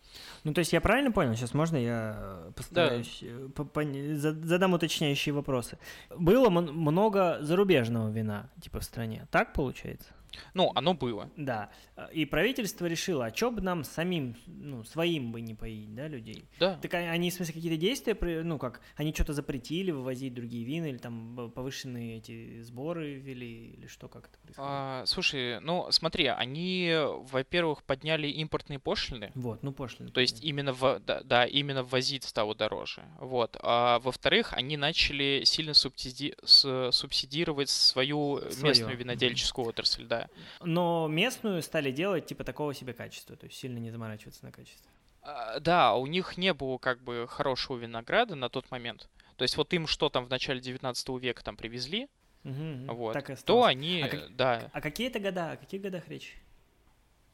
Ну, 0.43 0.55
то 0.55 0.61
есть 0.61 0.73
я 0.73 0.81
правильно 0.81 1.13
понял? 1.13 1.35
Сейчас 1.35 1.53
можно 1.53 1.77
я 1.77 2.51
постараюсь 2.57 3.23
да. 3.23 4.33
задам 4.33 4.73
уточняющие 4.73 5.35
вопросы. 5.35 5.77
Было 6.17 6.49
много 6.49 7.37
зарубежного 7.43 8.11
вина, 8.11 8.49
типа, 8.63 8.81
в 8.81 8.85
стране. 8.85 9.27
Так 9.31 9.53
получается? 9.53 10.09
Ну, 10.55 10.73
оно 10.75 10.95
было. 10.95 11.31
Да. 11.37 11.71
И 12.13 12.25
правительство 12.25 12.87
решило, 12.87 13.27
а 13.27 13.35
что 13.35 13.51
бы 13.51 13.61
нам 13.61 13.85
самим, 13.85 14.37
ну, 14.47 14.85
своим 14.85 15.33
бы 15.33 15.41
не 15.41 15.55
поить, 15.55 15.95
да, 15.95 16.09
людей? 16.09 16.45
Да. 16.59 16.77
Так 16.83 16.95
они, 16.95 17.31
в 17.31 17.35
смысле, 17.35 17.55
какие-то 17.55 17.77
действия, 17.77 18.43
ну, 18.43 18.59
как, 18.59 18.81
они 18.97 19.13
что-то 19.13 19.33
запретили 19.33 19.91
вывозить 19.91 20.35
другие 20.35 20.65
вины, 20.65 20.91
или 20.91 20.99
там 20.99 21.53
повышенные 21.55 22.19
эти 22.19 22.61
сборы 22.63 23.15
ввели, 23.15 23.75
или 23.75 23.87
что, 23.87 24.09
как 24.09 24.29
это 24.29 24.39
происходит? 24.39 24.71
А, 24.71 25.05
слушай, 25.07 25.61
ну, 25.61 25.91
смотри, 25.91 26.27
они, 26.27 26.93
во-первых, 27.31 27.83
подняли 27.83 28.29
импортные 28.29 28.79
пошлины. 28.79 29.31
Вот, 29.35 29.63
ну, 29.63 29.73
пошлины. 29.73 30.11
То 30.11 30.21
есть 30.21 30.43
именно, 30.43 30.73
в, 30.73 31.01
да, 31.07 31.23
да, 31.23 31.45
именно 31.45 31.83
ввозить 31.83 32.25
стало 32.25 32.55
дороже. 32.55 33.03
Вот. 33.19 33.57
А 33.61 33.99
во-вторых, 34.01 34.53
они 34.53 34.77
начали 34.77 35.43
сильно 35.45 35.75
субсиди... 35.75 36.35
субсидировать 36.45 37.69
свою 37.69 38.41
Своё. 38.51 38.69
местную 38.69 38.97
винодельческую 38.97 39.69
отрасль, 39.69 40.05
да. 40.05 40.24
Но 40.61 41.09
местную 41.09 41.63
стали 41.63 41.91
делать 41.91 42.27
типа 42.27 42.45
такого 42.45 42.75
себе 42.75 42.93
качества, 42.93 43.37
то 43.37 43.47
есть 43.47 43.59
сильно 43.59 43.79
не 43.79 43.91
заморачиваться 43.91 44.45
на 44.45 44.53
качестве. 44.53 44.91
А, 45.23 45.59
да, 45.61 45.95
у 45.95 46.07
них 46.07 46.37
не 46.37 46.53
было 46.53 46.79
как 46.79 47.03
бы 47.03 47.27
хорошего 47.29 47.79
винограда 47.79 48.35
на 48.35 48.49
тот 48.49 48.71
момент. 48.71 49.09
То 49.37 49.43
есть 49.43 49.57
вот 49.57 49.73
им 49.73 49.87
что 49.87 50.11
там 50.11 50.25
в 50.25 50.31
начале 50.31 50.61
19 50.61 51.09
века 51.21 51.43
там 51.43 51.57
привезли, 51.57 52.09
угу, 52.45 52.95
вот, 52.95 53.13
так 53.15 53.39
то 53.43 53.65
они, 53.65 54.03
а 54.03 54.09
как, 54.09 54.37
да. 54.37 54.71
А 54.73 54.81
какие 54.81 55.09
это 55.09 55.19
года? 55.19 55.53
О 55.53 55.57
каких 55.57 55.81
годах 55.81 56.09
речь? 56.09 56.37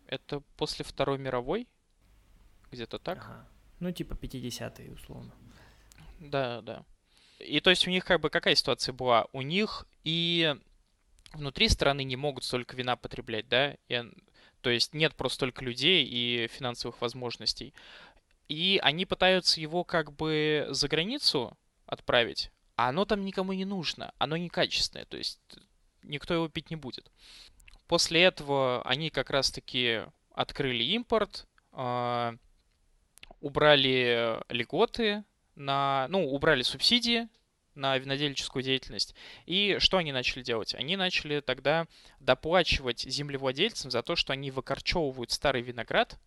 Это 0.07 0.41
после 0.57 0.85
Второй 0.85 1.19
мировой, 1.19 1.69
где-то 2.71 2.99
так. 2.99 3.19
Ага. 3.19 3.49
Ну, 3.81 3.93
типа 3.93 4.15
50-е, 4.15 4.93
условно. 4.93 5.33
Да, 6.21 6.61
да. 6.63 6.85
И 7.39 7.61
то 7.61 7.71
есть 7.71 7.87
у 7.87 7.91
них 7.91 8.05
как 8.05 8.21
бы 8.21 8.31
какая 8.31 8.55
ситуация 8.55 8.93
была? 8.93 9.27
У 9.33 9.41
них 9.43 9.87
и 10.05 10.55
внутри 11.33 11.69
страны 11.69 12.05
не 12.05 12.17
могут 12.17 12.45
столько 12.45 12.77
вина 12.77 12.97
потреблять, 12.97 13.49
да, 13.49 13.77
и, 13.89 14.03
то 14.61 14.71
есть 14.71 14.95
нет 14.95 15.15
просто 15.15 15.37
столько 15.37 15.65
людей 15.65 16.05
и 16.05 16.49
финансовых 16.49 17.01
возможностей. 17.01 17.75
И 18.49 18.81
они 18.83 19.07
пытаются 19.07 19.61
его 19.61 19.85
как 19.85 20.13
бы 20.13 20.67
за 20.71 20.89
границу 20.89 21.57
отправить, 21.87 22.51
а 22.77 22.89
оно 22.89 23.05
там 23.05 23.25
никому 23.25 23.53
не 23.53 23.65
нужно, 23.65 24.13
оно 24.19 24.37
некачественное, 24.37 25.05
то 25.05 25.17
есть 25.17 25.41
никто 26.03 26.35
его 26.35 26.49
пить 26.49 26.71
не 26.71 26.77
будет. 26.77 27.11
После 27.87 28.23
этого 28.23 28.83
они 28.83 29.11
как 29.11 29.31
раз-таки 29.31 30.03
открыли 30.33 30.85
импорт, 30.85 31.47
э, 31.73 32.37
убрали 33.41 34.41
льготы 34.49 35.25
на, 35.55 36.07
ну, 36.09 36.27
убрали 36.33 36.63
субсидии 36.63 37.29
на 37.81 37.97
винодельческую 37.99 38.63
деятельность. 38.63 39.15
И 39.47 39.79
что 39.81 39.97
они 39.97 40.13
начали 40.13 40.43
делать? 40.43 40.75
Они 40.75 40.97
начали 40.97 41.41
тогда 41.41 41.87
доплачивать 42.21 43.01
землевладельцам 43.01 43.91
за 43.91 44.03
то, 44.03 44.15
что 44.15 44.33
они 44.33 44.51
выкорчевывают 44.51 45.33
старый 45.33 45.63
виноград, 45.63 46.19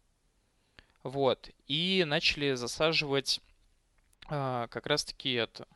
вот, 1.04 1.50
и 1.68 2.04
начали 2.08 2.54
засаживать 2.56 3.42
а, 4.28 4.68
как 4.68 4.88
раз-таки 4.88 5.34
это. 5.34 5.68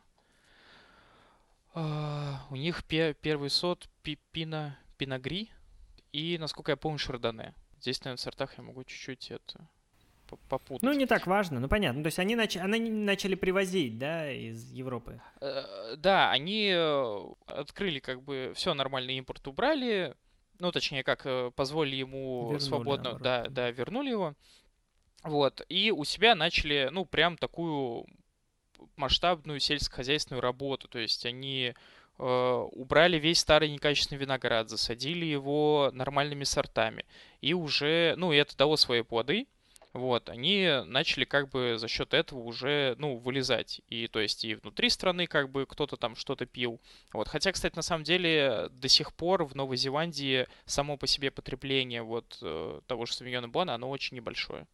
А, 1.74 2.46
у 2.50 2.56
них 2.56 2.84
пе- 2.84 3.14
первый 3.14 3.50
сорт 3.50 3.88
пи- 4.02 4.18
пина, 4.32 4.78
пиногри 4.96 5.50
и, 6.12 6.38
насколько 6.38 6.72
я 6.72 6.76
помню, 6.76 6.98
шардоне. 6.98 7.54
Здесь, 7.80 8.00
наверное, 8.00 8.16
в 8.16 8.20
сортах 8.20 8.56
я 8.58 8.64
могу 8.64 8.84
чуть-чуть 8.84 9.30
это 9.30 9.68
попутать. 10.36 10.82
Ну, 10.82 10.92
не 10.92 11.06
так 11.06 11.26
важно, 11.26 11.60
ну 11.60 11.68
понятно. 11.68 12.02
То 12.02 12.08
есть 12.08 12.18
они, 12.18 12.36
нач... 12.36 12.56
они 12.56 12.90
начали 12.90 13.34
привозить, 13.34 13.98
да, 13.98 14.30
из 14.30 14.70
Европы? 14.72 15.20
Э, 15.40 15.96
да, 15.96 16.30
они 16.30 16.70
э, 16.72 17.18
открыли 17.46 17.98
как 17.98 18.22
бы 18.22 18.52
все 18.54 18.74
нормальный 18.74 19.16
импорт 19.16 19.46
убрали, 19.46 20.14
ну, 20.58 20.72
точнее, 20.72 21.02
как 21.04 21.22
э, 21.24 21.50
позволили 21.54 21.96
ему 21.96 22.50
вернули, 22.50 22.58
свободно, 22.58 23.04
наоборот. 23.10 23.22
да, 23.22 23.46
да, 23.48 23.70
вернули 23.70 24.10
его. 24.10 24.34
Вот, 25.24 25.64
и 25.68 25.90
у 25.90 26.04
себя 26.04 26.34
начали, 26.34 26.88
ну, 26.92 27.04
прям 27.04 27.36
такую 27.36 28.06
масштабную 28.96 29.60
сельскохозяйственную 29.60 30.40
работу. 30.40 30.88
То 30.88 30.98
есть 30.98 31.26
они 31.26 31.74
убрали 32.18 33.16
весь 33.16 33.38
старый 33.38 33.70
некачественный 33.70 34.20
виноград, 34.20 34.68
засадили 34.68 35.24
его 35.24 35.90
нормальными 35.92 36.42
сортами. 36.42 37.04
И 37.40 37.54
уже, 37.54 38.14
ну, 38.16 38.32
это 38.32 38.56
дало 38.56 38.76
свои 38.76 39.02
плоды 39.02 39.46
вот, 39.94 40.28
они 40.28 40.82
начали 40.84 41.24
как 41.24 41.48
бы 41.48 41.76
за 41.78 41.88
счет 41.88 42.12
этого 42.12 42.40
уже, 42.40 42.94
ну, 42.98 43.16
вылезать. 43.16 43.80
И 43.88 44.06
то 44.06 44.20
есть 44.20 44.44
и 44.44 44.54
внутри 44.54 44.90
страны 44.90 45.26
как 45.26 45.50
бы 45.50 45.66
кто-то 45.66 45.96
там 45.96 46.14
что-то 46.14 46.46
пил. 46.46 46.80
Вот, 47.12 47.28
хотя, 47.28 47.52
кстати, 47.52 47.74
на 47.74 47.82
самом 47.82 48.04
деле 48.04 48.68
до 48.70 48.88
сих 48.88 49.14
пор 49.14 49.44
в 49.44 49.54
Новой 49.54 49.76
Зеландии 49.76 50.46
само 50.66 50.96
по 50.96 51.06
себе 51.06 51.30
потребление 51.30 52.02
вот 52.02 52.38
э, 52.42 52.80
того 52.86 53.06
же 53.06 53.14
Савиньона 53.14 53.48
Блана, 53.48 53.74
оно 53.74 53.88
очень 53.88 54.16
небольшое. 54.16 54.66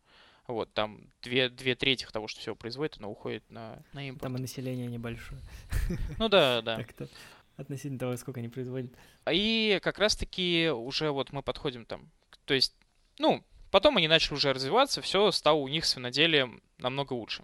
Вот, 0.47 0.73
там 0.75 1.01
две, 1.23 1.49
две 1.49 1.75
трети 1.75 2.07
того, 2.13 2.29
что 2.29 2.41
все 2.41 2.55
производит, 2.55 2.99
оно 2.99 3.11
уходит 3.11 3.49
на, 3.51 3.83
на 3.95 4.07
импорт. 4.07 4.23
Там 4.25 4.37
и 4.37 4.41
население 4.41 4.89
небольшое. 4.89 5.41
Ну 6.19 6.29
да, 6.29 6.61
да. 6.61 6.77
Так-то 6.77 7.09
относительно 7.57 7.99
того, 7.99 8.17
сколько 8.17 8.41
они 8.41 8.49
производят. 8.49 8.93
И 9.31 9.79
как 9.83 9.99
раз-таки 9.99 10.71
уже 10.71 11.13
вот 11.13 11.33
мы 11.33 11.43
подходим 11.43 11.87
там, 11.87 12.11
то 12.45 12.53
есть, 12.53 12.75
ну, 13.19 13.43
Потом 13.75 13.97
они 13.97 14.07
начали 14.07 14.35
уже 14.35 14.53
развиваться, 14.53 15.03
все 15.03 15.33
стало 15.33 15.57
у 15.57 15.67
них 15.67 15.85
с 15.85 15.97
виноделием 15.97 16.63
намного 16.79 17.13
лучше. 17.15 17.43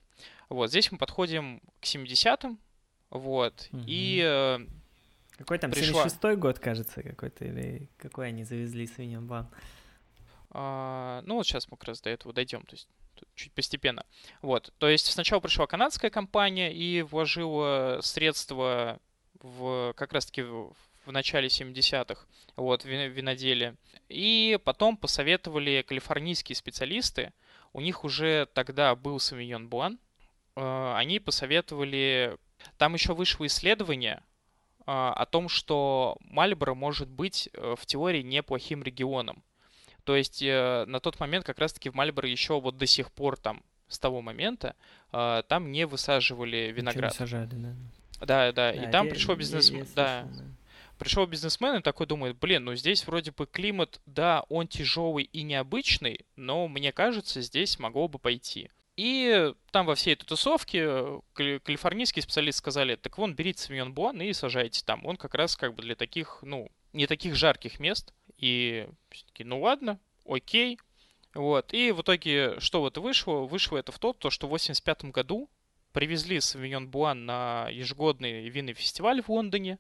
Вот, 0.49 0.71
здесь 0.71 0.93
мы 0.93 0.97
подходим 0.97 1.61
к 1.81 1.85
70-м, 1.85 2.57
вот, 3.11 3.69
угу. 3.73 3.83
и... 3.85 4.23
Э, 4.25 4.61
какой 5.37 5.59
там, 5.59 5.73
пришла... 5.73 6.07
76-й 6.07 6.37
год, 6.37 6.61
кажется, 6.61 7.03
какой-то, 7.03 7.47
или 7.47 7.89
какой 7.97 8.29
они 8.29 8.45
завезли 8.45 8.87
свиньям 8.87 9.27
вам? 9.27 9.51
А, 10.51 11.21
ну, 11.27 11.35
вот 11.35 11.49
сейчас 11.49 11.69
мы 11.69 11.77
как 11.77 11.89
раз 11.89 12.01
до 12.01 12.11
этого 12.11 12.33
дойдем, 12.33 12.63
то 12.63 12.77
есть 12.77 12.87
чуть 13.35 13.53
постепенно. 13.53 14.07
Вот, 14.41 14.73
то 14.79 14.89
есть 14.89 15.07
сначала 15.07 15.41
пришла 15.41 15.67
канадская 15.67 16.13
компания 16.13 16.73
и 16.73 17.03
вложила 17.03 17.99
средства 18.03 19.01
в 19.41 19.95
как 19.97 20.13
раз-таки 20.13 20.43
в 20.43 20.77
в 21.07 21.13
начале 21.13 21.49
70-х, 21.49 22.27
вот, 22.57 22.85
виноделие. 22.85 23.77
И 24.09 24.59
потом 24.65 24.97
посоветовали 24.97 25.85
калифорнийские 25.87 26.57
специалисты, 26.57 27.33
у 27.73 27.81
них 27.81 28.05
уже 28.05 28.49
тогда 28.53 28.95
был 28.97 29.21
Савиньон 29.21 29.69
Блан, 29.69 29.99
э, 30.57 30.95
они 30.97 31.21
посоветовали, 31.21 32.37
там 32.79 32.95
еще 32.95 33.15
вышло 33.15 33.47
исследование 33.47 34.23
э, 34.81 34.83
о 34.87 35.25
том, 35.27 35.49
что 35.49 36.17
Мальборо 36.21 36.75
может 36.75 37.09
быть 37.09 37.49
э, 37.53 37.75
в 37.79 37.87
теории 37.87 38.23
неплохим 38.23 38.83
регионом. 38.83 39.43
То 40.05 40.17
есть 40.17 40.43
на 40.43 40.99
тот 40.99 41.21
момент 41.21 41.45
как 41.45 41.59
раз-таки 41.59 41.91
в 41.91 41.95
Мальборо 41.95 42.29
еще 42.29 42.59
вот 42.59 42.79
до 42.79 42.87
сих 42.87 43.13
пор 43.13 43.37
там 43.37 43.63
с 43.87 43.99
того 43.99 44.23
момента 44.23 44.75
там 45.13 45.71
не 45.71 45.87
высаживали 45.87 46.73
виноград. 46.75 47.13
Не 47.13 47.17
сажали, 47.17 47.51
да. 47.53 47.75
Да, 48.21 48.27
да, 48.27 48.53
да 48.53 48.73
и 48.73 48.91
там 48.91 49.09
пришло 49.09 49.37
бизнес... 49.37 49.71
Да, 49.95 50.27
Пришел 51.01 51.25
бизнесмен 51.25 51.77
и 51.77 51.81
такой 51.81 52.07
думает, 52.07 52.37
блин, 52.39 52.67
ну 52.67 52.75
здесь 52.75 53.07
вроде 53.07 53.31
бы 53.31 53.47
климат, 53.47 54.03
да, 54.05 54.45
он 54.51 54.69
тяжелый 54.69 55.25
и 55.25 55.43
необычный, 55.45 56.27
но 56.37 56.69
мне 56.69 56.93
кажется, 56.93 57.41
здесь 57.41 57.79
могло 57.79 58.07
бы 58.07 58.19
пойти. 58.19 58.69
И 58.97 59.55
там 59.71 59.87
во 59.87 59.95
всей 59.95 60.13
этой 60.13 60.27
тусовке 60.27 61.23
калифорнийские 61.33 62.23
специалисты 62.23 62.59
сказали, 62.59 62.97
так 62.97 63.17
вон, 63.17 63.35
берите 63.35 63.63
Савиньон 63.63 63.95
Буан 63.95 64.21
и 64.21 64.31
сажайте 64.35 64.85
там. 64.85 65.07
Он 65.07 65.17
как 65.17 65.35
раз 65.35 65.57
как 65.57 65.75
бы 65.75 65.81
для 65.81 65.95
таких, 65.95 66.41
ну, 66.43 66.71
не 66.93 67.07
таких 67.07 67.35
жарких 67.35 67.81
мест. 67.81 68.13
И 68.37 68.87
все-таки, 69.09 69.43
ну 69.43 69.59
ладно, 69.59 69.99
окей. 70.27 70.79
Вот. 71.33 71.73
И 71.73 71.93
в 71.93 72.03
итоге, 72.03 72.61
что 72.61 72.81
вот 72.81 72.99
вышло? 72.99 73.47
Вышло 73.47 73.79
это 73.79 73.91
в 73.91 73.99
то, 73.99 74.13
то 74.13 74.29
что 74.29 74.49
в 74.49 74.51
85 74.51 75.05
году 75.05 75.49
привезли 75.95 76.41
Савиньон 76.41 76.89
Буан 76.89 77.25
на 77.25 77.71
ежегодный 77.71 78.51
винный 78.51 78.75
фестиваль 78.75 79.23
в 79.23 79.31
Лондоне 79.31 79.79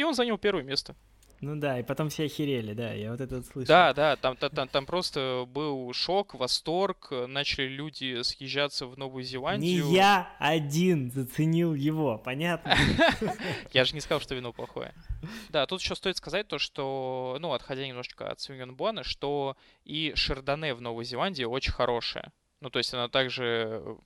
и 0.00 0.02
он 0.02 0.14
занял 0.14 0.38
первое 0.38 0.62
место. 0.62 0.96
Ну 1.42 1.56
да, 1.56 1.78
и 1.78 1.82
потом 1.82 2.10
все 2.10 2.24
охерели, 2.24 2.74
да, 2.74 2.92
я 2.92 3.10
вот 3.10 3.20
это 3.20 3.42
слышал. 3.42 3.68
Да, 3.68 3.94
да, 3.94 4.16
там, 4.16 4.36
там, 4.36 4.68
там 4.68 4.84
просто 4.84 5.46
был 5.48 5.90
шок, 5.94 6.34
восторг, 6.34 7.10
начали 7.28 7.66
люди 7.66 8.22
съезжаться 8.22 8.86
в 8.86 8.98
Новую 8.98 9.24
Зеландию. 9.24 9.86
Не 9.86 9.94
я 9.94 10.34
один 10.38 11.10
заценил 11.10 11.74
его, 11.74 12.18
понятно? 12.18 12.76
Я 13.72 13.84
же 13.84 13.94
не 13.94 14.00
сказал, 14.00 14.20
что 14.20 14.34
вино 14.34 14.52
плохое. 14.52 14.92
Да, 15.48 15.66
тут 15.66 15.80
еще 15.80 15.94
стоит 15.94 16.18
сказать 16.18 16.46
то, 16.46 16.58
что, 16.58 17.38
ну, 17.40 17.52
отходя 17.54 17.86
немножечко 17.86 18.30
от 18.30 18.40
Савиньон 18.40 18.74
Буана, 18.74 19.02
что 19.02 19.56
и 19.84 20.12
Шардоне 20.14 20.74
в 20.74 20.82
Новой 20.82 21.06
Зеландии 21.06 21.44
очень 21.44 21.72
хорошая. 21.72 22.32
Ну, 22.60 22.68
то 22.68 22.78
есть 22.78 22.92
она 22.92 23.08
также 23.08 23.96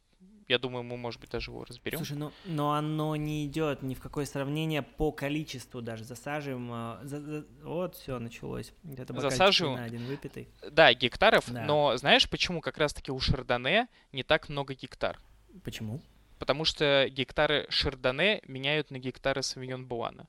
Я 0.49 0.59
думаю, 0.59 0.83
мы, 0.85 0.97
может 0.97 1.21
быть, 1.21 1.31
даже 1.31 1.51
его 1.51 1.65
разберем. 1.65 1.99
Слушай, 1.99 2.17
ну, 2.19 2.33
но 2.45 2.73
оно 2.75 3.17
не 3.17 3.47
идет 3.47 3.83
ни 3.83 3.95
в 3.95 4.01
какое 4.01 4.27
сравнение 4.27 4.83
по 4.83 5.11
количеству 5.13 5.81
даже. 5.83 6.05
Засаживаем. 6.05 6.71
э, 6.73 6.99
за- 7.07 7.21
за- 7.21 7.47
вот, 7.63 7.95
все, 7.97 8.19
началось. 8.19 8.73
Это 8.97 9.19
Засаживаем. 9.21 9.77
вина 9.77 9.87
один 9.87 10.07
выпитый. 10.07 10.49
Да, 10.71 10.93
гектаров, 10.93 11.51
Да. 11.51 11.65
но 11.65 11.97
знаешь, 11.97 12.29
почему 12.29 12.61
как 12.61 12.77
раз-таки 12.79 13.11
у 13.11 13.19
Шардоне 13.21 13.89
не 14.13 14.23
так 14.23 14.49
много 14.49 14.75
гектар? 14.75 15.19
Почему? 15.65 16.01
Потому 16.39 16.65
что 16.65 17.09
гектары 17.11 17.67
Шардоне 17.71 18.43
меняют 18.47 18.91
на 18.91 18.99
гектары 18.99 19.43
Савиньон 19.43 19.87
Буана. 19.87 20.27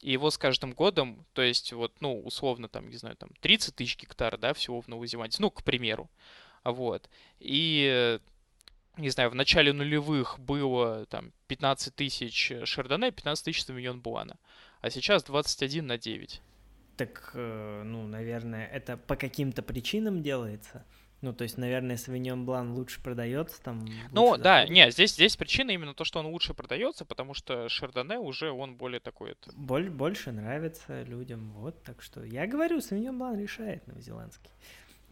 И 0.00 0.12
его 0.12 0.30
с 0.30 0.38
каждым 0.38 0.72
годом, 0.74 1.24
то 1.32 1.42
есть 1.42 1.72
вот, 1.72 1.92
ну, 2.00 2.20
условно, 2.20 2.68
там, 2.68 2.88
не 2.88 2.96
знаю, 2.96 3.16
там 3.16 3.30
30 3.40 3.74
тысяч 3.74 3.96
гектар, 3.98 4.36
да, 4.38 4.52
всего 4.54 4.80
в 4.80 4.86
Новой 4.88 5.08
Зеландии, 5.08 5.38
ну, 5.40 5.50
к 5.50 5.64
примеру, 5.64 6.08
вот. 6.62 7.08
И, 7.40 8.20
не 8.98 9.10
знаю, 9.10 9.30
в 9.30 9.34
начале 9.34 9.72
нулевых 9.72 10.38
было 10.38 11.06
там 11.06 11.32
15 11.46 11.94
тысяч 11.94 12.52
Шардоне, 12.64 13.10
15 13.10 13.44
тысяч 13.44 13.64
Савиньон 13.64 14.00
Буана, 14.00 14.38
а 14.80 14.90
сейчас 14.90 15.24
21 15.24 15.86
на 15.86 15.98
9. 15.98 16.42
Так, 16.96 17.30
э, 17.34 17.82
ну, 17.84 18.06
наверное, 18.06 18.66
это 18.66 18.96
по 18.96 19.16
каким-то 19.16 19.62
причинам 19.62 20.22
делается. 20.22 20.84
Ну, 21.20 21.32
то 21.32 21.42
есть, 21.42 21.58
наверное, 21.58 21.96
Савиньон 21.96 22.44
Блан 22.44 22.72
лучше 22.74 23.02
продается 23.02 23.60
там. 23.60 23.84
Ну, 24.12 24.26
лучше 24.26 24.42
да, 24.42 24.60
заходит. 24.60 24.74
не, 24.74 24.90
здесь, 24.92 25.14
здесь 25.14 25.36
причина 25.36 25.72
именно 25.72 25.94
то, 25.94 26.04
что 26.04 26.20
он 26.20 26.26
лучше 26.26 26.54
продается, 26.54 27.04
потому 27.04 27.34
что 27.34 27.68
Шардоне 27.68 28.18
уже 28.18 28.52
он 28.52 28.76
более 28.76 29.00
такой, 29.00 29.32
это, 29.32 29.50
Боль- 29.56 29.90
больше 29.90 30.30
нравится 30.30 31.02
людям, 31.02 31.52
вот, 31.54 31.82
так 31.82 32.02
что 32.02 32.22
я 32.22 32.46
говорю, 32.46 32.80
Савиньон 32.80 33.18
Блан 33.18 33.38
решает 33.38 33.86
новозеландский. 33.88 34.50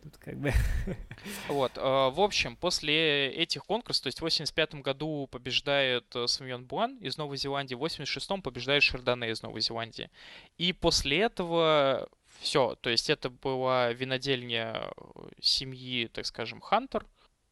Тут 0.02 0.16
как 0.18 0.38
бы... 0.38 0.52
Вот, 1.48 1.76
э, 1.76 1.80
в 1.80 2.20
общем, 2.20 2.56
после 2.56 3.32
этих 3.32 3.64
конкурсов, 3.64 4.04
то 4.04 4.06
есть 4.08 4.18
в 4.18 4.22
85 4.22 4.76
году 4.76 5.28
побеждает 5.30 6.04
э, 6.14 6.26
Савиньон 6.26 6.64
Буан 6.64 6.96
из 6.98 7.16
Новой 7.16 7.36
Зеландии, 7.36 7.74
в 7.74 7.80
86 7.80 8.42
побеждает 8.42 8.82
Шардоне 8.82 9.30
из 9.30 9.42
Новой 9.42 9.60
Зеландии. 9.60 10.10
И 10.58 10.72
после 10.72 11.20
этого 11.20 12.08
все, 12.40 12.76
то 12.80 12.90
есть 12.90 13.10
это 13.10 13.30
была 13.30 13.92
винодельня 13.92 14.92
э, 14.96 15.28
семьи, 15.40 16.06
так 16.06 16.26
скажем, 16.26 16.60
Хантер, 16.60 17.04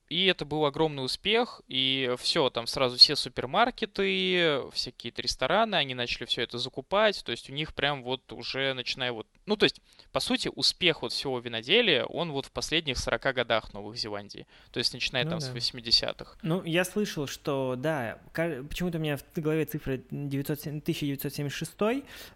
и 0.09 0.27
это 0.27 0.45
был 0.45 0.65
огромный 0.67 1.05
успех, 1.05 1.63
и 1.69 2.15
все, 2.19 2.51
там 2.51 2.67
сразу 2.67 2.97
все 2.97 3.17
супермаркеты, 3.17 4.63
все 4.73 4.93
какие-то 4.93 5.23
рестораны, 5.23 5.77
они 5.77 5.95
начали 5.95 6.25
все 6.27 6.43
это 6.43 6.59
закупать, 6.59 7.23
то 7.25 7.33
есть 7.33 7.51
у 7.51 7.53
них 7.53 7.75
прям 7.75 8.03
вот 8.03 8.33
уже 8.33 8.75
начиная 8.75 9.13
вот, 9.13 9.27
ну 9.47 9.57
то 9.57 9.65
есть 9.65 9.81
по 10.15 10.21
сути, 10.21 10.49
успех 10.55 11.03
вот 11.03 11.11
всего 11.13 11.41
виноделия, 11.41 12.05
он 12.05 12.31
вот 12.31 12.47
в 12.47 12.53
последних 12.53 12.99
40 12.99 13.35
годах 13.35 13.75
Новой 13.75 13.97
Зеландии. 13.97 14.47
То 14.71 14.79
есть 14.79 14.95
начиная 14.95 15.25
Ну 15.25 15.31
там 15.31 15.39
да. 15.41 15.47
с 15.47 15.51
80-х. 15.51 16.39
Ну, 16.43 16.63
я 16.63 16.85
слышал, 16.85 17.27
что, 17.27 17.75
да, 17.77 18.19
почему-то 18.33 18.99
у 18.99 19.01
меня 19.01 19.17
в 19.17 19.25
голове 19.41 19.65
цифра 19.65 19.99
907 20.13 20.79
1976, 20.79 21.73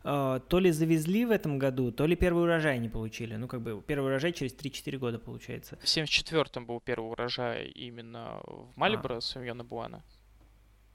э, 0.03 0.41
то 0.49 0.59
ли 0.59 0.73
завезли 0.73 1.25
в 1.25 1.31
этом 1.31 1.61
году, 1.61 1.93
то 1.93 2.05
ли 2.07 2.17
первый 2.17 2.43
урожай 2.43 2.81
не 2.81 2.89
получили. 2.89 3.37
Ну, 3.37 3.47
как 3.47 3.63
бы 3.63 3.81
первый 3.81 4.07
урожай 4.07 4.33
через 4.33 4.55
3-4 4.55 4.99
года 4.99 5.19
получается. 5.21 5.79
В 5.81 5.85
74-м 5.85 6.67
был 6.67 6.81
первый 6.81 7.13
урожай 7.13 7.58
именно 7.63 8.41
в 8.47 8.73
Мальборо, 8.77 9.21
Савиньона 9.21 9.65
Буана. 9.65 10.03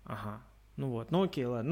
Ага. 0.06 0.42
Ну 0.76 0.90
вот, 0.90 1.12
ну 1.12 1.24
окей, 1.24 1.46
ладно. 1.46 1.72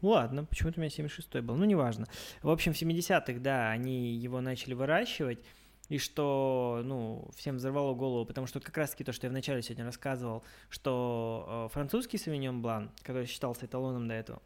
Ну, 0.00 0.08
ладно, 0.08 0.44
почему-то 0.44 0.80
у 0.80 0.82
меня 0.82 0.90
76 0.90 1.40
был, 1.40 1.54
ну 1.56 1.64
неважно. 1.64 2.06
В 2.42 2.50
общем, 2.50 2.72
в 2.72 2.80
70-х, 2.80 3.38
да, 3.40 3.70
они 3.70 4.14
его 4.14 4.40
начали 4.40 4.74
выращивать, 4.74 5.44
и 5.88 5.98
что, 5.98 6.80
ну, 6.84 7.28
всем 7.36 7.56
взорвало 7.56 7.94
голову, 7.94 8.24
потому 8.24 8.46
что 8.46 8.60
как 8.60 8.76
раз-таки 8.76 9.04
то, 9.04 9.12
что 9.12 9.26
я 9.26 9.30
вначале 9.30 9.62
сегодня 9.62 9.84
рассказывал, 9.84 10.42
что 10.70 11.66
э, 11.68 11.72
французский 11.72 12.18
Савиньон 12.18 12.62
Блан, 12.62 12.90
который 13.02 13.26
считался 13.26 13.66
эталоном 13.66 14.08
до 14.08 14.14
этого, 14.14 14.42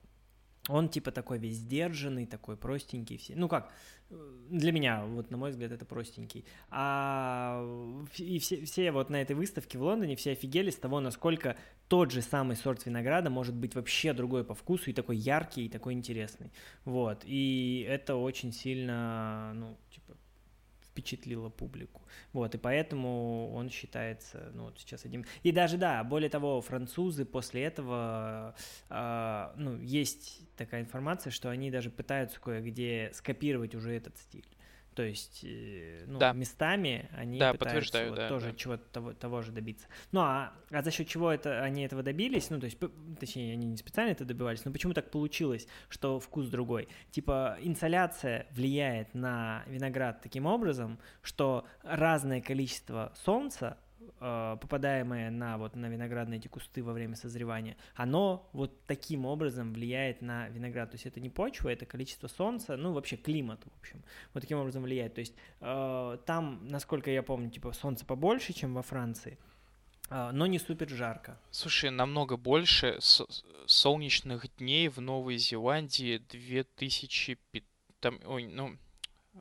он 0.69 0.89
типа 0.89 1.11
такой 1.11 1.39
весь 1.39 1.57
сдержанный, 1.57 2.27
такой 2.27 2.57
простенький, 2.57 3.19
все. 3.19 3.35
Ну 3.37 3.49
как, 3.49 3.73
для 4.51 4.73
меня, 4.73 5.05
вот 5.05 5.31
на 5.31 5.37
мой 5.37 5.51
взгляд, 5.51 5.73
это 5.73 5.85
простенький. 5.85 6.45
А 6.71 7.65
и 8.17 8.39
все, 8.39 8.65
все 8.65 8.93
вот 8.93 9.11
на 9.11 9.21
этой 9.21 9.35
выставке 9.35 9.79
в 9.79 9.83
Лондоне 9.83 10.17
все 10.17 10.33
офигели 10.33 10.71
с 10.71 10.77
того, 10.77 11.01
насколько 11.01 11.57
тот 11.89 12.11
же 12.11 12.23
самый 12.23 12.57
сорт 12.57 12.87
винограда 12.87 13.31
может 13.31 13.55
быть 13.55 13.75
вообще 13.75 14.13
другой 14.13 14.45
по 14.45 14.55
вкусу 14.55 14.91
и 14.91 14.93
такой 14.93 15.17
яркий, 15.17 15.67
и 15.67 15.69
такой 15.69 15.95
интересный. 15.95 16.53
Вот. 16.85 17.23
И 17.25 17.85
это 17.89 18.17
очень 18.17 18.53
сильно, 18.53 19.53
ну, 19.55 19.77
впечатлило 20.97 21.51
публику. 21.51 22.01
Вот, 22.33 22.55
и 22.55 22.59
поэтому 22.59 23.53
он 23.53 23.69
считается, 23.69 24.51
ну, 24.55 24.65
вот 24.65 24.79
сейчас 24.81 25.05
одним... 25.05 25.27
И 25.43 25.53
даже, 25.53 25.77
да, 25.77 26.03
более 26.03 26.31
того, 26.31 26.63
французы 26.63 27.27
после 27.27 27.65
этого, 27.65 28.55
а, 28.89 29.53
ну, 29.57 29.79
есть 29.79 30.41
такая 30.57 30.81
информация, 30.81 31.31
что 31.31 31.51
они 31.51 31.71
даже 31.71 31.91
пытаются 31.91 32.41
кое-где 32.41 33.11
скопировать 33.13 33.75
уже 33.75 33.93
этот 33.93 34.17
стиль. 34.17 34.47
То 34.97 35.03
есть, 35.03 35.45
э, 35.45 36.05
ну, 36.07 36.19
Да. 36.19 36.33
местами 36.33 37.11
они 37.13 37.39
Да, 37.39 37.53
пытаются 37.53 38.07
вот 38.09 38.17
да, 38.17 38.29
тоже 38.31 38.47
да. 38.53 38.57
чего-то 38.57 38.85
того, 38.91 39.13
того 39.13 39.43
же 39.43 39.53
добиться. 39.53 39.87
Ну, 40.11 40.21
а, 40.21 40.55
а 40.71 40.83
за 40.83 40.91
счет 40.91 41.07
чего 41.07 41.31
это, 41.31 41.63
они 41.63 41.83
этого 41.83 42.03
добились? 42.03 42.49
Ну, 42.49 42.59
то 42.59 42.65
есть, 42.65 42.79
точнее, 43.21 43.53
они 43.53 43.67
не 43.67 43.77
специально 43.77 44.13
это 44.13 44.25
добивались, 44.25 44.65
но 44.65 44.73
почему 44.73 44.95
так 44.95 45.11
получилось, 45.11 45.69
что 45.91 46.19
вкус 46.19 46.49
другой? 46.49 46.89
Типа, 47.11 47.59
инсоляция 47.61 48.47
влияет 48.53 49.13
на 49.15 49.65
виноград 49.67 50.23
таким 50.23 50.47
образом, 50.47 50.99
что 51.21 51.67
разное 51.83 52.41
количество 52.41 53.13
солнца, 53.23 53.77
попадаемое 54.19 55.31
на, 55.31 55.59
вот, 55.59 55.77
на 55.77 55.87
виноградные 55.87 56.39
эти 56.39 56.49
кусты 56.49 56.83
во 56.83 56.93
время 56.93 57.17
созревания, 57.17 57.77
оно 57.95 58.49
вот 58.53 58.85
таким 58.87 59.27
образом 59.27 59.73
влияет 59.73 60.23
на 60.23 60.49
виноград. 60.49 60.91
То 60.91 60.95
есть 60.95 61.07
это 61.07 61.21
не 61.21 61.31
почва, 61.31 61.69
это 61.69 61.87
количество 61.87 62.29
солнца, 62.29 62.77
ну, 62.77 62.93
вообще 62.93 63.17
климат, 63.17 63.61
в 63.65 63.81
общем, 63.81 64.03
вот 64.35 64.41
таким 64.41 64.59
образом 64.59 64.83
влияет. 64.83 65.15
То 65.15 65.21
есть 65.21 65.35
э, 65.61 66.19
там, 66.27 66.67
насколько 66.69 67.11
я 67.11 67.23
помню, 67.23 67.51
типа 67.51 67.73
солнце 67.73 68.05
побольше, 68.05 68.53
чем 68.53 68.75
во 68.75 68.83
Франции, 68.83 69.39
э, 70.11 70.31
но 70.33 70.47
не 70.47 70.59
супер 70.59 70.89
жарко. 70.89 71.39
Слушай, 71.51 71.91
намного 71.91 72.37
больше 72.37 72.97
со- 73.01 73.27
солнечных 73.67 74.47
дней 74.57 74.89
в 74.89 75.01
Новой 75.01 75.39
Зеландии 75.39 76.19
2005... 76.31 77.65
Там, 78.01 78.21
ой, 78.27 78.47
ну, 78.47 78.77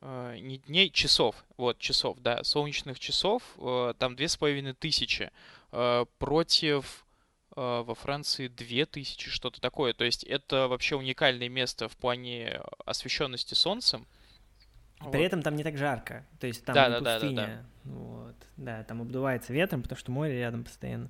не 0.01 0.57
дней, 0.59 0.89
часов. 0.89 1.45
Вот, 1.57 1.79
часов, 1.79 2.17
да. 2.19 2.43
Солнечных 2.43 2.99
часов 2.99 3.43
э, 3.57 3.93
там 3.97 4.15
две 4.15 4.27
с 4.27 4.37
половиной 4.37 4.73
тысячи. 4.73 5.31
э, 5.71 6.05
против 6.19 7.05
во 7.57 7.95
Франции 7.95 8.49
две 8.49 8.85
тысячи, 8.85 9.29
что-то 9.29 9.61
такое. 9.61 9.93
То 9.93 10.03
есть 10.03 10.25
это 10.25 10.67
вообще 10.67 10.97
уникальное 10.97 11.47
место 11.47 11.87
в 11.87 11.95
плане 11.95 12.59
освещенности 12.85 13.53
солнцем. 13.53 14.05
При 14.99 15.05
Вот. 15.05 15.15
этом 15.15 15.41
там 15.41 15.55
не 15.55 15.63
так 15.63 15.77
жарко, 15.77 16.25
то 16.41 16.47
есть 16.47 16.65
там 16.65 16.75
Да, 16.75 16.87
не 16.87 16.91
да, 16.95 16.99
да, 16.99 17.03
да, 17.03 17.11
да. 17.11 17.19
пустыня. 17.19 17.65
Вот. 17.85 18.35
Да, 18.57 18.83
там 18.83 19.01
обдувается 19.01 19.53
ветром, 19.53 19.83
потому 19.83 19.97
что 19.97 20.11
море 20.11 20.37
рядом 20.37 20.65
постоянно. 20.65 21.09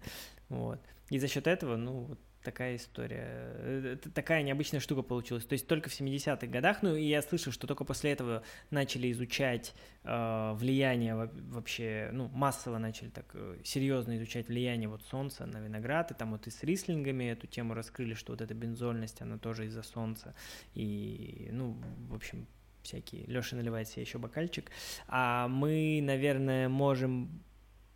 Вот. 0.49 0.79
И 1.09 1.17
за 1.17 1.27
счет 1.27 1.47
этого, 1.47 1.77
ну, 1.77 2.01
вот 2.01 2.19
такая 2.45 2.77
история. 2.77 3.25
Э, 3.27 3.97
такая 4.13 4.43
необычная 4.43 4.79
штука 4.79 5.01
получилась. 5.01 5.45
То 5.45 5.53
есть 5.53 5.67
только 5.67 5.89
в 5.89 5.99
70-х 5.99 6.47
годах, 6.47 6.81
ну, 6.81 6.95
и 6.95 7.03
я 7.03 7.21
слышал, 7.21 7.51
что 7.51 7.67
только 7.67 7.83
после 7.83 8.11
этого 8.11 8.43
начали 8.69 9.11
изучать 9.11 9.73
э, 10.03 10.53
влияние 10.53 11.15
во- 11.15 11.31
вообще, 11.49 12.09
ну, 12.13 12.29
массово 12.29 12.77
начали 12.77 13.09
так 13.09 13.25
э, 13.33 13.57
серьезно 13.63 14.15
изучать 14.17 14.47
влияние 14.47 14.87
вот 14.87 15.01
солнца 15.03 15.45
на 15.45 15.57
виноград, 15.57 16.11
и 16.11 16.13
там 16.13 16.31
вот 16.31 16.47
и 16.47 16.51
с 16.51 16.63
рислингами 16.63 17.25
эту 17.25 17.47
тему 17.47 17.73
раскрыли, 17.73 18.13
что 18.13 18.31
вот 18.33 18.41
эта 18.41 18.53
бензольность, 18.53 19.21
она 19.21 19.37
тоже 19.37 19.65
из-за 19.65 19.83
солнца. 19.83 20.33
И, 20.75 21.49
ну, 21.51 21.75
в 22.09 22.15
общем, 22.15 22.47
всякие. 22.83 23.25
Леша 23.25 23.55
наливает 23.55 23.89
себе 23.89 24.03
еще 24.03 24.17
бокальчик. 24.17 24.71
А 25.07 25.47
мы, 25.47 25.99
наверное, 26.01 26.69
можем 26.69 27.41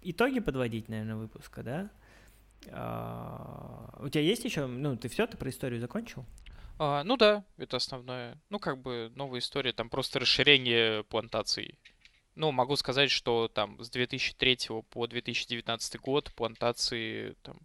итоги 0.01 0.39
подводить, 0.39 0.89
наверное, 0.89 1.15
выпуска, 1.15 1.63
да? 1.63 1.89
А, 2.71 3.97
у 3.99 4.09
тебя 4.09 4.23
есть 4.23 4.45
еще, 4.45 4.67
ну, 4.67 4.95
ты 4.97 5.09
все, 5.09 5.27
ты 5.27 5.37
про 5.37 5.49
историю 5.49 5.79
закончил? 5.79 6.25
А, 6.77 7.03
ну 7.03 7.17
да, 7.17 7.43
это 7.57 7.77
основное. 7.77 8.37
Ну, 8.49 8.59
как 8.59 8.81
бы 8.81 9.11
новая 9.15 9.39
история, 9.39 9.73
там 9.73 9.89
просто 9.89 10.19
расширение 10.19 11.03
плантаций. 11.03 11.77
Ну, 12.35 12.51
могу 12.51 12.75
сказать, 12.77 13.11
что 13.11 13.49
там 13.49 13.81
с 13.83 13.89
2003 13.89 14.59
по 14.89 15.07
2019 15.07 15.99
год 15.99 16.31
плантации 16.33 17.35
там 17.43 17.59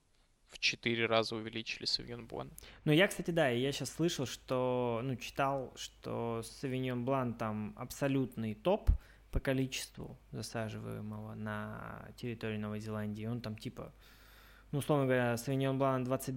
в 0.49 0.59
4 0.59 1.07
раза 1.07 1.37
увеличили 1.37 1.85
Савиньон 1.85 2.27
Блан. 2.27 2.51
Ну, 2.85 2.93
я, 2.93 3.07
кстати, 3.07 3.31
да, 3.31 3.49
я 3.49 3.71
сейчас 3.73 3.93
слышал, 3.93 4.27
что, 4.27 5.01
ну, 5.03 5.17
читал, 5.17 5.73
что 5.77 6.43
Савиньон 6.43 7.05
Блан 7.05 7.35
там 7.35 7.75
абсолютный 7.77 8.55
топ 8.55 8.91
по 9.31 9.41
количеству 9.41 10.17
засаживаемого 10.31 11.35
на 11.35 12.09
территории 12.17 12.57
Новой 12.57 12.81
Зеландии. 12.81 13.27
Он 13.27 13.41
там 13.41 13.57
типа, 13.57 13.93
ну, 14.75 14.81
условно 14.81 15.05
говоря, 15.05 15.37
Савиньон 15.37 15.79
Блан 15.79 16.03
20, 16.03 16.35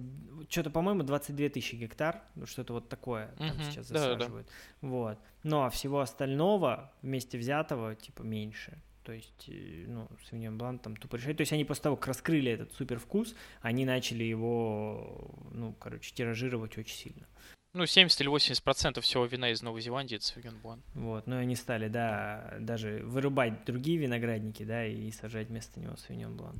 что-то, 0.48 0.70
по-моему, 0.70 1.02
22 1.02 1.48
тысячи 1.48 1.74
гектар, 1.74 2.22
ну, 2.36 2.46
что-то 2.46 2.72
вот 2.74 2.88
такое 2.88 3.34
там 3.36 3.48
Мгм, 3.48 3.64
сейчас 3.64 3.86
засаживают. 3.88 4.48
Вот. 4.80 5.18
Ну, 5.42 5.64
а 5.64 5.70
всего 5.70 5.98
остального 5.98 6.92
вместе 7.02 7.36
взятого, 7.36 7.96
типа, 7.96 8.22
меньше. 8.22 8.80
То 9.02 9.10
есть, 9.10 9.48
э, 9.48 9.86
ну, 9.88 10.06
Савиньон 10.30 10.56
Блан 10.56 10.78
там 10.78 10.94
тупо 10.94 11.16
решает. 11.16 11.38
То 11.38 11.40
есть 11.40 11.52
они 11.52 11.64
после 11.64 11.82
того, 11.82 11.96
как 11.96 12.06
раскрыли 12.06 12.52
этот 12.52 12.72
супер 12.74 13.00
вкус, 13.00 13.34
они 13.60 13.84
начали 13.84 14.22
его, 14.22 15.34
ну, 15.50 15.74
короче, 15.80 16.14
тиражировать 16.14 16.78
очень 16.78 16.94
сильно. 16.94 17.26
Ну, 17.74 17.86
70 17.86 18.20
или 18.20 18.28
80 18.28 18.62
процентов 18.62 19.02
всего 19.02 19.24
вина 19.24 19.50
из 19.50 19.62
Новой 19.62 19.80
Зеландии 19.80 20.14
это 20.14 20.26
Савиньон 20.26 20.60
Блан. 20.62 20.82
Вот, 20.94 21.26
но 21.26 21.38
они 21.38 21.56
стали, 21.56 21.88
да, 21.88 22.54
даже 22.60 23.02
вырубать 23.02 23.64
другие 23.64 23.98
виноградники, 23.98 24.62
да, 24.62 24.86
и 24.86 25.10
сажать 25.10 25.48
вместо 25.48 25.80
него 25.80 25.96
Савиньон 25.96 26.36
Блан. 26.36 26.54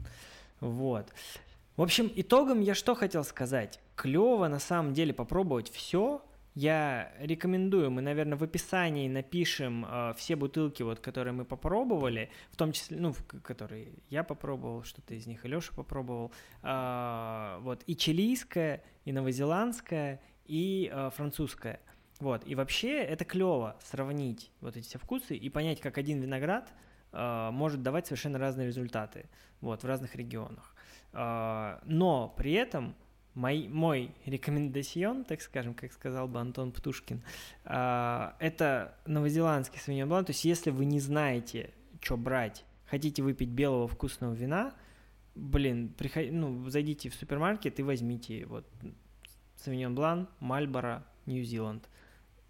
Вот. 0.58 1.06
В 1.78 1.82
общем, 1.82 2.10
итогом 2.16 2.60
я 2.60 2.74
что 2.74 2.96
хотел 2.96 3.22
сказать. 3.22 3.78
Клево 3.94 4.48
на 4.48 4.58
самом 4.58 4.94
деле 4.94 5.14
попробовать 5.14 5.70
все, 5.70 6.24
я 6.56 7.12
рекомендую, 7.20 7.92
мы, 7.92 8.02
наверное, 8.02 8.36
в 8.36 8.42
описании 8.42 9.08
напишем 9.08 9.86
э, 9.88 10.12
все 10.16 10.34
бутылки, 10.34 10.82
вот, 10.82 10.98
которые 10.98 11.34
мы 11.34 11.44
попробовали, 11.44 12.30
в 12.50 12.56
том 12.56 12.72
числе, 12.72 12.96
ну, 12.96 13.14
которые 13.44 13.92
я 14.10 14.24
попробовал, 14.24 14.82
что-то 14.82 15.14
из 15.14 15.28
них 15.28 15.44
и 15.44 15.48
Леша 15.48 15.72
попробовал, 15.72 16.32
э, 16.64 17.58
вот, 17.60 17.84
и 17.86 17.94
чилийская, 17.94 18.82
и 19.04 19.12
новозеландская, 19.12 20.20
и 20.46 20.90
э, 20.92 21.10
французская. 21.14 21.78
Вот, 22.18 22.42
и 22.44 22.56
вообще 22.56 23.04
это 23.04 23.24
клево 23.24 23.76
сравнить 23.84 24.50
вот 24.60 24.76
эти 24.76 24.84
все 24.84 24.98
вкусы 24.98 25.36
и 25.36 25.48
понять, 25.48 25.80
как 25.80 25.96
один 25.96 26.20
виноград 26.20 26.72
э, 27.12 27.50
может 27.52 27.84
давать 27.84 28.08
совершенно 28.08 28.40
разные 28.40 28.66
результаты, 28.66 29.26
вот, 29.60 29.84
в 29.84 29.86
разных 29.86 30.16
регионах. 30.16 30.74
Э, 31.18 31.78
но 31.84 32.32
при 32.36 32.52
этом 32.52 32.94
мой, 33.34 33.66
мой 33.68 34.14
рекомендацион, 34.24 35.24
так 35.24 35.42
скажем, 35.42 35.74
как 35.74 35.92
сказал 35.92 36.28
бы 36.28 36.38
Антон 36.38 36.70
Птушкин, 36.70 37.22
э, 37.64 38.30
это 38.38 38.94
новозеландский 39.06 39.80
савиньон 39.80 40.08
блан. 40.08 40.24
То 40.24 40.30
есть, 40.30 40.44
если 40.44 40.70
вы 40.70 40.84
не 40.84 41.00
знаете, 41.00 41.70
что 42.00 42.16
брать, 42.16 42.64
хотите 42.86 43.22
выпить 43.22 43.48
белого 43.48 43.88
вкусного 43.88 44.32
вина, 44.32 44.74
блин, 45.34 45.88
приход... 45.88 46.26
ну, 46.30 46.68
зайдите 46.70 47.10
в 47.10 47.14
супермаркет 47.14 47.80
и 47.80 47.82
возьмите 47.82 48.46
вот 48.46 48.64
Савиньон 49.56 49.96
Блан, 49.96 50.28
Мальборо, 50.38 51.04
Нью-Зеланд. 51.26 51.88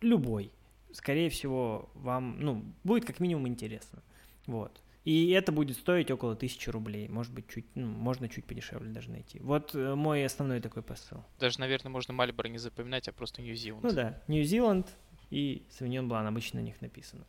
Любой. 0.03 0.53
Скорее 0.93 1.31
всего, 1.31 1.91
вам, 1.95 2.39
ну, 2.39 2.65
будет 2.85 3.07
как 3.07 3.21
минимум 3.21 3.49
интересно. 3.49 4.03
Вот. 4.47 4.83
И 5.09 5.31
это 5.31 5.53
будет 5.53 5.79
стоить 5.79 6.11
около 6.11 6.37
тысячи 6.37 6.69
рублей. 6.69 7.09
Может 7.09 7.33
быть, 7.33 7.49
чуть, 7.49 7.65
ну, 7.75 7.87
можно 7.87 8.29
чуть 8.29 8.45
подешевле 8.45 8.91
даже 8.91 9.11
найти. 9.11 9.41
Вот 9.41 9.75
э, 9.75 9.95
мой 9.95 10.23
основной 10.23 10.61
такой 10.61 10.83
посыл. 10.83 11.25
Даже, 11.41 11.61
наверное, 11.61 11.89
можно 11.89 12.13
Мальборо 12.13 12.49
не 12.49 12.59
запоминать, 12.59 13.09
а 13.09 13.13
просто 13.13 13.41
Нью-Зеланд. 13.41 13.83
Ну 13.83 13.91
да, 13.91 14.23
Нью-Зеланд 14.29 14.87
и 15.31 15.65
Савиньон 15.71 16.11
Блан 16.11 16.27
обычно 16.27 16.61
на 16.61 16.65
них 16.67 16.79
написано. 16.83 17.25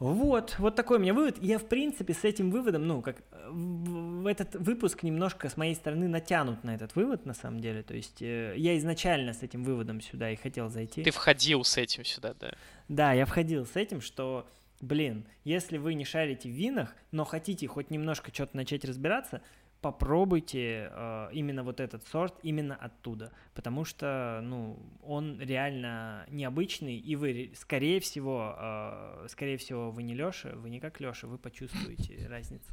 Вот, 0.00 0.56
вот 0.58 0.76
такой 0.76 0.98
у 0.98 1.00
меня 1.00 1.14
вывод. 1.14 1.42
Я, 1.42 1.58
в 1.58 1.66
принципе, 1.66 2.12
с 2.12 2.24
этим 2.24 2.50
выводом, 2.50 2.86
ну, 2.86 3.00
как 3.00 3.22
в, 3.48 4.22
в 4.22 4.26
этот 4.26 4.54
выпуск 4.56 5.02
немножко 5.02 5.48
с 5.48 5.56
моей 5.56 5.74
стороны 5.74 6.08
натянут 6.08 6.62
на 6.62 6.74
этот 6.74 6.94
вывод, 6.94 7.24
на 7.24 7.32
самом 7.32 7.60
деле. 7.60 7.82
То 7.82 7.94
есть 7.94 8.20
э, 8.20 8.52
я 8.58 8.76
изначально 8.76 9.32
с 9.32 9.42
этим 9.42 9.64
выводом 9.64 10.02
сюда 10.02 10.30
и 10.30 10.36
хотел 10.36 10.68
зайти. 10.68 11.04
Ты 11.04 11.10
входил 11.10 11.64
с 11.64 11.78
этим 11.78 12.04
сюда, 12.04 12.34
да? 12.38 12.52
Да, 12.88 13.12
я 13.14 13.24
входил 13.24 13.64
с 13.64 13.76
этим, 13.76 14.02
что, 14.02 14.46
блин, 14.80 15.26
если 15.44 15.78
вы 15.78 15.94
не 15.94 16.04
шарите 16.04 16.48
в 16.48 16.52
винах, 16.52 16.94
но 17.10 17.24
хотите 17.24 17.66
хоть 17.66 17.90
немножко 17.90 18.32
что-то 18.32 18.56
начать 18.56 18.84
разбираться, 18.84 19.42
попробуйте 19.80 20.90
э, 20.90 21.28
именно 21.32 21.62
вот 21.62 21.80
этот 21.80 22.06
сорт 22.06 22.34
именно 22.42 22.76
оттуда, 22.76 23.32
потому 23.54 23.84
что, 23.84 24.40
ну, 24.42 24.78
он 25.02 25.40
реально 25.40 26.26
необычный, 26.28 26.98
и 26.98 27.16
вы, 27.16 27.52
скорее 27.56 28.00
всего, 28.00 28.56
э, 28.58 29.26
скорее 29.30 29.56
всего, 29.56 29.90
вы 29.90 30.02
не 30.02 30.14
Леша, 30.14 30.50
вы 30.54 30.70
не 30.70 30.80
как 30.80 31.00
Леша, 31.00 31.26
вы 31.26 31.38
почувствуете 31.38 32.26
разницу. 32.28 32.70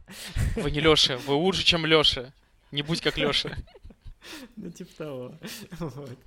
Вы 0.55 0.71
не 0.71 0.79
Леша, 0.79 1.17
вы 1.17 1.35
лучше, 1.35 1.63
чем 1.63 1.85
Леша. 1.85 2.33
Не 2.71 2.81
будь 2.81 3.01
как 3.01 3.17
Леша. 3.17 3.51
Ну, 4.57 4.69
типа 4.69 4.91
того. 4.97 5.35
Вот. 5.79 6.19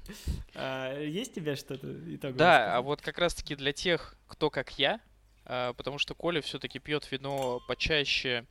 А, 0.55 0.99
есть 0.99 1.33
у 1.33 1.35
тебя 1.35 1.55
что-то 1.55 1.87
итоговое? 2.15 2.39
Да, 2.39 2.77
а 2.77 2.81
вот 2.81 3.03
как 3.03 3.19
раз-таки 3.19 3.55
для 3.55 3.75
тех, 3.75 4.17
кто 4.27 4.49
как 4.49 4.79
я, 4.79 5.01
потому 5.77 5.99
что 5.99 6.15
Коля 6.15 6.41
все-таки 6.41 6.79
пьет 6.79 7.11
вино 7.11 7.61
почаще, 7.67 8.47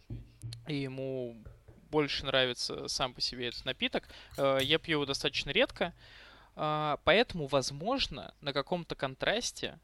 и 0.68 0.76
ему 0.76 1.41
больше 1.89 2.26
нравится 2.26 2.88
сам 2.88 3.14
по 3.14 3.22
себе 3.22 3.47
этот 3.47 3.66
напиток. 3.66 4.08
Э, 4.38 4.60
я 4.62 4.78
пью 4.78 4.97
его 4.97 5.06
достаточно 5.06 5.50
редко, 5.52 5.93
а, 6.56 7.00
поэтому, 7.04 7.47
возможно, 7.47 8.34
на 8.41 8.54
каком-то 8.54 8.95
контрасте 8.95 9.80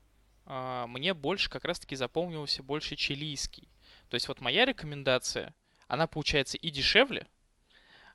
а, 0.45 0.87
мне 0.87 1.13
больше 1.13 1.49
как 1.49 1.65
раз-таки 1.65 1.95
запомнился 1.95 2.63
больше 2.63 2.95
чилийский. 2.95 3.69
То 4.09 4.15
есть 4.15 4.27
вот 4.27 4.41
моя 4.41 4.65
рекомендация, 4.65 5.55
она 5.87 6.05
получается 6.05 6.57
и 6.57 6.69
дешевле, 6.69 7.27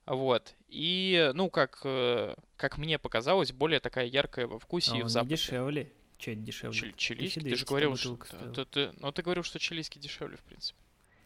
вот, 0.07 0.55
и, 0.69 1.31
ну, 1.35 1.51
как, 1.51 1.81
э, 1.85 2.35
как 2.57 2.79
мне 2.79 2.99
показалось, 2.99 3.53
более 3.53 3.81
такая 3.81 4.07
яркая 4.07 4.47
во 4.47 4.59
вкусе 4.59 4.93
а 4.93 4.99
и 4.99 5.03
в 5.03 5.09
запахе. 5.09 5.37
дешевле? 5.37 5.93
Че 6.21 6.33
это 6.33 6.43
дешевле? 6.43 6.79
Чили, 6.79 6.93
чилийский? 6.97 7.41
Ты 7.41 7.57
же 7.57 7.65
говорил, 7.65 7.97
что... 7.97 8.19
Ты, 8.55 8.65
ты, 8.67 8.93
ну, 9.01 9.11
ты 9.11 9.23
говорил, 9.23 9.43
что 9.43 9.59
чилийский 9.59 9.99
дешевле, 9.99 10.37
в 10.37 10.43
принципе. 10.43 10.79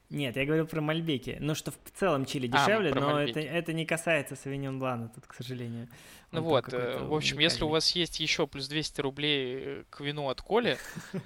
Нет, 0.08 0.36
я 0.36 0.44
говорил 0.44 0.68
про 0.68 0.80
Мальбеки. 0.80 1.38
Ну, 1.40 1.56
что 1.56 1.72
в 1.72 1.90
целом 1.94 2.26
чили 2.26 2.48
а, 2.52 2.58
дешевле, 2.58 2.92
а, 2.92 2.94
но 2.94 3.20
это, 3.20 3.40
это 3.40 3.72
не 3.72 3.86
касается 3.86 4.36
Савиньон 4.36 4.78
Блана 4.78 5.08
тут, 5.08 5.26
к 5.26 5.34
сожалению. 5.34 5.88
Ну 6.30 6.40
Он 6.40 6.44
вот, 6.44 6.72
э, 6.72 6.98
в 6.98 7.12
общем, 7.12 7.38
уникальный. 7.38 7.42
если 7.42 7.64
у 7.64 7.68
вас 7.68 7.90
есть 7.96 8.20
еще 8.20 8.46
плюс 8.46 8.68
200 8.68 9.00
рублей 9.00 9.56
э, 9.56 9.84
к 9.90 10.00
вину 10.00 10.28
от 10.28 10.40
Коли, 10.40 10.78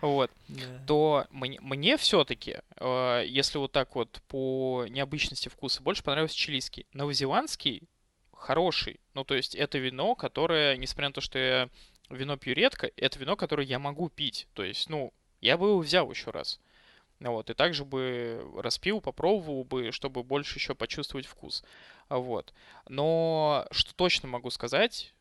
вот, 0.00 0.32
то 0.88 1.28
мне 1.30 1.96
все-таки, 1.98 2.56
э, 2.78 3.24
если 3.28 3.58
вот 3.58 3.70
так 3.70 3.94
вот 3.94 4.20
по 4.26 4.86
необычности 4.88 5.48
вкуса, 5.48 5.82
больше 5.82 6.02
понравился 6.02 6.34
чилийский. 6.34 6.86
Новозеландский 6.92 7.84
хороший. 8.40 9.00
Ну, 9.14 9.24
то 9.24 9.34
есть 9.34 9.54
это 9.54 9.78
вино, 9.78 10.14
которое, 10.14 10.76
несмотря 10.76 11.08
на 11.08 11.14
то, 11.14 11.20
что 11.20 11.38
я 11.38 11.68
вино 12.08 12.36
пью 12.36 12.54
редко, 12.54 12.90
это 12.96 13.18
вино, 13.18 13.36
которое 13.36 13.66
я 13.66 13.78
могу 13.78 14.08
пить. 14.08 14.48
То 14.54 14.64
есть, 14.64 14.88
ну, 14.88 15.12
я 15.40 15.56
бы 15.56 15.68
его 15.68 15.78
взял 15.78 16.10
еще 16.10 16.30
раз. 16.30 16.60
Вот, 17.20 17.50
и 17.50 17.54
также 17.54 17.84
бы 17.84 18.42
распил, 18.56 19.02
попробовал 19.02 19.64
бы, 19.64 19.92
чтобы 19.92 20.22
больше 20.22 20.58
еще 20.58 20.74
почувствовать 20.74 21.26
вкус. 21.26 21.62
Вот. 22.08 22.54
Но 22.88 23.66
что 23.70 23.94
точно 23.94 24.26
могу 24.26 24.48
сказать, 24.48 25.12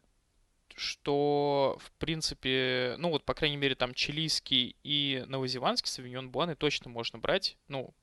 что, 0.75 1.77
в 1.79 1.91
принципе, 1.99 2.95
ну 2.99 3.09
вот, 3.09 3.25
по 3.25 3.33
крайней 3.33 3.57
мере, 3.57 3.75
там 3.75 3.93
чилийский 3.93 4.77
и 4.83 5.25
новозеландский 5.27 5.89
савиньон 5.89 6.31
бланы 6.31 6.55
точно 6.55 6.89
можно 6.89 7.19
брать, 7.19 7.57
ну, 7.67 7.93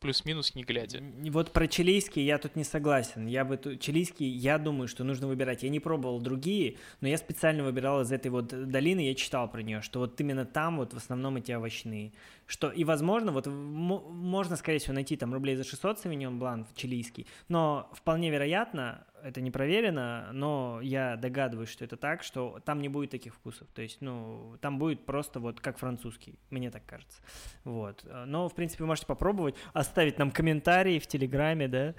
плюс-минус 0.00 0.54
не 0.54 0.62
глядя. 0.62 1.02
Вот 1.30 1.52
про 1.52 1.66
чилийский 1.66 2.24
я 2.24 2.38
тут 2.38 2.56
не 2.56 2.64
согласен. 2.64 3.26
Я 3.26 3.44
бы 3.44 3.58
чилийский, 3.78 4.26
я 4.26 4.58
думаю, 4.58 4.88
что 4.88 5.04
нужно 5.04 5.26
выбирать. 5.26 5.62
Я 5.62 5.68
не 5.68 5.80
пробовал 5.80 6.20
другие, 6.20 6.76
но 7.00 7.08
я 7.08 7.16
специально 7.18 7.64
выбирал 7.64 8.02
из 8.02 8.12
этой 8.12 8.30
вот 8.30 8.48
долины, 8.48 9.00
я 9.00 9.14
читал 9.14 9.50
про 9.50 9.62
нее, 9.62 9.80
что 9.80 10.00
вот 10.00 10.20
именно 10.20 10.44
там 10.44 10.76
вот 10.76 10.94
в 10.94 10.96
основном 10.96 11.36
эти 11.36 11.52
овощные. 11.52 12.12
Что, 12.46 12.70
и 12.70 12.84
возможно, 12.84 13.32
вот 13.32 13.46
можно, 13.46 14.56
скорее 14.56 14.78
всего, 14.78 14.94
найти 14.94 15.16
там 15.16 15.32
рублей 15.32 15.56
за 15.56 15.64
600 15.64 16.00
савиньон 16.00 16.38
блан 16.38 16.66
чилийский, 16.74 17.26
но 17.48 17.90
вполне 17.92 18.30
вероятно, 18.30 19.04
это 19.26 19.40
не 19.40 19.50
проверено, 19.50 20.28
но 20.32 20.80
я 20.82 21.16
догадываюсь, 21.16 21.68
что 21.68 21.84
это 21.84 21.96
так, 21.96 22.22
что 22.22 22.60
там 22.64 22.80
не 22.80 22.88
будет 22.88 23.10
таких 23.10 23.34
вкусов. 23.34 23.66
То 23.74 23.82
есть, 23.82 24.00
ну, 24.00 24.56
там 24.60 24.78
будет 24.78 25.04
просто 25.04 25.40
вот 25.40 25.60
как 25.60 25.78
французский, 25.78 26.38
мне 26.50 26.70
так 26.70 26.86
кажется. 26.86 27.20
Вот. 27.64 28.06
Но, 28.26 28.48
в 28.48 28.54
принципе, 28.54 28.84
вы 28.84 28.88
можете 28.88 29.06
попробовать, 29.06 29.56
оставить 29.72 30.18
нам 30.18 30.30
комментарии 30.30 31.00
в 31.00 31.06
Телеграме, 31.08 31.66
да? 31.66 31.94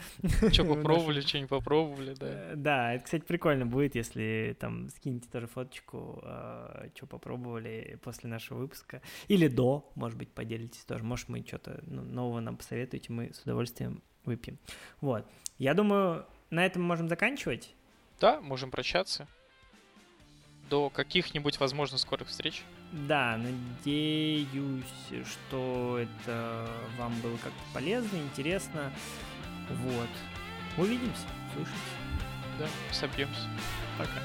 Что 0.52 0.64
попробовали, 0.76 1.20
что 1.20 1.40
не 1.40 1.48
попробовали, 1.48 2.14
да. 2.14 2.28
Э, 2.28 2.54
да, 2.56 2.94
это, 2.94 3.04
кстати, 3.04 3.24
прикольно 3.24 3.66
будет, 3.66 3.96
если 3.96 4.56
там 4.60 4.90
скинете 4.90 5.28
тоже 5.30 5.48
фоточку, 5.48 6.22
э, 6.24 6.90
что 6.96 7.08
попробовали 7.08 8.00
после 8.04 8.30
нашего 8.30 8.60
выпуска. 8.60 9.02
Или 9.28 9.48
до, 9.48 9.92
может 9.96 10.18
быть, 10.18 10.30
поделитесь 10.38 10.86
тоже. 10.86 11.04
Может, 11.04 11.30
мы 11.30 11.44
что-то 11.46 11.84
ну, 11.88 12.04
нового 12.04 12.40
нам 12.40 12.58
посоветуете, 12.58 13.12
мы 13.12 13.34
с 13.34 13.42
удовольствием 13.42 14.04
выпьем. 14.24 14.60
Вот. 15.02 15.28
Я 15.58 15.74
думаю, 15.74 16.28
на 16.52 16.64
этом 16.64 16.84
мы 16.84 16.90
можем 16.90 17.10
заканчивать. 17.10 17.74
Да, 18.22 18.40
можем 18.40 18.70
прощаться. 18.70 19.28
До 20.70 20.92
каких-нибудь, 20.92 21.60
возможно, 21.60 21.98
скорых 21.98 22.28
встреч. 22.28 22.64
Да, 22.92 23.38
надеюсь, 23.38 24.48
что 25.26 25.98
это 25.98 26.70
вам 27.00 27.20
было 27.22 27.38
как-то 27.38 27.64
полезно, 27.74 28.18
интересно. 28.18 28.94
Вот. 29.70 30.10
Увидимся, 30.78 31.28
слышимся. 31.54 31.82
Да, 32.60 32.68
собьемся. 32.94 33.50
Пока. 33.98 34.22